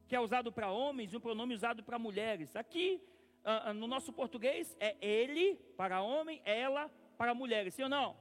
que 0.09 0.17
é 0.17 0.21
usado 0.21 0.51
para 0.51 0.71
homens 0.71 1.13
e 1.13 1.17
um 1.17 1.21
pronome 1.21 1.55
usado 1.55 1.83
para 1.83 1.99
mulheres. 1.99 2.57
Aqui, 2.57 3.01
uh, 3.45 3.73
no 3.75 3.87
nosso 3.87 4.13
português, 4.13 4.77
é 4.81 4.97
ele 5.01 5.57
para 5.77 6.01
homem, 6.01 6.41
ela 6.45 6.91
para 7.19 7.35
mulheres, 7.35 7.75
sim 7.75 7.83
ou 7.83 7.89
não? 7.89 8.17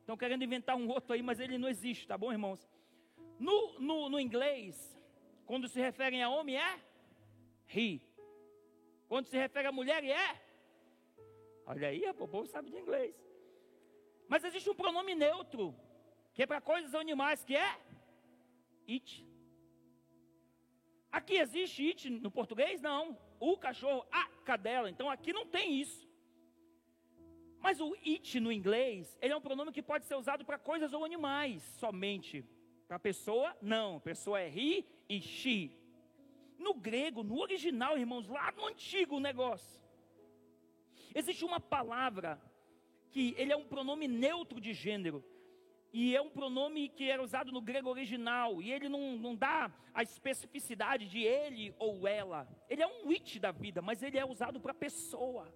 Estão 0.00 0.16
querendo 0.16 0.44
inventar 0.44 0.76
um 0.76 0.88
outro 0.88 1.14
aí, 1.14 1.22
mas 1.22 1.40
ele 1.40 1.56
não 1.56 1.68
existe, 1.68 2.06
tá 2.06 2.18
bom, 2.18 2.30
irmãos? 2.30 2.68
No, 3.38 3.78
no, 3.80 4.08
no 4.10 4.20
inglês, 4.20 4.94
quando 5.46 5.66
se 5.66 5.80
referem 5.80 6.22
a 6.22 6.28
homem, 6.28 6.56
é 6.56 6.80
he. 7.74 8.00
Quando 9.08 9.26
se 9.26 9.36
refere 9.38 9.68
a 9.68 9.72
mulher, 9.72 10.04
é. 10.04 10.43
Olha 11.66 11.88
aí, 11.88 12.04
o 12.08 12.14
povo 12.14 12.46
sabe 12.46 12.70
de 12.70 12.76
inglês. 12.76 13.14
Mas 14.28 14.44
existe 14.44 14.68
um 14.68 14.74
pronome 14.74 15.14
neutro, 15.14 15.74
que 16.32 16.42
é 16.42 16.46
para 16.46 16.60
coisas 16.60 16.94
animais, 16.94 17.44
que 17.44 17.56
é 17.56 17.80
it. 18.88 19.26
Aqui 21.10 21.36
existe 21.36 21.86
it 21.86 22.10
no 22.10 22.30
português? 22.30 22.80
Não. 22.80 23.16
O 23.38 23.56
cachorro, 23.56 24.06
a 24.10 24.26
cadela. 24.44 24.90
Então 24.90 25.08
aqui 25.08 25.32
não 25.32 25.46
tem 25.46 25.80
isso. 25.80 26.08
Mas 27.60 27.80
o 27.80 27.94
it 28.06 28.40
no 28.40 28.52
inglês, 28.52 29.16
ele 29.22 29.32
é 29.32 29.36
um 29.36 29.40
pronome 29.40 29.72
que 29.72 29.82
pode 29.82 30.04
ser 30.04 30.16
usado 30.16 30.44
para 30.44 30.58
coisas 30.58 30.92
ou 30.92 31.04
animais 31.04 31.62
somente. 31.78 32.44
Para 32.86 32.98
pessoa, 32.98 33.56
não. 33.62 34.00
Pessoa 34.00 34.40
é 34.40 34.48
he 34.48 34.84
e 35.08 35.20
she. 35.20 35.70
No 36.58 36.74
grego, 36.74 37.22
no 37.22 37.40
original, 37.40 37.96
irmãos, 37.96 38.28
lá 38.28 38.52
no 38.52 38.66
antigo 38.66 39.18
negócio, 39.18 39.80
existe 41.14 41.44
uma 41.44 41.60
palavra 41.60 42.40
que 43.10 43.34
ele 43.38 43.52
é 43.52 43.56
um 43.56 43.64
pronome 43.64 44.08
neutro 44.08 44.60
de 44.60 44.72
gênero. 44.72 45.24
E 45.92 46.16
é 46.16 46.20
um 46.20 46.28
pronome 46.28 46.88
que 46.88 47.08
era 47.08 47.22
usado 47.22 47.52
no 47.52 47.60
grego 47.60 47.88
original. 47.88 48.60
E 48.60 48.72
ele 48.72 48.88
não, 48.88 49.16
não 49.16 49.36
dá 49.36 49.72
a 49.94 50.02
especificidade 50.02 51.06
de 51.06 51.20
ele 51.20 51.72
ou 51.78 52.08
ela. 52.08 52.48
Ele 52.68 52.82
é 52.82 52.86
um 52.86 53.10
it 53.10 53.38
da 53.38 53.52
vida, 53.52 53.80
mas 53.80 54.02
ele 54.02 54.18
é 54.18 54.24
usado 54.24 54.58
para 54.58 54.74
pessoa. 54.74 55.54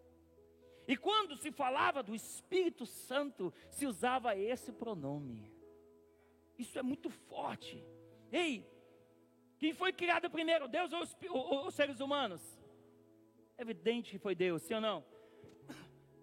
E 0.86 0.96
quando 0.96 1.36
se 1.36 1.50
falava 1.50 2.04
do 2.04 2.14
Espírito 2.14 2.86
Santo, 2.86 3.52
se 3.68 3.84
usava 3.84 4.36
esse 4.36 4.70
pronome. 4.72 5.52
Isso 6.56 6.78
é 6.78 6.82
muito 6.82 7.10
forte. 7.10 7.84
Ei, 8.30 8.64
quem 9.58 9.74
foi 9.74 9.92
criado 9.92 10.30
primeiro, 10.30 10.68
Deus 10.68 10.92
ou 10.92 11.02
os, 11.02 11.16
ou 11.28 11.66
os 11.66 11.74
seres 11.74 11.98
humanos? 11.98 12.40
Evidente 13.58 14.12
que 14.12 14.18
foi 14.18 14.36
Deus, 14.36 14.62
sim 14.62 14.74
ou 14.74 14.80
não? 14.80 15.17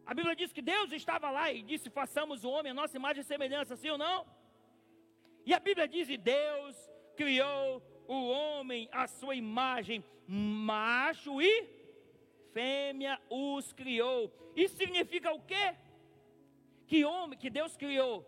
A 0.06 0.14
Bíblia 0.14 0.36
diz 0.36 0.52
que 0.52 0.62
Deus 0.62 0.92
estava 0.92 1.32
lá 1.32 1.52
e 1.52 1.62
disse: 1.62 1.90
façamos 1.90 2.44
o 2.44 2.50
homem 2.50 2.72
a 2.72 2.76
nossa 2.76 2.96
imagem 2.96 3.22
e 3.22 3.26
semelhança, 3.26 3.76
sim 3.76 3.90
ou 3.90 3.98
não? 3.98 4.26
E 5.46 5.54
a 5.54 5.60
Bíblia 5.60 5.88
diz: 5.88 6.08
e 6.10 6.18
Deus 6.18 6.76
criou 7.16 7.82
o 8.08 8.30
homem 8.30 8.88
à 8.92 9.08
sua 9.08 9.36
imagem, 9.36 10.04
macho 10.28 11.42
e 11.42 11.68
fêmea 12.54 13.20
os 13.30 13.74
criou. 13.74 14.32
Isso 14.56 14.76
significa 14.78 15.34
o 15.34 15.42
quê? 15.42 15.76
Que 16.88 17.04
homem, 17.04 17.38
que 17.38 17.50
Deus 17.50 17.76
criou 17.76 18.24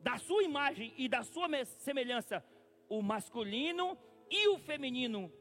da 0.00 0.18
sua 0.18 0.42
imagem 0.44 0.94
e 0.96 1.08
da 1.08 1.22
sua 1.24 1.48
semelhança 1.64 2.44
o 2.88 3.02
masculino 3.02 3.98
e 4.30 4.48
o 4.48 4.58
feminino. 4.58 5.32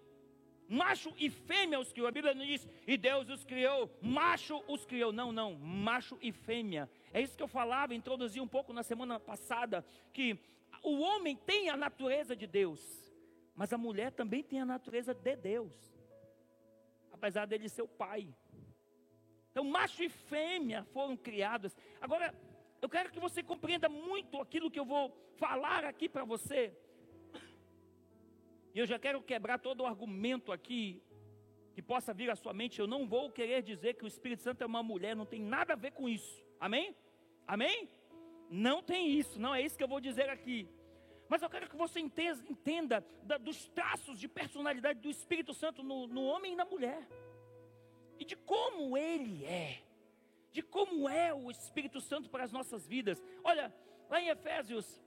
Macho 0.67 1.13
e 1.17 1.29
fêmea 1.29 1.79
os 1.79 1.93
criou. 1.93 2.07
A 2.07 2.11
Bíblia 2.11 2.33
não 2.33 2.45
diz, 2.45 2.67
e 2.85 2.97
Deus 2.97 3.29
os 3.29 3.43
criou, 3.45 3.89
macho 4.01 4.61
os 4.67 4.85
criou. 4.85 5.11
Não, 5.13 5.31
não, 5.31 5.55
macho 5.55 6.17
e 6.21 6.31
fêmea. 6.31 6.89
É 7.13 7.21
isso 7.21 7.37
que 7.37 7.43
eu 7.43 7.47
falava, 7.47 7.95
introduzi 7.95 8.41
um 8.41 8.47
pouco 8.47 8.73
na 8.73 8.83
semana 8.83 9.19
passada, 9.19 9.85
que 10.13 10.37
o 10.83 10.99
homem 10.99 11.35
tem 11.35 11.69
a 11.69 11.77
natureza 11.77 12.35
de 12.35 12.45
Deus, 12.45 12.81
mas 13.55 13.71
a 13.71 13.77
mulher 13.77 14.11
também 14.11 14.43
tem 14.43 14.59
a 14.59 14.65
natureza 14.65 15.13
de 15.13 15.35
Deus, 15.35 15.71
apesar 17.11 17.45
dele 17.45 17.69
ser 17.69 17.83
o 17.83 17.87
pai. 17.87 18.27
Então, 19.51 19.63
macho 19.63 20.03
e 20.03 20.09
fêmea 20.09 20.83
foram 20.93 21.17
criados. 21.17 21.75
Agora, 21.99 22.35
eu 22.81 22.89
quero 22.89 23.09
que 23.09 23.19
você 23.19 23.41
compreenda 23.41 23.89
muito 23.89 24.39
aquilo 24.39 24.69
que 24.69 24.79
eu 24.79 24.85
vou 24.85 25.11
falar 25.37 25.83
aqui 25.83 26.07
para 26.07 26.23
você. 26.23 26.77
E 28.77 28.79
eu 28.79 28.85
já 28.85 28.99
quero 28.99 29.19
quebrar 29.23 29.57
todo 29.57 29.81
o 29.81 29.87
argumento 29.87 30.51
aqui 30.51 31.01
que 31.73 31.81
possa 31.81 32.13
vir 32.13 32.29
à 32.29 32.35
sua 32.35 32.53
mente. 32.53 32.79
Eu 32.79 32.85
não 32.85 33.07
vou 33.07 33.31
querer 33.31 33.63
dizer 33.63 33.95
que 33.95 34.05
o 34.05 34.07
Espírito 34.07 34.43
Santo 34.43 34.61
é 34.61 34.67
uma 34.67 34.83
mulher, 34.83 35.15
não 35.15 35.25
tem 35.25 35.41
nada 35.41 35.73
a 35.73 35.75
ver 35.75 35.93
com 35.93 36.07
isso. 36.07 36.45
Amém? 36.59 36.95
Amém? 37.47 37.89
Não 38.51 38.83
tem 38.83 39.09
isso, 39.09 39.39
não 39.39 39.55
é 39.55 39.63
isso 39.63 39.75
que 39.75 39.83
eu 39.83 39.87
vou 39.87 39.99
dizer 39.99 40.29
aqui. 40.29 40.69
Mas 41.27 41.41
eu 41.41 41.49
quero 41.49 41.67
que 41.67 41.75
você 41.75 41.99
entenda, 41.99 43.03
da, 43.23 43.39
dos 43.39 43.67
traços 43.69 44.19
de 44.19 44.27
personalidade 44.27 44.99
do 44.99 45.09
Espírito 45.09 45.55
Santo 45.55 45.81
no, 45.81 46.05
no 46.05 46.25
homem 46.25 46.53
e 46.53 46.55
na 46.55 46.63
mulher. 46.63 47.01
E 48.19 48.25
de 48.25 48.35
como 48.35 48.95
ele 48.95 49.43
é. 49.43 49.81
De 50.51 50.61
como 50.61 51.09
é 51.09 51.33
o 51.33 51.49
Espírito 51.49 51.99
Santo 51.99 52.29
para 52.29 52.43
as 52.43 52.51
nossas 52.51 52.85
vidas. 52.85 53.19
Olha, 53.43 53.73
lá 54.07 54.21
em 54.21 54.29
Efésios, 54.29 55.01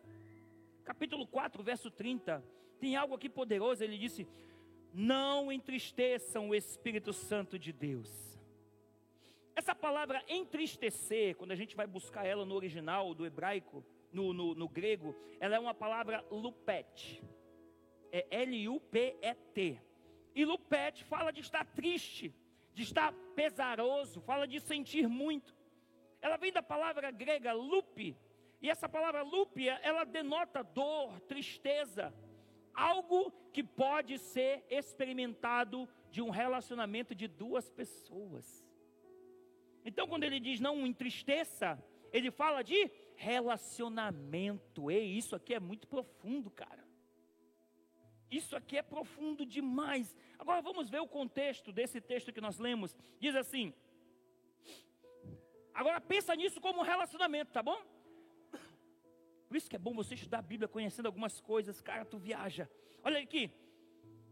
capítulo 0.82 1.24
4, 1.24 1.62
verso 1.62 1.88
30 1.88 2.42
tem 2.80 2.96
algo 2.96 3.14
aqui 3.14 3.28
poderoso. 3.28 3.84
Ele 3.84 3.98
disse: 3.98 4.26
Não 4.92 5.52
entristeçam 5.52 6.48
o 6.48 6.54
Espírito 6.54 7.12
Santo 7.12 7.58
de 7.58 7.72
Deus. 7.72 8.10
Essa 9.54 9.74
palavra 9.74 10.24
entristecer, 10.26 11.36
quando 11.36 11.52
a 11.52 11.54
gente 11.54 11.76
vai 11.76 11.86
buscar 11.86 12.24
ela 12.24 12.46
no 12.46 12.54
original 12.54 13.14
do 13.14 13.26
hebraico, 13.26 13.84
no, 14.12 14.32
no, 14.32 14.54
no 14.54 14.68
grego, 14.68 15.14
ela 15.38 15.54
é 15.54 15.58
uma 15.58 15.74
palavra 15.74 16.24
lupet. 16.30 17.22
É 18.10 18.26
L-U-P-E-T. 18.42 19.80
E 20.34 20.44
lupet 20.44 21.04
fala 21.04 21.30
de 21.30 21.40
estar 21.40 21.64
triste, 21.64 22.34
de 22.72 22.82
estar 22.82 23.12
pesaroso, 23.34 24.20
fala 24.22 24.48
de 24.48 24.60
sentir 24.60 25.06
muito. 25.06 25.54
Ela 26.22 26.36
vem 26.36 26.52
da 26.52 26.62
palavra 26.62 27.10
grega 27.10 27.52
lupe, 27.52 28.16
e 28.62 28.68
essa 28.68 28.88
palavra 28.88 29.22
lupe, 29.22 29.68
ela 29.68 30.04
denota 30.04 30.62
dor, 30.62 31.18
tristeza, 31.20 32.12
algo 32.74 33.32
que 33.52 33.62
pode 33.62 34.18
ser 34.18 34.64
experimentado 34.70 35.88
de 36.10 36.22
um 36.22 36.30
relacionamento 36.30 37.14
de 37.14 37.26
duas 37.26 37.70
pessoas. 37.70 38.66
Então, 39.84 40.06
quando 40.06 40.24
ele 40.24 40.40
diz 40.40 40.60
não 40.60 40.86
entristeça, 40.86 41.82
ele 42.12 42.30
fala 42.30 42.62
de 42.62 42.90
relacionamento. 43.16 44.90
E 44.90 45.16
isso 45.16 45.34
aqui 45.34 45.54
é 45.54 45.60
muito 45.60 45.86
profundo, 45.86 46.50
cara. 46.50 46.84
Isso 48.30 48.54
aqui 48.54 48.76
é 48.76 48.82
profundo 48.82 49.44
demais. 49.44 50.14
Agora 50.38 50.62
vamos 50.62 50.88
ver 50.88 51.00
o 51.00 51.08
contexto 51.08 51.72
desse 51.72 52.00
texto 52.00 52.32
que 52.32 52.40
nós 52.40 52.58
lemos. 52.58 52.96
Diz 53.18 53.34
assim: 53.34 53.74
Agora 55.74 56.00
pensa 56.00 56.34
nisso 56.34 56.60
como 56.60 56.82
relacionamento, 56.82 57.52
tá 57.52 57.62
bom? 57.62 57.82
Por 59.50 59.56
isso 59.56 59.68
que 59.68 59.74
é 59.74 59.80
bom 59.80 59.92
você 59.92 60.14
estudar 60.14 60.38
a 60.38 60.42
Bíblia 60.42 60.68
conhecendo 60.68 61.06
algumas 61.06 61.40
coisas, 61.40 61.80
cara, 61.80 62.04
tu 62.04 62.18
viaja. 62.18 62.70
Olha 63.02 63.18
aqui. 63.18 63.50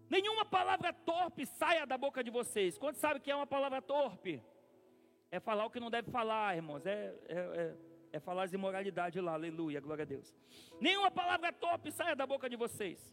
Nenhuma 0.08 0.44
palavra 0.44 0.92
torpe 0.92 1.44
saia 1.44 1.84
da 1.84 1.98
boca 1.98 2.22
de 2.22 2.30
vocês. 2.30 2.78
Quando 2.78 2.94
sabe 2.94 3.18
que 3.18 3.28
é 3.28 3.34
uma 3.34 3.44
palavra 3.44 3.82
torpe? 3.82 4.40
É 5.28 5.40
falar 5.40 5.66
o 5.66 5.70
que 5.70 5.80
não 5.80 5.90
deve 5.90 6.08
falar, 6.08 6.54
irmãos. 6.54 6.86
É, 6.86 7.12
é, 7.26 7.34
é, 7.34 7.74
é 8.12 8.20
falar 8.20 8.44
as 8.44 8.52
imoralidades 8.52 9.20
lá, 9.20 9.32
aleluia, 9.32 9.80
glória 9.80 10.04
a 10.04 10.06
Deus. 10.06 10.32
Nenhuma 10.80 11.10
palavra 11.10 11.52
torpe 11.52 11.90
saia 11.90 12.14
da 12.14 12.24
boca 12.24 12.48
de 12.48 12.54
vocês. 12.54 13.12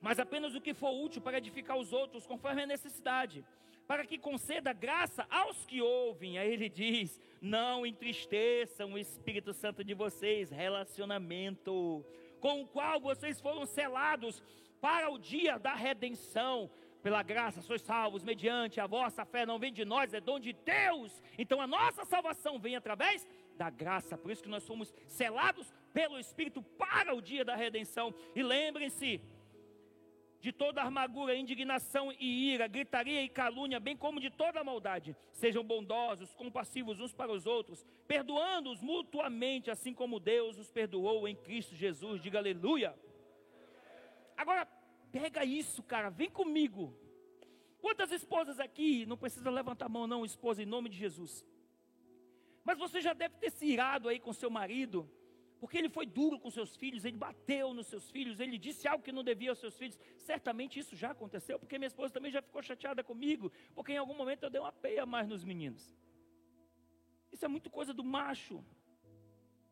Mas 0.00 0.18
apenas 0.18 0.56
o 0.56 0.60
que 0.60 0.74
for 0.74 0.90
útil 0.90 1.22
para 1.22 1.38
edificar 1.38 1.76
os 1.76 1.92
outros, 1.92 2.26
conforme 2.26 2.62
a 2.62 2.66
necessidade 2.66 3.44
para 3.86 4.04
que 4.04 4.18
conceda 4.18 4.72
graça 4.72 5.26
aos 5.28 5.64
que 5.64 5.80
ouvem. 5.82 6.38
Aí 6.38 6.52
ele 6.52 6.68
diz: 6.68 7.20
não 7.40 7.86
entristeçam 7.86 8.92
o 8.92 8.98
Espírito 8.98 9.52
Santo 9.52 9.82
de 9.82 9.94
vocês, 9.94 10.50
relacionamento 10.50 12.04
com 12.40 12.62
o 12.62 12.66
qual 12.66 13.00
vocês 13.00 13.40
foram 13.40 13.64
selados 13.64 14.42
para 14.80 15.10
o 15.10 15.18
dia 15.18 15.58
da 15.58 15.74
redenção. 15.74 16.70
Pela 17.02 17.22
graça 17.22 17.62
sois 17.62 17.80
salvos 17.80 18.22
mediante 18.22 18.78
a 18.78 18.86
vossa 18.86 19.24
fé, 19.24 19.46
não 19.46 19.58
vem 19.58 19.72
de 19.72 19.86
nós, 19.86 20.12
é 20.12 20.20
dom 20.20 20.38
de 20.38 20.52
Deus. 20.52 21.22
Então 21.38 21.60
a 21.60 21.66
nossa 21.66 22.04
salvação 22.04 22.58
vem 22.58 22.76
através 22.76 23.26
da 23.56 23.70
graça. 23.70 24.18
Por 24.18 24.30
isso 24.30 24.42
que 24.42 24.48
nós 24.50 24.62
somos 24.62 24.92
selados 25.06 25.72
pelo 25.94 26.18
Espírito 26.18 26.62
para 26.62 27.14
o 27.14 27.22
dia 27.22 27.44
da 27.44 27.56
redenção. 27.56 28.14
E 28.34 28.42
lembrem-se 28.42 29.20
de 30.40 30.52
toda 30.52 30.82
amargura, 30.82 31.36
indignação 31.36 32.10
e 32.18 32.52
ira, 32.52 32.66
gritaria 32.66 33.22
e 33.22 33.28
calúnia, 33.28 33.78
bem 33.78 33.96
como 33.96 34.18
de 34.18 34.30
toda 34.30 34.64
maldade. 34.64 35.14
Sejam 35.32 35.62
bondosos, 35.62 36.34
compassivos 36.34 36.98
uns 36.98 37.12
para 37.12 37.30
os 37.30 37.46
outros, 37.46 37.84
perdoando-os 38.08 38.80
mutuamente, 38.80 39.70
assim 39.70 39.92
como 39.92 40.18
Deus 40.18 40.58
os 40.58 40.70
perdoou 40.70 41.28
em 41.28 41.36
Cristo 41.36 41.74
Jesus. 41.74 42.22
Diga 42.22 42.38
aleluia. 42.38 42.98
Agora, 44.36 44.66
pega 45.12 45.44
isso, 45.44 45.82
cara, 45.82 46.08
vem 46.08 46.30
comigo. 46.30 46.96
Quantas 47.82 48.10
esposas 48.10 48.58
aqui, 48.58 49.04
não 49.04 49.18
precisa 49.18 49.50
levantar 49.50 49.86
a 49.86 49.90
mão 49.90 50.06
não, 50.06 50.24
esposa, 50.24 50.62
em 50.62 50.66
nome 50.66 50.88
de 50.88 50.96
Jesus. 50.96 51.44
Mas 52.64 52.78
você 52.78 53.00
já 53.00 53.12
deve 53.12 53.36
ter 53.36 53.50
se 53.50 53.66
irado 53.66 54.08
aí 54.08 54.18
com 54.18 54.32
seu 54.32 54.50
marido, 54.50 55.10
porque 55.60 55.76
ele 55.76 55.90
foi 55.90 56.06
duro 56.06 56.40
com 56.40 56.50
seus 56.50 56.74
filhos, 56.74 57.04
ele 57.04 57.18
bateu 57.18 57.74
nos 57.74 57.86
seus 57.86 58.10
filhos, 58.10 58.40
ele 58.40 58.56
disse 58.56 58.88
algo 58.88 59.04
que 59.04 59.12
não 59.12 59.22
devia 59.22 59.50
aos 59.50 59.58
seus 59.58 59.76
filhos. 59.76 59.98
Certamente 60.16 60.78
isso 60.80 60.96
já 60.96 61.10
aconteceu, 61.10 61.58
porque 61.58 61.78
minha 61.78 61.86
esposa 61.86 62.14
também 62.14 62.32
já 62.32 62.40
ficou 62.40 62.62
chateada 62.62 63.04
comigo, 63.04 63.52
porque 63.74 63.92
em 63.92 63.98
algum 63.98 64.14
momento 64.14 64.44
eu 64.44 64.50
dei 64.50 64.60
uma 64.60 64.72
peia 64.72 65.04
mais 65.04 65.28
nos 65.28 65.44
meninos. 65.44 65.94
Isso 67.30 67.44
é 67.44 67.48
muito 67.48 67.68
coisa 67.68 67.92
do 67.92 68.02
macho. 68.02 68.64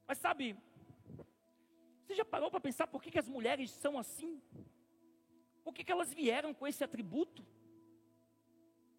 Mas 0.07 0.19
sabe, 0.19 0.57
você 2.03 2.15
já 2.15 2.25
parou 2.25 2.51
para 2.51 2.61
pensar 2.61 2.87
por 2.87 3.03
que, 3.03 3.11
que 3.11 3.19
as 3.19 3.29
mulheres 3.29 3.71
são 3.71 3.99
assim? 3.99 4.43
Por 5.65 5.73
que, 5.73 5.83
que 5.83 5.93
elas 5.93 6.13
vieram 6.13 6.53
com 6.53 6.67
esse 6.67 6.85
atributo? 6.85 7.47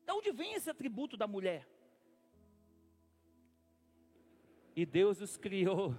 De 0.05 0.11
onde 0.11 0.31
vem 0.31 0.53
esse 0.53 0.69
atributo 0.71 1.15
da 1.15 1.27
mulher? 1.27 1.67
E 4.75 4.85
Deus 4.85 5.21
os 5.21 5.37
criou, 5.37 5.95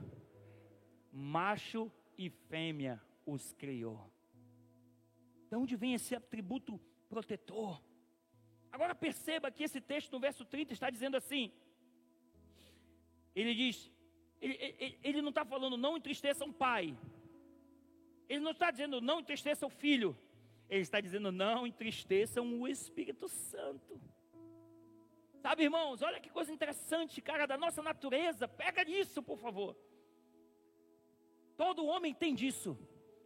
macho 1.13 1.91
e 2.17 2.29
fêmea 2.31 3.01
os 3.27 3.53
criou. 3.53 4.11
De 5.49 5.57
onde 5.57 5.77
vem 5.77 5.95
esse 5.95 6.15
atributo 6.15 6.81
protetor? 7.09 7.83
Agora 8.71 8.95
perceba 8.95 9.51
que 9.51 9.65
esse 9.65 9.81
texto 9.81 10.13
no 10.13 10.21
verso 10.21 10.45
30 10.45 10.73
está 10.73 10.91
dizendo 10.91 11.17
assim: 11.17 11.53
ele 13.35 13.55
diz, 13.55 13.91
ele, 14.41 14.55
ele, 14.79 14.99
ele 15.03 15.23
não 15.23 15.31
está 15.31 15.45
falando 15.45 15.77
não 15.77 15.97
entristeça 15.97 16.45
um 16.45 16.53
pai. 16.53 16.97
Ele 18.29 18.41
não 18.41 18.53
está 18.53 18.71
dizendo 18.71 19.01
não 19.01 19.21
entristeça 19.21 19.67
o 19.67 19.71
filho. 19.71 20.17
Ele 20.69 20.83
está 20.83 21.01
dizendo 21.01 21.33
não 21.33 21.67
entristeçam 21.67 22.61
o 22.61 22.69
Espírito 22.69 23.29
Santo. 23.29 24.01
Sabe, 25.41 25.65
irmãos, 25.65 26.03
olha 26.03 26.21
que 26.21 26.29
coisa 26.29 26.53
interessante, 26.53 27.21
cara, 27.21 27.47
da 27.47 27.57
nossa 27.57 27.83
natureza. 27.83 28.47
Pega 28.47 28.85
nisso, 28.85 29.23
por 29.23 29.39
favor. 29.39 29.75
Todo 31.63 31.85
homem 31.93 32.15
tem 32.15 32.35
disso. 32.35 32.71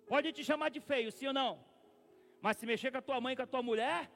Pode 0.09 0.33
te 0.37 0.43
chamar 0.49 0.69
de 0.69 0.81
feio, 0.81 1.13
sim 1.13 1.29
ou 1.29 1.33
não? 1.33 1.53
Mas 2.43 2.57
se 2.57 2.67
mexer 2.71 2.91
com 2.91 2.99
a 2.99 3.07
tua 3.09 3.21
mãe, 3.25 3.37
com 3.37 3.43
a 3.43 3.47
tua 3.47 3.63
mulher, 3.63 4.11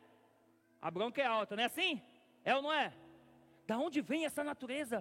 a 0.87 0.91
bronca 0.91 1.23
é 1.23 1.25
alta, 1.25 1.55
não 1.55 1.63
é 1.63 1.67
assim? 1.67 2.03
É 2.45 2.53
ou 2.57 2.61
não 2.61 2.73
é? 2.73 2.93
Da 3.65 3.79
onde 3.79 4.01
vem 4.01 4.25
essa 4.25 4.43
natureza? 4.43 4.99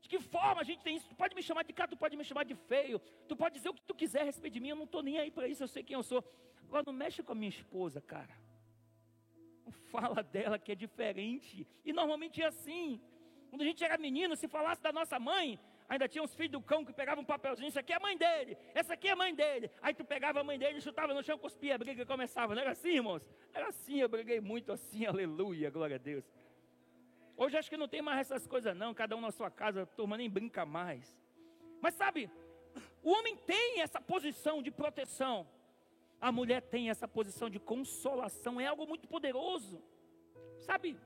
De 0.00 0.08
que 0.08 0.18
forma 0.18 0.62
a 0.62 0.64
gente 0.64 0.82
tem 0.82 0.96
isso? 0.96 1.06
Tu 1.10 1.14
pode 1.14 1.34
me 1.34 1.42
chamar 1.42 1.64
de 1.64 1.74
cara, 1.74 1.90
tu 1.90 1.98
pode 1.98 2.16
me 2.16 2.24
chamar 2.24 2.44
de 2.44 2.54
feio, 2.54 2.98
tu 3.28 3.36
pode 3.36 3.56
dizer 3.56 3.68
o 3.68 3.74
que 3.74 3.82
tu 3.82 3.94
quiser 3.94 4.22
a 4.22 4.24
respeito 4.24 4.54
de 4.54 4.60
mim, 4.60 4.70
eu 4.70 4.76
não 4.76 4.84
estou 4.84 5.02
nem 5.02 5.18
aí 5.18 5.30
para 5.30 5.46
isso, 5.46 5.62
eu 5.62 5.68
sei 5.68 5.82
quem 5.82 5.96
eu 5.96 6.02
sou. 6.02 6.24
Agora 6.66 6.82
não 6.86 6.94
mexe 6.94 7.22
com 7.22 7.32
a 7.32 7.34
minha 7.34 7.50
esposa, 7.50 8.00
cara. 8.00 8.34
Não 9.66 9.72
fala 9.92 10.22
dela 10.22 10.58
que 10.58 10.72
é 10.72 10.74
diferente. 10.74 11.68
E 11.84 11.92
normalmente 11.92 12.40
é 12.40 12.46
assim. 12.46 12.98
Quando 13.50 13.60
a 13.60 13.66
gente 13.66 13.84
era 13.84 13.98
menino, 13.98 14.34
se 14.34 14.48
falasse 14.48 14.80
da 14.80 14.92
nossa 14.92 15.18
mãe, 15.20 15.60
ainda 15.90 16.08
tinha 16.08 16.22
uns 16.22 16.32
filhos 16.32 16.52
do 16.52 16.62
cão 16.62 16.84
que 16.84 16.92
pegavam 16.92 17.22
um 17.22 17.26
papelzinho, 17.26 17.68
isso 17.68 17.78
aqui 17.78 17.92
é 17.92 17.96
a 17.96 18.00
mãe 18.00 18.16
dele, 18.16 18.56
essa 18.72 18.94
aqui 18.94 19.08
é 19.08 19.10
a 19.10 19.16
mãe 19.16 19.34
dele. 19.34 19.68
Aí 19.82 19.92
tu 19.92 20.04
pegava 20.04 20.40
a 20.40 20.44
mãe 20.44 20.56
dele, 20.56 20.80
chutava 20.80 21.12
no 21.12 21.22
chão, 21.22 21.36
cuspia 21.36 21.74
a 21.74 21.78
briga 21.78 22.06
começava. 22.06 22.54
Não 22.54 22.62
era 22.62 22.70
assim, 22.70 22.90
irmãos? 22.90 23.28
Era 23.52 23.68
assim, 23.68 24.00
eu 24.00 24.08
briguei 24.08 24.40
muito 24.40 24.70
assim, 24.70 25.04
aleluia, 25.12 25.68
glória 25.68 25.96
a 25.96 25.98
Deus. 25.98 26.24
Hoje 27.36 27.56
acho 27.56 27.68
que 27.68 27.76
não 27.76 27.88
tem 27.88 28.00
mais 28.00 28.20
essas 28.20 28.46
coisas 28.46 28.76
não, 28.76 28.94
cada 28.94 29.16
um 29.16 29.20
na 29.20 29.32
sua 29.32 29.50
casa, 29.50 29.82
a 29.82 29.86
turma 29.86 30.16
nem 30.16 30.30
brinca 30.30 30.64
mais. 30.64 31.18
Mas 31.80 31.94
sabe, 31.94 32.30
o 33.02 33.10
homem 33.10 33.36
tem 33.36 33.80
essa 33.80 34.00
posição 34.00 34.62
de 34.62 34.70
proteção. 34.70 35.48
A 36.20 36.30
mulher 36.30 36.60
tem 36.60 36.90
essa 36.90 37.08
posição 37.08 37.50
de 37.50 37.58
consolação, 37.58 38.60
é 38.60 38.66
algo 38.66 38.86
muito 38.86 39.08
poderoso. 39.08 39.82
Sabe? 40.60 40.96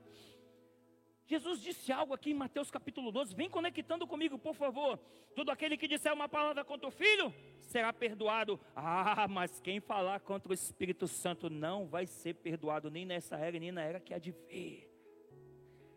Jesus 1.27 1.59
disse 1.59 1.91
algo 1.91 2.13
aqui 2.13 2.29
em 2.29 2.35
Mateus 2.35 2.69
capítulo 2.69 3.11
12, 3.11 3.33
vem 3.35 3.49
conectando 3.49 4.05
comigo, 4.05 4.37
por 4.37 4.53
favor. 4.53 4.99
Todo 5.35 5.49
aquele 5.49 5.75
que 5.75 5.87
disser 5.87 6.13
uma 6.13 6.29
palavra 6.29 6.63
contra 6.63 6.87
o 6.87 6.91
filho 6.91 7.33
será 7.61 7.91
perdoado. 7.91 8.59
Ah, 8.75 9.27
mas 9.27 9.59
quem 9.59 9.79
falar 9.79 10.19
contra 10.19 10.51
o 10.51 10.53
Espírito 10.53 11.07
Santo 11.07 11.49
não 11.49 11.87
vai 11.87 12.05
ser 12.05 12.35
perdoado, 12.35 12.91
nem 12.91 13.05
nessa 13.05 13.37
era, 13.37 13.57
nem 13.57 13.71
na 13.71 13.81
era 13.81 13.99
que 13.99 14.13
há 14.13 14.19
de 14.19 14.31
vir. 14.31 14.87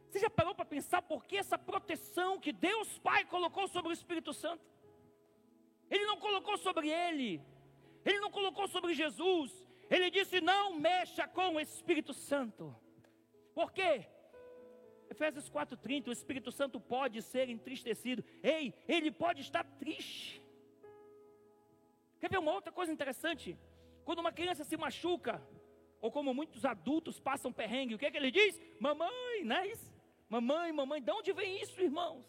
Você 0.08 0.18
já 0.18 0.30
parou 0.30 0.54
para 0.54 0.64
pensar 0.64 1.02
por 1.02 1.26
que 1.26 1.36
essa 1.36 1.58
proteção 1.58 2.40
que 2.40 2.50
Deus 2.50 2.98
Pai 2.98 3.26
colocou 3.26 3.68
sobre 3.68 3.90
o 3.90 3.92
Espírito 3.92 4.32
Santo? 4.32 4.64
Ele 5.90 6.06
não 6.06 6.16
colocou 6.16 6.56
sobre 6.56 6.88
ele, 6.88 7.42
ele 8.02 8.18
não 8.18 8.30
colocou 8.30 8.66
sobre 8.66 8.94
Jesus, 8.94 9.66
ele 9.90 10.10
disse: 10.10 10.40
não 10.40 10.74
mexa 10.74 11.28
com 11.28 11.56
o 11.56 11.60
Espírito 11.60 12.14
Santo. 12.14 12.74
Por 13.54 13.72
quê? 13.72 14.06
Efésios 15.10 15.48
4,30, 15.50 16.08
o 16.08 16.12
Espírito 16.12 16.50
Santo 16.52 16.78
pode 16.78 17.22
ser 17.22 17.48
entristecido. 17.48 18.24
Ei, 18.42 18.74
ele 18.86 19.10
pode 19.10 19.40
estar 19.40 19.64
triste. 19.78 20.42
Quer 22.20 22.30
ver 22.30 22.38
uma 22.38 22.52
outra 22.52 22.72
coisa 22.72 22.92
interessante? 22.92 23.58
Quando 24.04 24.18
uma 24.20 24.32
criança 24.32 24.64
se 24.64 24.76
machuca, 24.76 25.42
ou 26.00 26.10
como 26.10 26.34
muitos 26.34 26.64
adultos 26.64 27.18
passam 27.18 27.52
perrengue, 27.52 27.94
o 27.94 27.98
que 27.98 28.06
é 28.06 28.10
que 28.10 28.16
ele 28.16 28.30
diz? 28.30 28.60
Mamãe, 28.78 29.44
não 29.44 29.56
é 29.56 29.68
isso? 29.68 29.92
Mamãe, 30.28 30.72
mamãe, 30.72 31.02
de 31.02 31.10
onde 31.10 31.32
vem 31.32 31.60
isso, 31.60 31.80
irmãos? 31.80 32.24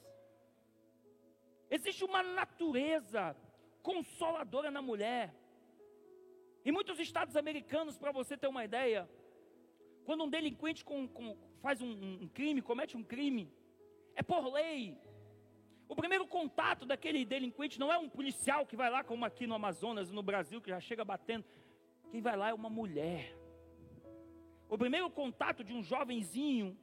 Existe 1.70 2.04
uma 2.04 2.24
natureza 2.24 3.36
consoladora 3.84 4.72
na 4.72 4.82
mulher. 4.82 5.34
Em 6.66 6.72
muitos 6.72 7.00
estados 7.00 7.36
americanos, 7.36 7.98
para 7.98 8.12
você 8.12 8.38
ter 8.38 8.48
uma 8.48 8.64
ideia, 8.64 9.10
quando 10.06 10.24
um 10.24 10.30
delinquente 10.30 10.84
com, 10.84 11.08
com, 11.08 11.38
faz 11.60 11.82
um, 11.82 11.91
um 12.24 12.28
crime, 12.28 12.62
comete 12.62 12.97
um 12.97 13.03
crime, 13.03 13.51
é 14.16 14.24
por 14.24 14.51
lei. 14.51 14.97
O 15.88 15.95
primeiro 15.95 16.28
contato 16.28 16.86
daquele 16.86 17.26
delinquente 17.26 17.80
não 17.80 17.91
é 17.91 17.97
um 17.97 18.10
policial 18.10 18.66
que 18.66 18.76
vai 18.76 18.89
lá, 18.89 19.03
como 19.03 19.26
aqui 19.26 19.47
no 19.47 19.55
Amazonas, 19.55 20.12
no 20.12 20.22
Brasil, 20.22 20.62
que 20.62 20.70
já 20.70 20.80
chega 20.80 21.03
batendo. 21.03 21.45
Quem 22.12 22.22
vai 22.22 22.36
lá 22.38 22.49
é 22.49 22.53
uma 22.53 22.70
mulher. 22.70 23.36
O 24.68 24.78
primeiro 24.78 25.10
contato 25.10 25.64
de 25.64 25.74
um 25.74 25.82
jovenzinho 25.82 26.78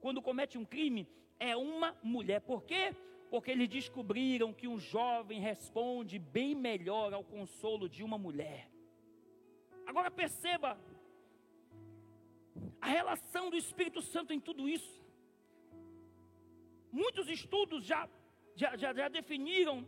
quando 0.00 0.22
comete 0.22 0.56
um 0.56 0.64
crime, 0.64 1.08
é 1.38 1.56
uma 1.56 1.96
mulher. 2.02 2.40
Por 2.40 2.62
quê? 2.62 2.94
Porque 3.30 3.50
eles 3.50 3.68
descobriram 3.68 4.52
que 4.52 4.68
um 4.68 4.78
jovem 4.78 5.40
responde 5.40 6.18
bem 6.18 6.54
melhor 6.54 7.12
ao 7.12 7.24
consolo 7.24 7.88
de 7.88 8.04
uma 8.04 8.16
mulher. 8.16 8.70
Agora 9.84 10.10
perceba 10.10 10.78
a 12.80 12.88
relação 12.88 13.50
do 13.50 13.56
Espírito 13.56 14.00
Santo 14.02 14.32
em 14.32 14.40
tudo 14.40 14.68
isso. 14.68 15.04
Muitos 16.92 17.28
estudos 17.28 17.84
já, 17.84 18.08
já, 18.54 18.76
já, 18.76 18.92
já 18.92 19.08
definiram 19.08 19.86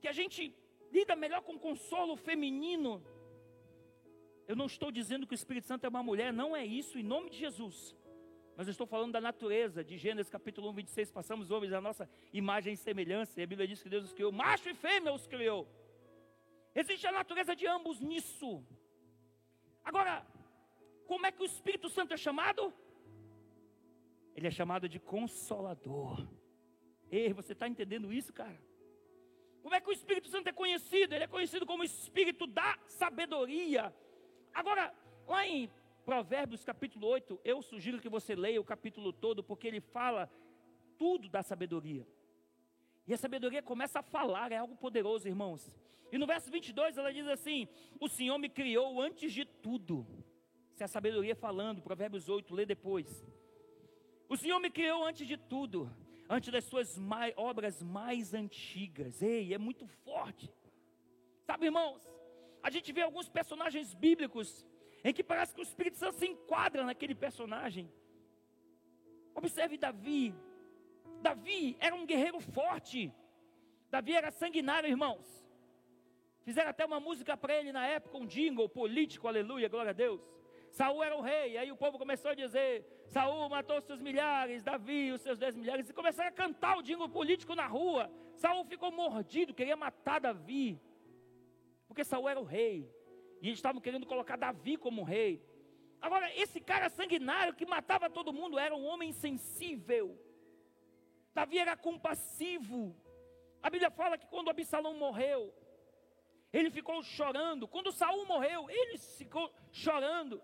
que 0.00 0.08
a 0.08 0.12
gente 0.12 0.54
lida 0.92 1.14
melhor 1.14 1.42
com 1.42 1.58
consolo 1.58 2.16
feminino. 2.16 3.02
Eu 4.46 4.56
não 4.56 4.66
estou 4.66 4.90
dizendo 4.90 5.26
que 5.26 5.34
o 5.34 5.40
Espírito 5.42 5.66
Santo 5.66 5.84
é 5.84 5.88
uma 5.88 6.02
mulher, 6.02 6.32
não 6.32 6.56
é 6.56 6.64
isso, 6.64 6.98
em 6.98 7.02
nome 7.02 7.30
de 7.30 7.38
Jesus. 7.38 7.96
Mas 8.56 8.66
eu 8.66 8.72
estou 8.72 8.86
falando 8.86 9.12
da 9.12 9.20
natureza, 9.20 9.82
de 9.82 9.96
Gênesis 9.96 10.30
capítulo 10.30 10.68
1, 10.70 10.74
26, 10.74 11.12
passamos 11.12 11.50
homens 11.50 11.72
a 11.72 11.80
nossa 11.80 12.08
imagem 12.32 12.74
e 12.74 12.76
semelhança, 12.76 13.40
e 13.40 13.42
a 13.42 13.46
Bíblia 13.46 13.66
diz 13.66 13.82
que 13.82 13.88
Deus 13.88 14.04
os 14.04 14.12
criou, 14.12 14.32
macho 14.32 14.68
e 14.68 14.74
fêmea 14.74 15.12
os 15.12 15.26
criou. 15.26 15.66
Existe 16.74 17.06
a 17.06 17.12
natureza 17.12 17.54
de 17.56 17.66
ambos 17.66 18.00
nisso. 18.00 18.64
Agora, 19.84 20.26
como 21.10 21.26
é 21.26 21.32
que 21.32 21.42
o 21.42 21.50
Espírito 21.52 21.88
Santo 21.88 22.14
é 22.14 22.16
chamado? 22.16 22.72
Ele 24.36 24.46
é 24.46 24.50
chamado 24.58 24.88
de 24.88 25.00
consolador. 25.00 26.24
Ei, 27.10 27.32
você 27.32 27.52
está 27.52 27.66
entendendo 27.66 28.12
isso, 28.12 28.32
cara? 28.32 28.62
Como 29.60 29.74
é 29.74 29.80
que 29.80 29.90
o 29.90 29.92
Espírito 29.92 30.28
Santo 30.28 30.46
é 30.48 30.52
conhecido? 30.52 31.12
Ele 31.12 31.24
é 31.24 31.26
conhecido 31.26 31.66
como 31.66 31.82
Espírito 31.82 32.46
da 32.46 32.78
sabedoria. 32.86 33.92
Agora, 34.54 34.94
lá 35.26 35.44
em 35.44 35.68
Provérbios 36.04 36.64
capítulo 36.64 37.08
8, 37.08 37.40
eu 37.42 37.60
sugiro 37.60 37.98
que 37.98 38.08
você 38.08 38.36
leia 38.36 38.60
o 38.60 38.70
capítulo 38.72 39.12
todo, 39.12 39.42
porque 39.42 39.66
ele 39.66 39.80
fala 39.80 40.30
tudo 40.96 41.28
da 41.28 41.42
sabedoria. 41.42 42.06
E 43.04 43.12
a 43.12 43.18
sabedoria 43.18 43.64
começa 43.64 43.98
a 43.98 44.02
falar, 44.04 44.52
é 44.52 44.58
algo 44.58 44.76
poderoso, 44.76 45.26
irmãos. 45.26 45.76
E 46.12 46.16
no 46.16 46.24
verso 46.24 46.52
22 46.52 46.96
ela 46.96 47.12
diz 47.12 47.26
assim: 47.26 47.66
O 47.98 48.08
Senhor 48.08 48.38
me 48.38 48.48
criou 48.48 49.00
antes 49.00 49.32
de 49.32 49.44
tudo. 49.44 50.06
Se 50.80 50.84
é 50.84 50.86
a 50.86 50.88
sabedoria 50.88 51.36
falando, 51.36 51.82
Provérbios 51.82 52.26
8, 52.30 52.54
lê 52.54 52.64
depois. 52.64 53.06
O 54.26 54.34
Senhor 54.34 54.58
me 54.58 54.70
criou 54.70 55.04
antes 55.04 55.28
de 55.28 55.36
tudo. 55.36 55.94
antes 56.26 56.50
das 56.50 56.64
suas 56.64 56.98
obras 57.36 57.82
mais 57.82 58.32
antigas. 58.32 59.20
Ei, 59.20 59.52
é 59.52 59.58
muito 59.58 59.86
forte. 59.86 60.50
Sabe, 61.44 61.66
irmãos, 61.66 62.00
a 62.62 62.70
gente 62.70 62.94
vê 62.94 63.02
alguns 63.02 63.28
personagens 63.28 63.92
bíblicos 63.92 64.64
em 65.04 65.12
que 65.12 65.22
parece 65.22 65.54
que 65.54 65.60
o 65.60 65.68
Espírito 65.70 65.98
Santo 65.98 66.16
se 66.18 66.26
enquadra 66.26 66.82
naquele 66.82 67.14
personagem. 67.14 67.92
Observe 69.34 69.76
Davi. 69.76 70.34
Davi 71.20 71.76
era 71.78 71.94
um 71.94 72.06
guerreiro 72.06 72.40
forte. 72.40 73.12
Davi 73.90 74.14
era 74.14 74.30
sanguinário, 74.30 74.88
irmãos. 74.88 75.26
Fizeram 76.42 76.70
até 76.70 76.86
uma 76.86 77.00
música 77.00 77.36
para 77.36 77.54
ele 77.54 77.70
na 77.70 77.86
época, 77.86 78.16
um 78.16 78.24
jingle 78.24 78.66
político, 78.66 79.28
aleluia, 79.28 79.68
glória 79.68 79.90
a 79.90 80.00
Deus. 80.06 80.39
Saul 80.70 81.02
era 81.02 81.16
o 81.16 81.20
rei, 81.20 81.56
aí 81.56 81.70
o 81.70 81.76
povo 81.76 81.98
começou 81.98 82.30
a 82.30 82.34
dizer: 82.34 82.84
Saul 83.06 83.48
matou 83.48 83.80
seus 83.80 84.00
milhares, 84.00 84.62
Davi 84.62 85.12
os 85.12 85.20
seus 85.20 85.38
dez 85.38 85.56
milhares, 85.56 85.88
e 85.88 85.92
começaram 85.92 86.28
a 86.28 86.32
cantar 86.32 86.78
o 86.78 86.82
jingle 86.82 87.08
político 87.08 87.54
na 87.54 87.66
rua. 87.66 88.10
Saul 88.36 88.64
ficou 88.64 88.90
mordido, 88.92 89.54
queria 89.54 89.76
matar 89.76 90.20
Davi, 90.20 90.80
porque 91.88 92.04
Saul 92.04 92.28
era 92.28 92.40
o 92.40 92.44
rei, 92.44 92.88
e 93.42 93.48
eles 93.48 93.58
estavam 93.58 93.80
querendo 93.80 94.06
colocar 94.06 94.36
Davi 94.36 94.76
como 94.76 95.02
rei. 95.02 95.44
Agora, 96.00 96.32
esse 96.34 96.60
cara 96.60 96.88
sanguinário 96.88 97.54
que 97.54 97.66
matava 97.66 98.08
todo 98.08 98.32
mundo 98.32 98.58
era 98.58 98.74
um 98.74 98.86
homem 98.86 99.12
sensível. 99.12 100.18
Davi 101.34 101.58
era 101.58 101.76
compassivo. 101.76 102.96
A 103.62 103.68
Bíblia 103.68 103.90
fala 103.90 104.16
que 104.16 104.26
quando 104.26 104.48
Absalão 104.48 104.94
morreu, 104.94 105.52
ele 106.52 106.70
ficou 106.70 107.02
chorando. 107.02 107.68
Quando 107.68 107.92
Saul 107.92 108.24
morreu, 108.24 108.70
ele 108.70 108.96
ficou 108.98 109.52
chorando. 109.70 110.42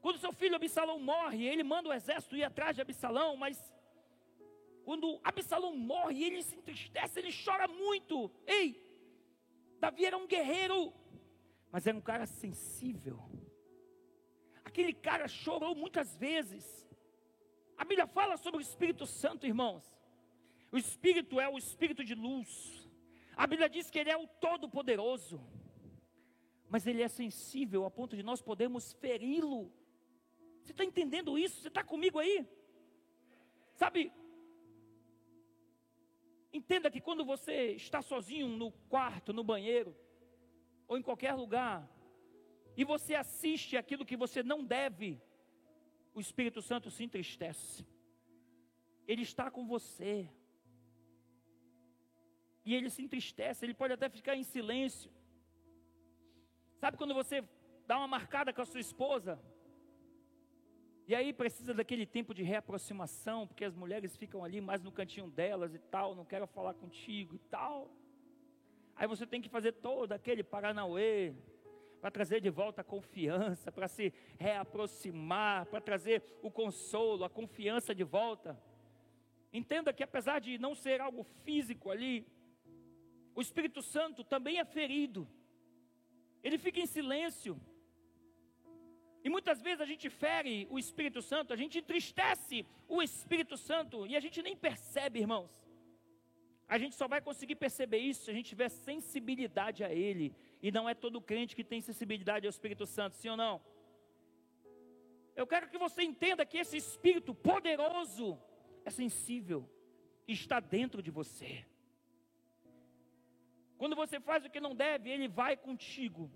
Quando 0.00 0.18
seu 0.18 0.32
filho 0.32 0.56
Absalão 0.56 0.98
morre, 0.98 1.46
ele 1.46 1.62
manda 1.62 1.88
o 1.88 1.92
exército 1.92 2.36
ir 2.36 2.44
atrás 2.44 2.74
de 2.74 2.82
Absalão, 2.82 3.36
mas 3.36 3.56
quando 4.84 5.20
Absalão 5.22 5.76
morre, 5.76 6.24
ele 6.24 6.42
se 6.42 6.56
entristece, 6.56 7.18
ele 7.20 7.32
chora 7.44 7.68
muito. 7.68 8.30
Ei, 8.46 8.82
Davi 9.78 10.04
era 10.04 10.16
um 10.16 10.26
guerreiro, 10.26 10.92
mas 11.70 11.86
era 11.86 11.96
um 11.96 12.00
cara 12.00 12.26
sensível. 12.26 13.18
Aquele 14.64 14.92
cara 14.92 15.28
chorou 15.28 15.74
muitas 15.74 16.16
vezes. 16.16 16.64
A 17.76 17.84
Bíblia 17.84 18.06
fala 18.06 18.36
sobre 18.36 18.60
o 18.60 18.66
Espírito 18.68 19.06
Santo, 19.06 19.46
irmãos. 19.46 19.84
O 20.72 20.78
Espírito 20.78 21.40
é 21.40 21.48
o 21.48 21.58
Espírito 21.58 22.04
de 22.04 22.14
luz. 22.14 22.88
A 23.36 23.46
Bíblia 23.46 23.68
diz 23.68 23.90
que 23.90 23.98
ele 23.98 24.10
é 24.10 24.16
o 24.16 24.26
Todo-Poderoso. 24.26 25.40
Mas 26.68 26.86
ele 26.86 27.02
é 27.02 27.08
sensível 27.08 27.84
a 27.84 27.90
ponto 27.90 28.16
de 28.16 28.22
nós 28.22 28.40
podermos 28.40 28.92
feri-lo. 28.92 29.72
Você 30.62 30.72
está 30.72 30.84
entendendo 30.84 31.38
isso? 31.38 31.60
Você 31.60 31.68
está 31.68 31.82
comigo 31.82 32.18
aí? 32.18 32.46
Sabe? 33.74 34.12
Entenda 36.52 36.90
que 36.90 37.00
quando 37.00 37.24
você 37.24 37.72
está 37.72 38.02
sozinho 38.02 38.48
no 38.48 38.72
quarto, 38.88 39.32
no 39.32 39.44
banheiro, 39.44 39.96
ou 40.88 40.98
em 40.98 41.02
qualquer 41.02 41.34
lugar, 41.34 41.88
e 42.76 42.84
você 42.84 43.14
assiste 43.14 43.76
aquilo 43.76 44.04
que 44.04 44.16
você 44.16 44.42
não 44.42 44.64
deve, 44.64 45.20
o 46.12 46.20
Espírito 46.20 46.60
Santo 46.60 46.90
se 46.90 47.04
entristece. 47.04 47.86
Ele 49.06 49.22
está 49.22 49.50
com 49.50 49.66
você. 49.66 50.28
E 52.64 52.74
ele 52.74 52.90
se 52.90 53.02
entristece, 53.02 53.64
ele 53.64 53.74
pode 53.74 53.92
até 53.94 54.08
ficar 54.08 54.34
em 54.36 54.42
silêncio. 54.42 55.10
Sabe 56.78 56.96
quando 56.96 57.14
você 57.14 57.44
dá 57.86 57.96
uma 57.98 58.08
marcada 58.08 58.52
com 58.52 58.62
a 58.62 58.64
sua 58.64 58.80
esposa? 58.80 59.40
E 61.10 61.14
aí 61.16 61.32
precisa 61.32 61.74
daquele 61.74 62.06
tempo 62.06 62.32
de 62.32 62.44
reaproximação, 62.44 63.44
porque 63.44 63.64
as 63.64 63.74
mulheres 63.74 64.16
ficam 64.16 64.44
ali 64.44 64.60
mais 64.60 64.80
no 64.80 64.92
cantinho 64.92 65.28
delas 65.28 65.74
e 65.74 65.78
tal, 65.80 66.14
não 66.14 66.24
quero 66.24 66.46
falar 66.46 66.72
contigo 66.74 67.34
e 67.34 67.38
tal. 67.50 67.90
Aí 68.94 69.08
você 69.08 69.26
tem 69.26 69.42
que 69.42 69.48
fazer 69.48 69.72
todo 69.72 70.12
aquele 70.12 70.44
paranauê, 70.44 71.34
para 72.00 72.12
trazer 72.12 72.40
de 72.40 72.48
volta 72.48 72.82
a 72.82 72.84
confiança, 72.84 73.72
para 73.72 73.88
se 73.88 74.14
reaproximar, 74.38 75.66
para 75.66 75.80
trazer 75.80 76.22
o 76.42 76.48
consolo, 76.48 77.24
a 77.24 77.28
confiança 77.28 77.92
de 77.92 78.04
volta. 78.04 78.56
Entenda 79.52 79.92
que 79.92 80.04
apesar 80.04 80.38
de 80.38 80.58
não 80.58 80.76
ser 80.76 81.00
algo 81.00 81.24
físico 81.42 81.90
ali, 81.90 82.24
o 83.34 83.40
Espírito 83.40 83.82
Santo 83.82 84.22
também 84.22 84.60
é 84.60 84.64
ferido. 84.64 85.26
Ele 86.40 86.56
fica 86.56 86.78
em 86.78 86.86
silêncio. 86.86 87.60
E 89.22 89.28
muitas 89.28 89.60
vezes 89.60 89.80
a 89.80 89.84
gente 89.84 90.08
fere 90.08 90.66
o 90.70 90.78
Espírito 90.78 91.20
Santo, 91.20 91.52
a 91.52 91.56
gente 91.56 91.78
entristece 91.78 92.66
o 92.88 93.02
Espírito 93.02 93.56
Santo 93.56 94.06
e 94.06 94.16
a 94.16 94.20
gente 94.20 94.42
nem 94.42 94.56
percebe, 94.56 95.20
irmãos. 95.20 95.50
A 96.66 96.78
gente 96.78 96.94
só 96.94 97.06
vai 97.08 97.20
conseguir 97.20 97.56
perceber 97.56 97.98
isso 97.98 98.24
se 98.24 98.30
a 98.30 98.34
gente 98.34 98.48
tiver 98.48 98.68
sensibilidade 98.68 99.82
a 99.82 99.92
Ele. 99.92 100.32
E 100.62 100.70
não 100.70 100.88
é 100.88 100.94
todo 100.94 101.20
crente 101.20 101.56
que 101.56 101.64
tem 101.64 101.80
sensibilidade 101.80 102.46
ao 102.46 102.50
Espírito 102.50 102.86
Santo, 102.86 103.16
sim 103.16 103.28
ou 103.28 103.36
não? 103.36 103.60
Eu 105.34 105.46
quero 105.46 105.68
que 105.68 105.78
você 105.78 106.02
entenda 106.02 106.46
que 106.46 106.58
esse 106.58 106.76
Espírito 106.76 107.34
poderoso 107.34 108.38
é 108.84 108.90
sensível, 108.90 109.68
está 110.28 110.60
dentro 110.60 111.02
de 111.02 111.10
você. 111.10 111.66
Quando 113.76 113.96
você 113.96 114.20
faz 114.20 114.44
o 114.44 114.50
que 114.50 114.60
não 114.60 114.74
deve, 114.74 115.10
Ele 115.10 115.28
vai 115.28 115.56
contigo. 115.56 116.30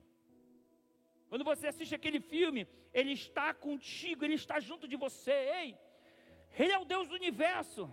Quando 1.28 1.44
você 1.44 1.66
assiste 1.66 1.94
aquele 1.94 2.20
filme, 2.20 2.66
Ele 2.92 3.12
está 3.12 3.52
contigo, 3.52 4.24
Ele 4.24 4.34
está 4.34 4.60
junto 4.60 4.86
de 4.86 4.96
você. 4.96 5.32
Ei, 5.32 5.78
Ele 6.58 6.72
é 6.72 6.78
o 6.78 6.84
Deus 6.84 7.08
do 7.08 7.14
universo. 7.14 7.90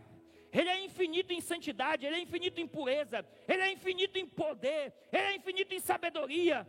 Ele 0.51 0.69
é 0.69 0.83
infinito 0.83 1.31
em 1.31 1.39
santidade, 1.39 2.05
Ele 2.05 2.17
é 2.17 2.19
infinito 2.19 2.59
em 2.59 2.67
pureza, 2.67 3.25
Ele 3.47 3.61
é 3.61 3.71
infinito 3.71 4.17
em 4.19 4.25
poder, 4.25 4.93
Ele 5.11 5.23
é 5.23 5.35
infinito 5.35 5.73
em 5.73 5.79
sabedoria. 5.79 6.67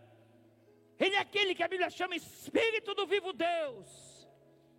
Ele 0.98 1.16
é 1.16 1.18
aquele 1.18 1.54
que 1.54 1.64
a 1.64 1.68
Bíblia 1.68 1.90
chama 1.90 2.14
Espírito 2.14 2.94
do 2.94 3.06
vivo 3.06 3.32
Deus. 3.32 3.88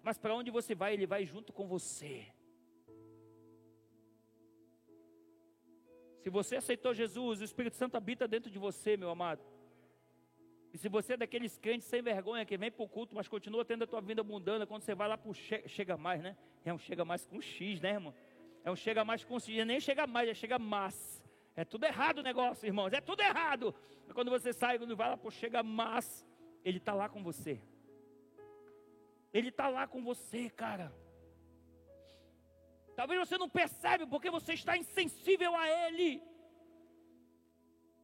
Mas 0.01 0.17
para 0.17 0.33
onde 0.33 0.51
você 0.51 0.73
vai, 0.73 0.93
Ele 0.93 1.05
vai 1.05 1.25
junto 1.25 1.51
com 1.51 1.67
você. 1.67 2.27
Se 6.21 6.29
você 6.29 6.55
aceitou 6.55 6.93
Jesus, 6.93 7.41
o 7.41 7.43
Espírito 7.43 7.75
Santo 7.75 7.97
habita 7.97 8.25
dentro 8.25 8.49
de 8.49 8.57
você, 8.57 8.95
meu 8.95 9.09
amado. 9.09 9.43
E 10.73 10.77
se 10.77 10.89
você 10.89 11.13
é 11.13 11.17
daqueles 11.17 11.55
crentes 11.59 11.87
sem 11.87 12.01
vergonha 12.01 12.43
que 12.43 12.57
vem 12.57 12.71
para 12.71 12.83
o 12.83 12.89
culto, 12.89 13.13
mas 13.13 13.27
continua 13.27 13.63
tendo 13.63 13.83
a 13.83 13.87
tua 13.87 14.01
vida 14.01 14.23
mundana, 14.23 14.65
quando 14.65 14.81
você 14.81 14.95
vai 14.95 15.07
lá 15.07 15.15
para 15.15 15.29
o 15.29 15.33
che 15.33 15.67
chega 15.67 15.95
mais, 15.95 16.21
né? 16.23 16.35
É 16.65 16.73
um 16.73 16.79
chega 16.79 17.05
mais 17.05 17.25
com 17.25 17.39
X, 17.39 17.79
né, 17.79 17.91
irmão? 17.91 18.13
É 18.63 18.71
um 18.71 18.75
chega 18.75 19.05
mais 19.05 19.23
com 19.23 19.39
X, 19.39 19.65
nem 19.67 19.79
chega 19.79 20.07
mais, 20.07 20.27
é 20.27 20.33
chega 20.33 20.57
mais. 20.57 21.23
É 21.55 21.63
tudo 21.63 21.85
errado 21.85 22.19
o 22.19 22.23
negócio, 22.23 22.65
irmãos, 22.65 22.91
é 22.91 22.99
tudo 22.99 23.21
errado. 23.21 23.75
Mas 24.07 24.13
quando 24.13 24.31
você 24.31 24.51
sai, 24.51 24.79
quando 24.79 24.95
vai 24.95 25.09
lá 25.09 25.15
para 25.15 25.27
o 25.27 25.31
chega 25.31 25.61
mais, 25.61 26.25
ele 26.65 26.79
está 26.79 26.93
lá 26.93 27.07
com 27.07 27.21
você. 27.21 27.61
Ele 29.31 29.49
está 29.49 29.67
lá 29.67 29.85
com 29.85 30.03
você, 30.03 30.49
cara. 30.49 30.91
Talvez 32.95 33.19
você 33.19 33.37
não 33.37 33.49
percebe 33.49 34.07
porque 34.07 34.31
você 34.31 34.53
está 34.53 34.75
insensível 34.75 35.55
a 35.55 35.67
Ele. 35.69 36.21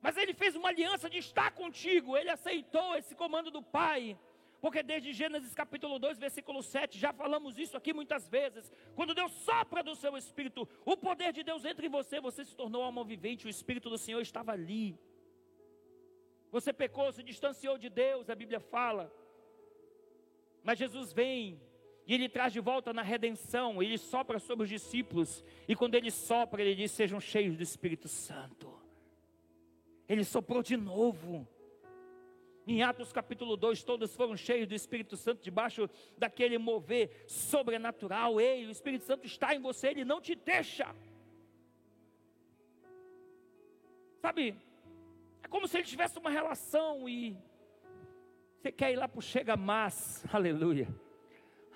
Mas 0.01 0.15
ele 0.17 0.33
fez 0.33 0.55
uma 0.55 0.69
aliança 0.69 1.09
de 1.09 1.17
estar 1.17 1.51
contigo, 1.51 2.15
ele 2.15 2.29
aceitou 2.29 2.95
esse 2.95 3.13
comando 3.15 3.51
do 3.51 3.61
Pai. 3.61 4.17
Porque 4.61 4.83
desde 4.83 5.13
Gênesis 5.13 5.53
capítulo 5.53 5.97
2, 5.99 6.19
versículo 6.19 6.61
7, 6.61 6.97
já 6.97 7.13
falamos 7.13 7.57
isso 7.57 7.77
aqui 7.77 7.93
muitas 7.93 8.27
vezes. 8.27 8.71
Quando 8.95 9.13
Deus 9.13 9.31
sopra 9.31 9.81
do 9.81 9.95
seu 9.95 10.17
espírito, 10.17 10.67
o 10.83 10.97
poder 10.97 11.31
de 11.31 11.43
Deus 11.43 11.63
entra 11.63 11.85
em 11.85 11.89
você, 11.89 12.19
você 12.19 12.43
se 12.43 12.55
tornou 12.55 12.83
alma 12.83 13.03
vivente, 13.03 13.47
o 13.47 13.49
espírito 13.49 13.89
do 13.89 13.97
Senhor 13.97 14.21
estava 14.21 14.51
ali. 14.51 14.99
Você 16.51 16.73
pecou, 16.73 17.11
se 17.11 17.23
distanciou 17.23 17.77
de 17.77 17.89
Deus, 17.89 18.29
a 18.29 18.35
Bíblia 18.35 18.59
fala. 18.59 19.13
Mas 20.63 20.77
Jesus 20.77 21.13
vem 21.13 21.61
e 22.05 22.13
ele 22.13 22.27
traz 22.27 22.51
de 22.51 22.59
volta 22.59 22.91
na 22.91 23.03
redenção, 23.03 23.83
ele 23.83 23.97
sopra 23.97 24.39
sobre 24.39 24.63
os 24.63 24.69
discípulos, 24.69 25.43
e 25.67 25.75
quando 25.75 25.93
ele 25.93 26.09
sopra, 26.09 26.59
ele 26.61 26.73
diz: 26.73 26.91
sejam 26.91 27.19
cheios 27.19 27.55
do 27.55 27.61
Espírito 27.61 28.07
Santo. 28.07 28.78
Ele 30.10 30.24
soprou 30.24 30.64
de 30.64 30.76
novo. 30.76 31.47
Em 32.66 32.82
Atos 32.82 33.14
capítulo 33.14 33.55
2, 33.55 33.84
todos 33.84 34.16
foram 34.16 34.36
cheios 34.36 34.68
do 34.68 34.74
Espírito 34.74 35.16
Santo, 35.16 35.43
debaixo 35.43 35.88
daquele 36.18 36.57
mover 36.57 37.24
sobrenatural. 37.28 38.41
Ei, 38.41 38.66
o 38.66 38.72
Espírito 38.72 39.05
Santo 39.05 39.28
está 39.28 39.53
em 39.53 39.60
você, 39.60 39.88
ele 39.89 40.03
não 40.03 40.20
te 40.20 40.34
deixa. 40.34 40.95
Sabe, 44.20 44.55
é 45.43 45.47
como 45.47 45.68
se 45.68 45.78
ele 45.78 45.86
tivesse 45.86 46.18
uma 46.18 46.30
relação 46.30 47.07
e 47.07 47.38
você 48.57 48.72
quer 48.72 48.91
ir 48.91 48.97
lá 48.97 49.07
para 49.07 49.20
o 49.20 49.22
Chega 49.22 49.55
Mais, 49.55 50.24
aleluia. 50.34 50.88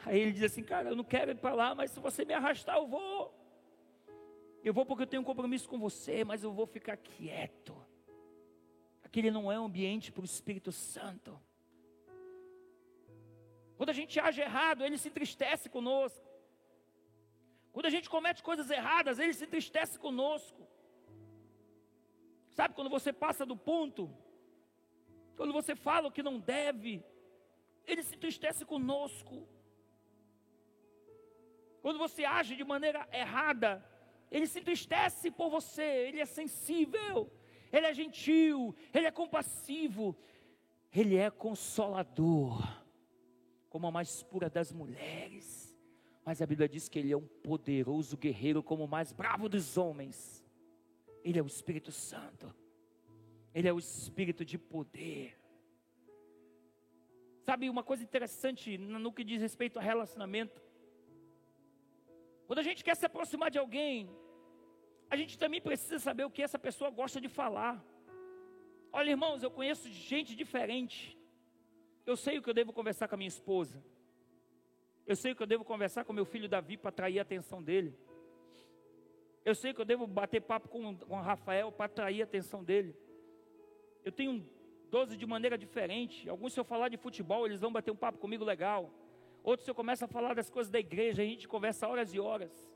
Aí 0.05 0.19
ele 0.19 0.31
diz 0.31 0.43
assim: 0.43 0.63
Cara, 0.63 0.89
eu 0.89 0.95
não 0.95 1.03
quero 1.03 1.31
ir 1.31 1.37
para 1.37 1.55
lá, 1.55 1.73
mas 1.73 1.91
se 1.91 1.99
você 1.99 2.25
me 2.25 2.33
arrastar, 2.33 2.77
eu 2.77 2.87
vou. 2.87 3.33
Eu 4.63 4.73
vou 4.73 4.85
porque 4.85 5.03
eu 5.03 5.07
tenho 5.07 5.21
um 5.21 5.25
compromisso 5.25 5.69
com 5.69 5.79
você, 5.79 6.23
mas 6.23 6.43
eu 6.43 6.51
vou 6.51 6.65
ficar 6.65 6.97
quieto 6.97 7.75
aquele 9.13 9.29
não 9.29 9.51
é 9.51 9.59
um 9.59 9.65
ambiente 9.65 10.11
para 10.11 10.23
o 10.23 10.31
Espírito 10.33 10.71
Santo. 10.71 11.31
Quando 13.77 13.91
a 13.91 13.97
gente 13.99 14.19
age 14.19 14.41
errado, 14.41 14.83
ele 14.83 14.97
se 14.97 15.07
entristece 15.09 15.69
conosco. 15.75 16.27
Quando 17.71 17.85
a 17.89 17.91
gente 17.95 18.09
comete 18.09 18.41
coisas 18.41 18.71
erradas, 18.71 19.19
ele 19.19 19.35
se 19.39 19.45
entristece 19.45 19.99
conosco. 19.99 20.67
Sabe 22.57 22.73
quando 22.73 22.89
você 22.89 23.13
passa 23.13 23.45
do 23.45 23.55
ponto? 23.55 24.03
Quando 25.37 25.53
você 25.59 25.75
fala 25.75 26.07
o 26.07 26.15
que 26.15 26.27
não 26.29 26.39
deve, 26.39 26.91
ele 27.85 28.01
se 28.01 28.15
entristece 28.15 28.65
conosco. 28.65 29.47
Quando 31.83 31.99
você 31.99 32.25
age 32.25 32.55
de 32.55 32.63
maneira 32.63 33.07
errada, 33.11 33.71
ele 34.31 34.47
se 34.47 34.59
entristece 34.59 35.29
por 35.29 35.51
você, 35.51 35.87
ele 36.07 36.19
é 36.19 36.25
sensível, 36.25 37.31
ele 37.73 37.87
é 37.87 37.93
gentil, 37.93 38.75
ele 38.93 39.07
é 39.07 39.11
compassivo, 39.11 40.15
ele 40.93 41.15
é 41.15 41.31
consolador, 41.31 42.61
como 43.67 43.87
a 43.87 43.91
mais 43.91 44.21
pura 44.21 44.47
das 44.47 44.71
mulheres. 44.71 45.75
Mas 46.23 46.39
a 46.41 46.45
Bíblia 46.45 46.69
diz 46.69 46.87
que 46.87 46.99
ele 46.99 47.11
é 47.11 47.17
um 47.17 47.27
poderoso 47.27 48.15
guerreiro, 48.15 48.61
como 48.61 48.85
o 48.85 48.87
mais 48.87 49.11
bravo 49.11 49.49
dos 49.49 49.75
homens. 49.75 50.45
Ele 51.23 51.39
é 51.39 51.41
o 51.41 51.47
Espírito 51.47 51.91
Santo. 51.91 52.53
Ele 53.53 53.67
é 53.67 53.73
o 53.73 53.79
Espírito 53.79 54.45
de 54.45 54.57
poder. 54.57 55.35
Sabe 57.41 57.69
uma 57.69 57.83
coisa 57.83 58.03
interessante 58.03 58.77
no 58.77 59.11
que 59.11 59.23
diz 59.23 59.41
respeito 59.41 59.79
a 59.79 59.81
relacionamento? 59.81 60.61
Quando 62.45 62.59
a 62.59 62.63
gente 62.63 62.83
quer 62.83 62.95
se 62.95 63.05
aproximar 63.05 63.49
de 63.49 63.57
alguém, 63.57 64.09
a 65.13 65.15
gente 65.15 65.37
também 65.37 65.61
precisa 65.61 65.99
saber 65.99 66.25
o 66.25 66.29
que 66.35 66.41
essa 66.41 66.57
pessoa 66.57 66.89
gosta 66.89 67.21
de 67.21 67.29
falar. 67.29 67.75
Olha, 68.91 69.11
irmãos, 69.11 69.43
eu 69.43 69.51
conheço 69.51 69.87
gente 69.87 70.35
diferente. 70.35 71.15
Eu 72.03 72.15
sei 72.17 72.39
o 72.39 72.41
que 72.41 72.49
eu 72.49 72.53
devo 72.53 72.73
conversar 72.73 73.07
com 73.07 73.13
a 73.13 73.19
minha 73.19 73.27
esposa. 73.27 73.75
Eu 75.05 75.15
sei 75.15 75.31
o 75.31 75.35
que 75.35 75.43
eu 75.43 75.51
devo 75.53 75.63
conversar 75.63 76.03
com 76.03 76.13
meu 76.13 76.25
filho 76.25 76.49
Davi 76.49 76.77
para 76.77 76.89
atrair 76.89 77.19
a 77.19 77.21
atenção 77.21 77.61
dele. 77.61 77.95
Eu 79.45 79.53
sei 79.53 79.71
que 79.71 79.81
eu 79.81 79.85
devo 79.85 80.07
bater 80.07 80.41
papo 80.41 80.67
com, 80.67 80.97
com 80.97 81.21
Rafael 81.21 81.71
para 81.71 81.85
atrair 81.85 82.21
a 82.21 82.23
atenção 82.23 82.63
dele. 82.63 82.97
Eu 84.03 84.11
tenho 84.11 84.43
12 84.89 85.15
de 85.15 85.27
maneira 85.27 85.59
diferente. 85.59 86.27
Alguns, 86.27 86.53
se 86.53 86.59
eu 86.59 86.63
falar 86.63 86.89
de 86.89 86.97
futebol, 86.97 87.45
eles 87.45 87.61
vão 87.61 87.71
bater 87.71 87.91
um 87.91 87.95
papo 87.95 88.17
comigo 88.17 88.43
legal. 88.43 88.91
Outros, 89.43 89.63
se 89.63 89.69
eu 89.69 89.75
começo 89.75 90.03
a 90.03 90.07
falar 90.07 90.33
das 90.33 90.49
coisas 90.49 90.71
da 90.71 90.79
igreja, 90.79 91.21
a 91.21 91.25
gente 91.25 91.47
conversa 91.47 91.87
horas 91.87 92.15
e 92.15 92.19
horas. 92.19 92.72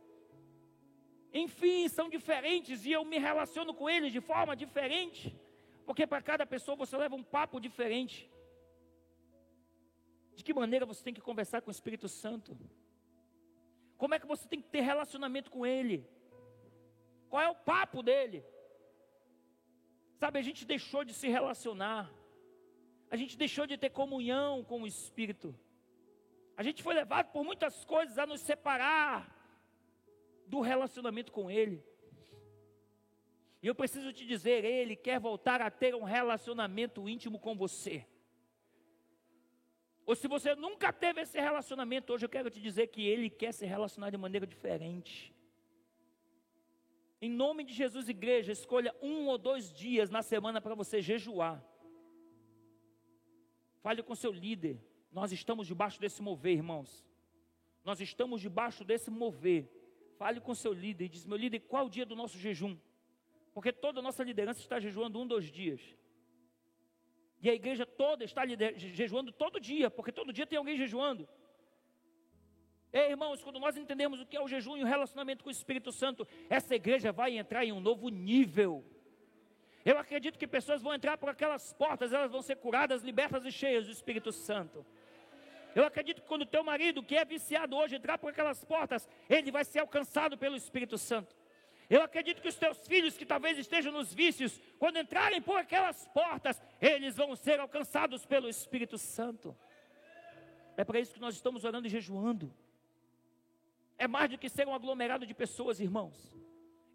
Enfim, 1.46 1.88
são 1.88 2.10
diferentes 2.10 2.86
e 2.86 2.92
eu 2.92 3.04
me 3.06 3.18
relaciono 3.18 3.74
com 3.74 3.90
eles 3.90 4.12
de 4.12 4.22
forma 4.22 4.56
diferente. 4.56 5.36
Porque 5.86 6.06
para 6.08 6.22
cada 6.22 6.46
pessoa 6.46 6.76
você 6.76 6.96
leva 6.98 7.16
um 7.16 7.24
papo 7.24 7.60
diferente. 7.60 8.30
De 10.36 10.44
que 10.44 10.54
maneira 10.54 10.86
você 10.86 11.04
tem 11.04 11.14
que 11.14 11.28
conversar 11.30 11.62
com 11.62 11.70
o 11.70 11.78
Espírito 11.78 12.08
Santo? 12.10 12.58
Como 13.98 14.14
é 14.14 14.20
que 14.20 14.28
você 14.34 14.48
tem 14.48 14.62
que 14.62 14.70
ter 14.70 14.82
relacionamento 14.82 15.52
com 15.52 15.66
Ele? 15.66 15.98
Qual 17.30 17.42
é 17.42 17.50
o 17.50 17.56
papo 17.56 18.02
dele? 18.02 18.44
Sabe, 20.20 20.40
a 20.40 20.42
gente 20.42 20.66
deixou 20.66 21.04
de 21.04 21.14
se 21.14 21.28
relacionar, 21.28 22.12
a 23.12 23.16
gente 23.16 23.38
deixou 23.38 23.68
de 23.68 23.78
ter 23.78 23.92
comunhão 23.92 24.64
com 24.64 24.82
o 24.82 24.88
Espírito, 24.88 25.56
a 26.56 26.64
gente 26.64 26.82
foi 26.82 26.96
levado 26.96 27.32
por 27.32 27.44
muitas 27.44 27.86
coisas 27.86 28.18
a 28.18 28.26
nos 28.26 28.42
separar 28.42 29.37
do 30.48 30.62
relacionamento 30.62 31.32
com 31.32 31.52
Ele. 31.52 31.84
E 33.62 33.68
eu 33.68 33.76
preciso 33.76 34.14
te 34.14 34.26
dizer, 34.26 34.64
Ele 34.64 34.96
quer 34.96 35.20
voltar 35.20 35.62
a 35.62 35.70
ter 35.70 35.94
um 35.94 36.04
relacionamento 36.04 37.08
íntimo 37.08 37.40
com 37.40 37.56
você. 37.56 38.06
Ou 40.06 40.16
se 40.16 40.28
você 40.28 40.56
nunca 40.56 40.94
teve 40.94 41.22
esse 41.22 41.40
relacionamento, 41.40 42.14
hoje 42.14 42.26
eu 42.26 42.30
quero 42.30 42.50
te 42.50 42.62
dizer 42.62 42.88
que 42.88 43.06
Ele 43.06 43.30
quer 43.30 43.52
se 43.52 43.66
relacionar 43.66 44.10
de 44.10 44.18
maneira 44.18 44.48
diferente. 44.48 45.34
Em 47.22 47.30
nome 47.30 47.64
de 47.64 47.74
Jesus, 47.74 48.08
igreja, 48.08 48.52
escolha 48.52 48.96
um 49.02 49.28
ou 49.28 49.38
dois 49.38 49.74
dias 49.74 50.10
na 50.10 50.22
semana 50.22 50.62
para 50.62 50.76
você 50.76 51.02
jejuar. 51.02 51.62
Fale 53.82 54.04
com 54.04 54.16
seu 54.16 54.32
líder. 54.32 54.80
Nós 55.12 55.32
estamos 55.32 55.66
debaixo 55.66 56.00
desse 56.00 56.22
mover, 56.22 56.54
irmãos. 56.54 57.06
Nós 57.84 58.00
estamos 58.00 58.40
debaixo 58.40 58.86
desse 58.86 59.10
mover. 59.10 59.68
Fale 60.18 60.40
com 60.42 60.54
seu 60.56 60.74
líder 60.74 61.06
e 61.06 61.10
diz: 61.10 61.26
Meu 61.26 61.38
líder, 61.38 61.60
qual 61.62 61.86
o 61.86 61.90
dia 61.90 62.06
do 62.06 62.16
nosso 62.16 62.38
jejum? 62.38 62.78
Porque 63.54 63.72
toda 63.72 64.00
a 64.00 64.04
nossa 64.04 64.24
liderança 64.24 64.60
está 64.60 64.80
jejuando 64.80 65.20
um, 65.20 65.28
dois 65.28 65.52
dias. 65.52 65.82
E 67.42 67.50
a 67.50 67.54
igreja 67.54 67.86
toda 67.86 68.24
está 68.24 68.44
jejuando 68.76 69.32
todo 69.32 69.60
dia, 69.60 69.90
porque 69.92 70.12
todo 70.12 70.34
dia 70.34 70.48
tem 70.48 70.58
alguém 70.58 70.76
jejuando. 70.76 71.28
Ei, 72.92 73.12
irmãos, 73.12 73.44
quando 73.44 73.60
nós 73.60 73.78
entendemos 73.78 74.20
o 74.20 74.26
que 74.26 74.36
é 74.36 74.42
o 74.42 74.48
jejum 74.48 74.78
e 74.78 74.84
o 74.84 74.86
relacionamento 74.86 75.44
com 75.44 75.50
o 75.50 75.52
Espírito 75.52 75.92
Santo, 75.92 76.28
essa 76.50 76.76
igreja 76.76 77.12
vai 77.12 77.38
entrar 77.38 77.64
em 77.64 77.72
um 77.72 77.80
novo 77.80 78.10
nível. 78.10 78.84
Eu 79.86 79.98
acredito 79.98 80.40
que 80.40 80.48
pessoas 80.48 80.82
vão 80.82 80.94
entrar 80.94 81.18
por 81.18 81.30
aquelas 81.30 81.74
portas, 81.74 82.12
elas 82.12 82.32
vão 82.32 82.42
ser 82.42 82.56
curadas, 82.58 83.04
libertas 83.04 83.46
e 83.46 83.52
cheias 83.52 83.86
do 83.86 83.92
Espírito 83.92 84.32
Santo. 84.32 84.86
Eu 85.76 85.86
acredito 85.86 86.22
que 86.22 86.28
quando 86.28 86.46
teu 86.46 86.64
marido, 86.64 87.04
que 87.04 87.16
é 87.16 87.24
viciado 87.24 87.76
hoje, 87.76 87.96
entrar 87.96 88.18
por 88.18 88.30
aquelas 88.32 88.64
portas, 88.64 89.08
ele 89.30 89.52
vai 89.52 89.64
ser 89.64 89.80
alcançado 89.80 90.38
pelo 90.38 90.56
Espírito 90.56 90.98
Santo. 90.98 91.36
Eu 91.90 92.02
acredito 92.02 92.42
que 92.42 92.48
os 92.50 92.56
teus 92.56 92.86
filhos 92.86 93.18
que 93.18 93.26
talvez 93.26 93.58
estejam 93.58 93.92
nos 93.92 94.14
vícios, 94.14 94.60
quando 94.78 95.00
entrarem 95.00 95.42
por 95.42 95.58
aquelas 95.58 96.08
portas, 96.10 96.62
eles 96.82 97.16
vão 97.16 97.36
ser 97.36 97.60
alcançados 97.60 98.26
pelo 98.26 98.50
Espírito 98.50 98.98
Santo. 98.98 99.56
É 100.76 100.84
para 100.84 101.00
isso 101.00 101.14
que 101.14 101.20
nós 101.20 101.36
estamos 101.36 101.64
orando 101.64 101.88
e 101.88 101.90
jejuando. 101.90 102.54
É 103.98 104.08
mais 104.08 104.30
do 104.30 104.38
que 104.38 104.50
ser 104.50 104.68
um 104.68 104.76
aglomerado 104.76 105.26
de 105.26 105.34
pessoas, 105.34 105.80
irmãos. 105.80 106.36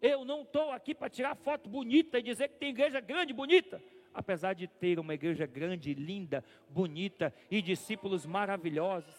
Eu 0.01 0.23
não 0.23 0.43
estou 0.43 0.71
aqui 0.71 0.93
para 0.93 1.09
tirar 1.09 1.35
foto 1.35 1.69
bonita 1.69 2.19
e 2.19 2.21
dizer 2.21 2.49
que 2.49 2.59
tem 2.59 2.69
igreja 2.69 2.99
grande, 2.99 3.33
bonita. 3.33 3.81
Apesar 4.13 4.53
de 4.53 4.67
ter 4.67 4.99
uma 4.99 5.13
igreja 5.13 5.45
grande, 5.45 5.93
linda, 5.93 6.43
bonita 6.69 7.33
e 7.49 7.61
discípulos 7.61 8.25
maravilhosos. 8.25 9.15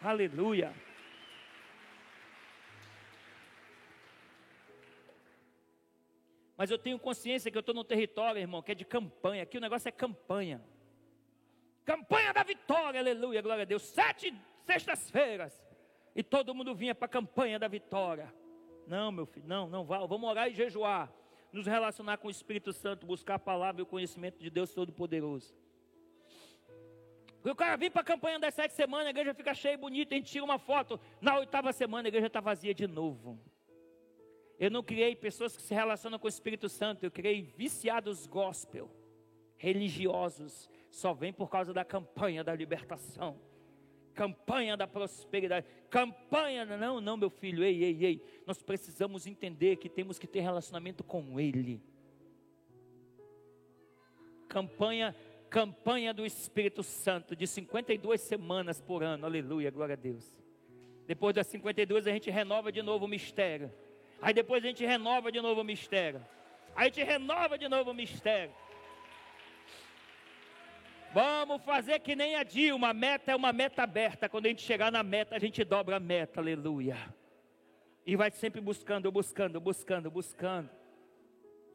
Aleluia. 0.00 0.72
Mas 6.56 6.70
eu 6.70 6.78
tenho 6.78 6.98
consciência 6.98 7.50
que 7.50 7.56
eu 7.56 7.60
estou 7.60 7.74
no 7.74 7.84
território, 7.84 8.40
irmão, 8.40 8.62
que 8.62 8.72
é 8.72 8.74
de 8.74 8.84
campanha. 8.84 9.42
Aqui 9.42 9.58
o 9.58 9.60
negócio 9.60 9.88
é 9.88 9.92
campanha. 9.92 10.62
Campanha 11.84 12.32
da 12.32 12.42
vitória, 12.42 13.00
aleluia, 13.00 13.42
glória 13.42 13.62
a 13.62 13.66
Deus. 13.66 13.82
Sete 13.82 14.32
sextas-feiras. 14.64 15.52
E 16.14 16.22
todo 16.22 16.54
mundo 16.54 16.74
vinha 16.74 16.94
para 16.94 17.06
a 17.06 17.08
campanha 17.08 17.58
da 17.58 17.68
vitória. 17.68 18.32
Não, 18.86 19.10
meu 19.10 19.26
filho, 19.26 19.46
não, 19.46 19.68
não 19.68 19.84
vá. 19.84 19.98
Vamos 20.06 20.28
orar 20.28 20.48
e 20.48 20.54
jejuar. 20.54 21.12
Nos 21.54 21.68
relacionar 21.68 22.16
com 22.18 22.26
o 22.26 22.30
Espírito 22.32 22.72
Santo, 22.72 23.06
buscar 23.06 23.36
a 23.36 23.38
palavra 23.38 23.80
e 23.80 23.84
o 23.84 23.86
conhecimento 23.86 24.40
de 24.40 24.50
Deus 24.50 24.74
Todo-Poderoso. 24.74 25.54
Porque 27.36 27.50
o 27.50 27.54
cara 27.54 27.76
vem 27.76 27.92
para 27.92 28.00
a 28.00 28.04
campanha 28.04 28.40
das 28.40 28.54
sete 28.54 28.74
semanas, 28.74 29.06
a 29.06 29.10
igreja 29.10 29.32
fica 29.32 29.54
cheia 29.54 29.74
e 29.74 29.76
bonita, 29.76 30.16
a 30.16 30.18
gente 30.18 30.32
tira 30.32 30.44
uma 30.44 30.58
foto. 30.58 30.98
Na 31.20 31.38
oitava 31.38 31.72
semana 31.72 32.08
a 32.08 32.10
igreja 32.10 32.26
está 32.26 32.40
vazia 32.40 32.74
de 32.74 32.88
novo. 32.88 33.38
Eu 34.58 34.68
não 34.68 34.82
criei 34.82 35.14
pessoas 35.14 35.56
que 35.56 35.62
se 35.62 35.72
relacionam 35.72 36.18
com 36.18 36.26
o 36.26 36.28
Espírito 36.28 36.68
Santo, 36.68 37.04
eu 37.04 37.10
criei 37.10 37.42
viciados 37.42 38.26
gospel, 38.26 38.90
religiosos, 39.56 40.68
só 40.90 41.14
vem 41.14 41.32
por 41.32 41.48
causa 41.48 41.72
da 41.72 41.84
campanha 41.84 42.42
da 42.42 42.52
libertação, 42.52 43.40
campanha 44.14 44.76
da 44.76 44.86
prosperidade, 44.86 45.66
campanha, 45.90 46.64
não, 46.64 47.00
não, 47.00 47.16
meu 47.16 47.28
filho, 47.28 47.64
ei, 47.64 47.82
ei, 47.82 48.04
ei, 48.04 48.42
nós 48.46 48.62
precisamos 48.62 49.26
entender 49.26 49.76
que 49.76 49.88
temos 49.88 50.18
que 50.18 50.26
ter 50.26 50.40
relacionamento 50.40 51.02
com 51.02 51.38
Ele. 51.38 51.82
Campanha, 54.48 55.14
campanha 55.50 56.14
do 56.14 56.24
Espírito 56.24 56.82
Santo, 56.82 57.34
de 57.34 57.46
52 57.46 58.20
semanas 58.20 58.80
por 58.80 59.02
ano, 59.02 59.26
aleluia, 59.26 59.70
glória 59.70 59.94
a 59.94 59.96
Deus. 59.96 60.40
Depois 61.06 61.34
das 61.34 61.46
52 61.48 62.06
a 62.06 62.10
gente 62.10 62.30
renova 62.30 62.72
de 62.72 62.82
novo 62.82 63.04
o 63.04 63.08
mistério. 63.08 63.70
Aí 64.22 64.32
depois 64.32 64.64
a 64.64 64.66
gente 64.66 64.84
renova 64.86 65.30
de 65.30 65.40
novo 65.40 65.60
o 65.60 65.64
mistério. 65.64 66.24
Aí 66.74 66.84
a 66.84 66.84
gente 66.84 67.02
renova 67.02 67.58
de 67.58 67.68
novo 67.68 67.90
o 67.90 67.94
mistério. 67.94 68.54
Vamos 71.14 71.62
fazer 71.62 72.00
que 72.00 72.16
nem 72.16 72.34
a 72.34 72.42
Dilma, 72.42 72.88
a 72.88 72.92
meta 72.92 73.30
é 73.30 73.36
uma 73.36 73.52
meta 73.52 73.84
aberta. 73.84 74.28
Quando 74.28 74.46
a 74.46 74.48
gente 74.48 74.62
chegar 74.62 74.90
na 74.90 75.04
meta, 75.04 75.36
a 75.36 75.38
gente 75.38 75.62
dobra 75.62 75.96
a 75.96 76.00
meta, 76.00 76.40
aleluia. 76.40 76.96
E 78.04 78.16
vai 78.16 78.32
sempre 78.32 78.60
buscando, 78.60 79.12
buscando, 79.12 79.60
buscando, 79.60 80.10
buscando. 80.10 80.68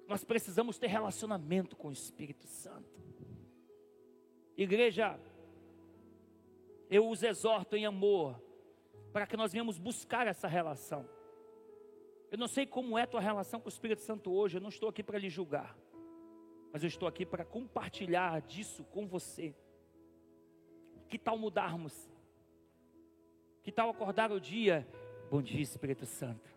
Nós 0.09 0.25
precisamos 0.25 0.77
ter 0.77 0.87
relacionamento 0.87 1.77
com 1.77 1.87
o 1.87 1.93
Espírito 1.93 2.45
Santo. 2.47 2.99
Igreja, 4.57 5.17
eu 6.89 7.07
os 7.07 7.23
exorto 7.23 7.77
em 7.77 7.85
amor, 7.85 8.43
para 9.13 9.25
que 9.25 9.37
nós 9.37 9.53
venhamos 9.53 9.77
buscar 9.77 10.27
essa 10.27 10.49
relação. 10.49 11.07
Eu 12.29 12.37
não 12.37 12.47
sei 12.47 12.65
como 12.65 12.97
é 12.97 13.03
a 13.03 13.07
tua 13.07 13.21
relação 13.21 13.61
com 13.61 13.67
o 13.67 13.71
Espírito 13.71 14.01
Santo 14.01 14.33
hoje, 14.33 14.57
eu 14.57 14.61
não 14.61 14.67
estou 14.67 14.89
aqui 14.89 15.01
para 15.01 15.17
lhe 15.17 15.29
julgar, 15.29 15.77
mas 16.71 16.83
eu 16.83 16.87
estou 16.87 17.07
aqui 17.07 17.25
para 17.25 17.43
compartilhar 17.43 18.41
disso 18.41 18.83
com 18.85 19.07
você. 19.07 19.55
Que 21.07 21.17
tal 21.17 21.37
mudarmos? 21.37 22.09
Que 23.63 23.71
tal 23.71 23.89
acordar 23.89 24.31
o 24.31 24.39
dia 24.39 24.87
Bom 25.29 25.43
dia, 25.43 25.61
Espírito 25.61 26.07
Santo. 26.07 26.49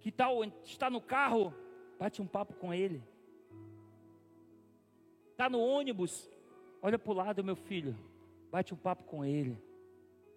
Que 0.00 0.10
tal 0.10 0.42
está 0.64 0.90
no 0.90 1.00
carro, 1.00 1.54
bate 1.96 2.20
um 2.20 2.26
papo 2.26 2.54
com 2.54 2.74
ele. 2.74 3.00
Está 5.30 5.48
no 5.48 5.60
ônibus, 5.60 6.28
olha 6.82 6.98
para 6.98 7.12
o 7.12 7.14
lado, 7.14 7.44
meu 7.44 7.54
filho, 7.54 7.96
bate 8.50 8.74
um 8.74 8.76
papo 8.76 9.04
com 9.04 9.24
ele. 9.24 9.56